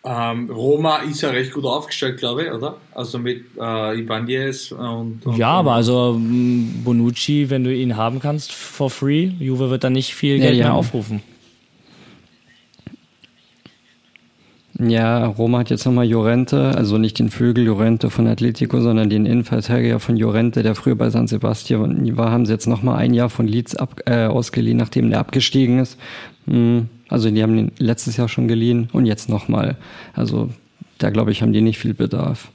[0.07, 2.77] Ähm, Roma ist ja recht gut aufgestellt, glaube ich, oder?
[2.93, 8.53] Also mit äh, Ibanez und, und Ja, aber also Bonucci, wenn du ihn haben kannst
[8.53, 11.23] for free, Juve wird da nicht viel Geld ja, mehr aufrufen.
[14.77, 19.25] Ja, Roma hat jetzt nochmal Jorente, also nicht den Vögel Jorente von Atletico, sondern den
[19.25, 23.29] Innenverteidiger von Jorente, der früher bei San Sebastian war, haben sie jetzt nochmal ein Jahr
[23.29, 25.97] von Leeds ab, äh, ausgeliehen, nachdem der abgestiegen ist.
[26.45, 29.77] Hm, also die haben den letztes Jahr schon geliehen und jetzt nochmal.
[30.13, 30.49] Also
[30.97, 32.49] da glaube ich, haben die nicht viel Bedarf.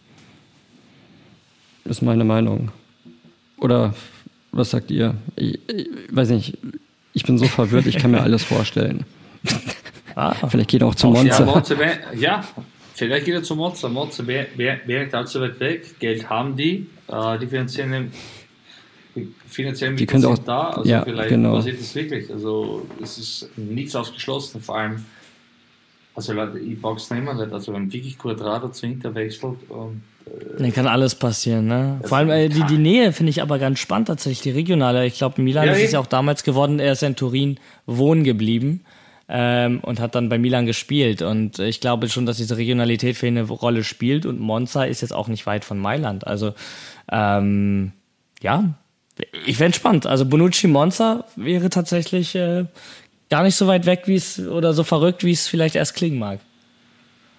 [1.87, 2.71] Ist meine Meinung.
[3.57, 3.95] Oder
[4.53, 5.15] was sagt ihr?
[5.37, 6.59] Ich, ich weiß nicht,
[7.15, 9.05] ich bin so verwirrt, ich kann mir alles vorstellen.
[10.15, 11.45] Ah, vielleicht geht er auch zu Monza.
[11.45, 11.75] Ja, Monza
[12.15, 12.45] ja,
[12.95, 13.89] vielleicht geht er zu Monza.
[13.89, 15.99] Monza wäre wär, wär nicht allzu weit weg.
[15.99, 16.87] Geld haben die.
[17.09, 18.13] Äh, die finanziellen,
[19.49, 20.71] finanziellen die sind auch, da.
[20.71, 21.57] Also ja, vielleicht genau.
[21.57, 22.31] passiert es wirklich.
[22.31, 24.61] Also es ist nichts ausgeschlossen.
[24.61, 25.05] Vor allem,
[26.15, 27.53] also ich brauche es nicht mehr nicht.
[27.53, 32.01] Also wenn wirklich Quadrado zu Inter wechselt und äh, dann kann alles passieren, ne?
[32.05, 35.07] Vor allem äh, die, die Nähe finde ich aber ganz spannend tatsächlich, die regionale.
[35.07, 38.85] Ich glaube, Milan ja, ist ja auch damals geworden, er ist in Turin wohnen geblieben
[39.31, 41.23] ähm, und hat dann bei Milan gespielt.
[41.23, 44.27] Und ich glaube schon, dass diese Regionalität für ihn eine Rolle spielt.
[44.27, 46.27] Und Monza ist jetzt auch nicht weit von Mailand.
[46.27, 46.53] Also
[47.11, 47.93] ähm,
[48.43, 48.75] ja,
[49.47, 50.07] ich fände spannend.
[50.07, 52.65] Also Bonucci Monza wäre tatsächlich äh,
[53.29, 56.19] gar nicht so weit weg, wie es oder so verrückt, wie es vielleicht erst klingen
[56.19, 56.41] mag.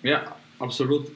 [0.01, 0.21] Ja,
[0.59, 1.07] absolut.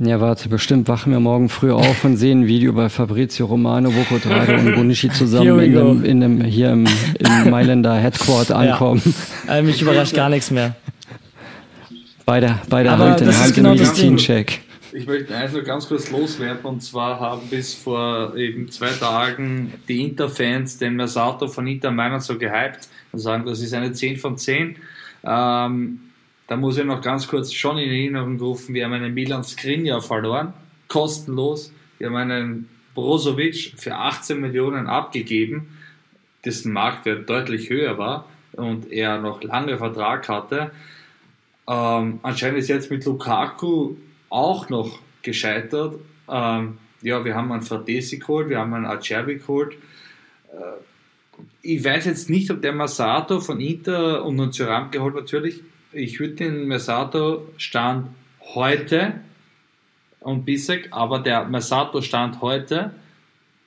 [0.00, 3.92] Ja, warte, bestimmt wachen wir morgen früh auf und sehen ein Video bei Fabrizio Romano,
[3.92, 6.86] Vocotrado und Bonici zusammen in einem, in einem, hier im,
[7.18, 9.02] im Mailänder Headquarter ankommen.
[9.48, 9.56] Ja.
[9.56, 10.76] Äh, mich überrascht gar nichts mehr.
[12.24, 14.60] Beide, beide Hand in Hand genau im Medizincheck.
[14.92, 19.72] Ich möchte eins noch ganz kurz loswerden und zwar haben bis vor eben zwei Tagen
[19.88, 24.16] die Inter-Fans den Mersato von Inter Mailand so gehypt und sagen, das ist eine 10
[24.18, 24.76] von 10.
[25.24, 26.00] Ähm,
[26.48, 30.00] da muss ich noch ganz kurz schon in Erinnerung rufen, wir haben einen Milan Skriniar
[30.00, 30.54] verloren,
[30.88, 31.72] kostenlos.
[31.98, 35.76] Wir haben einen Brozovic für 18 Millionen abgegeben,
[36.44, 40.70] dessen Marktwert deutlich höher war und er noch lange Vertrag hatte.
[41.68, 43.96] Ähm, anscheinend ist jetzt mit Lukaku
[44.30, 45.96] auch noch gescheitert.
[46.30, 49.74] Ähm, ja, wir haben einen Fratesi geholt, wir haben einen Acerbi geholt.
[50.50, 50.80] Äh,
[51.60, 56.34] ich weiß jetzt nicht, ob der Masato von Inter und einen geholt natürlich ich würde
[56.34, 58.08] den Mersato Stand
[58.54, 59.14] heute
[60.20, 62.92] und Bissek, aber der Mersato Stand heute,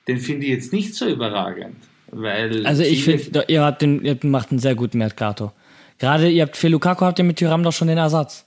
[0.08, 1.76] den finde ich jetzt nicht so überragend.
[2.10, 5.52] Weil also ich finde, ihr, habt den, ihr macht einen sehr guten Mercato.
[5.98, 8.44] Gerade ihr habt für Lukaku habt ihr mit Tyram doch schon den Ersatz.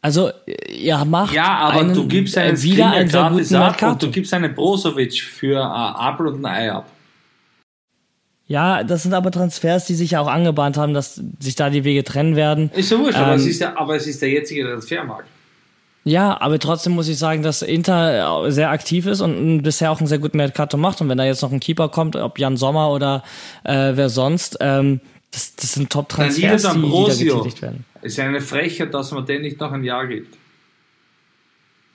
[0.00, 0.30] Also
[0.68, 4.06] ihr macht ja, aber einen, du gibst einen wieder einen sehr guten Mercato.
[4.06, 6.90] Du gibst einen Brozovic für ein Apfel und ein Ei ab.
[8.48, 11.82] Ja, das sind aber Transfers, die sich ja auch angebahnt haben, dass sich da die
[11.82, 12.70] Wege trennen werden.
[12.74, 15.28] Ist so wurscht, aber, Ähm, es ist der, aber es ist der jetzige Transfermarkt.
[16.04, 20.06] Ja, aber trotzdem muss ich sagen, dass Inter sehr aktiv ist und bisher auch einen
[20.06, 21.00] sehr guten Mercato macht.
[21.00, 23.24] Und wenn da jetzt noch ein Keeper kommt, ob Jan Sommer oder
[23.64, 25.00] äh, wer sonst, ähm,
[25.32, 27.84] das, das sind Top-Transfers, die, die da getätigt werden.
[28.02, 30.36] ist eine Frechheit, dass man den nicht noch ein Jahr gibt.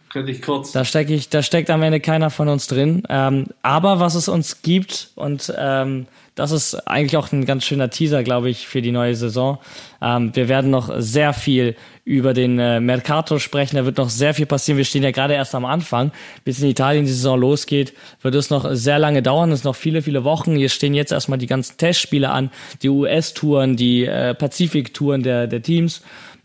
[0.10, 0.74] Könnte ich kurz.
[0.74, 3.04] Da stecke ich, da steckt am Ende keiner von uns drin.
[3.08, 7.90] Ähm, aber was es uns gibt und ähm, das ist eigentlich auch ein ganz schöner
[7.90, 9.60] Teaser, glaube ich, für die neue Saison.
[10.02, 13.76] Ähm, wir werden noch sehr viel über den äh, Mercato sprechen.
[13.76, 14.78] Da wird noch sehr viel passieren.
[14.78, 16.12] Wir stehen ja gerade erst am Anfang.
[16.46, 19.52] Bis in Italien die Saison losgeht, wird es noch sehr lange dauern.
[19.52, 20.56] Es sind noch viele, viele Wochen.
[20.56, 22.50] Hier stehen jetzt erstmal die ganzen Testspiele an,
[22.82, 26.02] die US-Touren, die äh, Pazifik-Touren der, der Teams.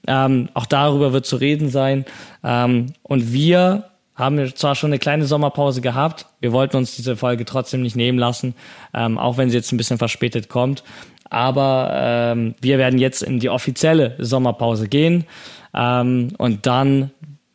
[0.09, 2.05] Ähm, auch darüber wird zu reden sein.
[2.43, 3.85] Ähm, und wir
[4.17, 7.97] haben wir zwar schon eine kleine Sommerpause gehabt, wir wollten uns diese Folge trotzdem nicht
[7.97, 8.55] nehmen lassen,
[8.95, 10.83] ähm, auch wenn sie jetzt ein bisschen verspätet kommt.
[11.29, 15.27] Aber ähm, wir werden jetzt in die offizielle Sommerpause gehen
[15.75, 17.11] ähm, und dann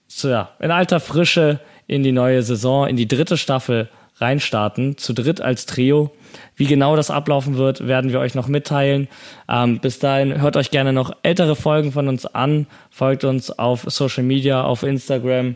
[0.07, 5.14] so, ja, in alter Frische in die neue Saison, in die dritte Staffel reinstarten, zu
[5.14, 6.11] dritt als Trio.
[6.56, 9.07] Wie genau das ablaufen wird, werden wir euch noch mitteilen.
[9.49, 13.85] Ähm, bis dahin hört euch gerne noch ältere Folgen von uns an, folgt uns auf
[13.88, 15.56] Social Media, auf Instagram,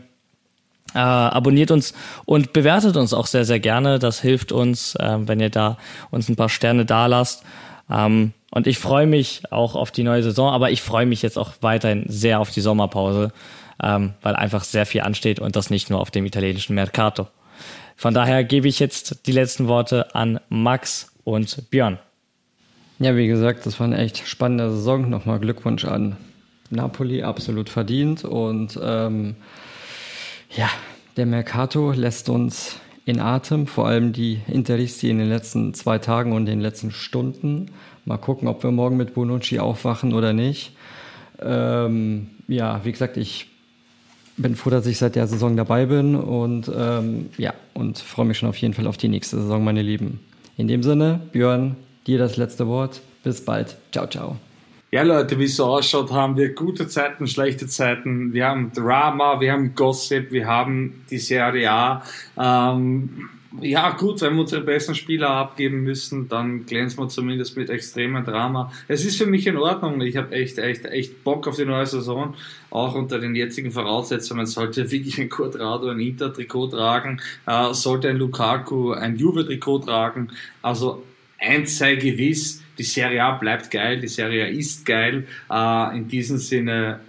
[0.96, 1.92] äh, abonniert uns
[2.24, 3.98] und bewertet uns auch sehr, sehr gerne.
[3.98, 5.76] Das hilft uns, äh, wenn ihr da
[6.10, 7.44] uns ein paar Sterne da lasst.
[7.90, 11.38] Ähm, und ich freue mich auch auf die neue Saison, aber ich freue mich jetzt
[11.38, 13.32] auch weiterhin sehr auf die Sommerpause,
[13.82, 17.26] ähm, weil einfach sehr viel ansteht und das nicht nur auf dem italienischen Mercato.
[17.96, 21.98] Von daher gebe ich jetzt die letzten Worte an Max und Björn.
[22.98, 25.10] Ja, wie gesagt, das war eine echt spannende Saison.
[25.10, 26.16] Nochmal Glückwunsch an
[26.70, 28.24] Napoli, absolut verdient.
[28.24, 29.36] Und ähm,
[30.56, 30.68] ja,
[31.16, 36.32] der Mercato lässt uns in Atem, vor allem die Interisti in den letzten zwei Tagen
[36.32, 37.70] und den letzten Stunden.
[38.04, 40.72] Mal gucken, ob wir morgen mit Bonucci aufwachen oder nicht.
[41.40, 43.48] Ähm, ja, wie gesagt, ich
[44.36, 48.38] bin froh, dass ich seit der Saison dabei bin und ähm, ja, und freue mich
[48.38, 50.20] schon auf jeden Fall auf die nächste Saison, meine Lieben.
[50.56, 51.76] In dem Sinne, Björn,
[52.06, 53.00] dir das letzte Wort.
[53.22, 53.76] Bis bald.
[53.92, 54.36] Ciao, ciao.
[54.92, 58.32] Ja, Leute, wie es so ausschaut, haben wir gute Zeiten, schlechte Zeiten.
[58.32, 62.04] Wir haben Drama, wir haben Gossip, wir haben die Serie A.
[62.38, 63.28] Ähm,
[63.60, 68.24] ja, gut, wenn wir unsere besten Spieler abgeben müssen, dann glänzen wir zumindest mit extremem
[68.24, 68.70] Drama.
[68.86, 70.00] Es ist für mich in Ordnung.
[70.02, 72.34] Ich habe echt, echt, echt Bock auf die neue Saison.
[72.70, 78.18] Auch unter den jetzigen Voraussetzungen sollte wirklich ein Quadrado ein Inter-Trikot tragen, äh, sollte ein
[78.18, 80.28] Lukaku ein Juve-Trikot tragen.
[80.62, 81.02] Also
[81.40, 85.26] eins sei gewiss, die Serie A bleibt geil, die Serie A ist geil.
[85.50, 87.00] Äh, in diesem Sinne,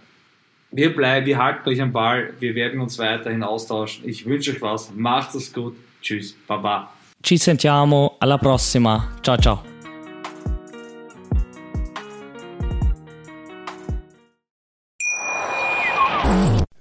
[0.71, 4.07] wir bleiben, wir halten euch am Ball, wir werden uns weiterhin austauschen.
[4.07, 6.93] Ich wünsche euch was, macht es gut, tschüss, baba.
[7.23, 9.07] Ci sentiamo, alla prossima.
[9.23, 9.63] Ciao, ciao.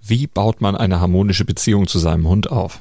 [0.09, 2.81] Wie baut man eine harmonische Beziehung zu seinem Hund auf?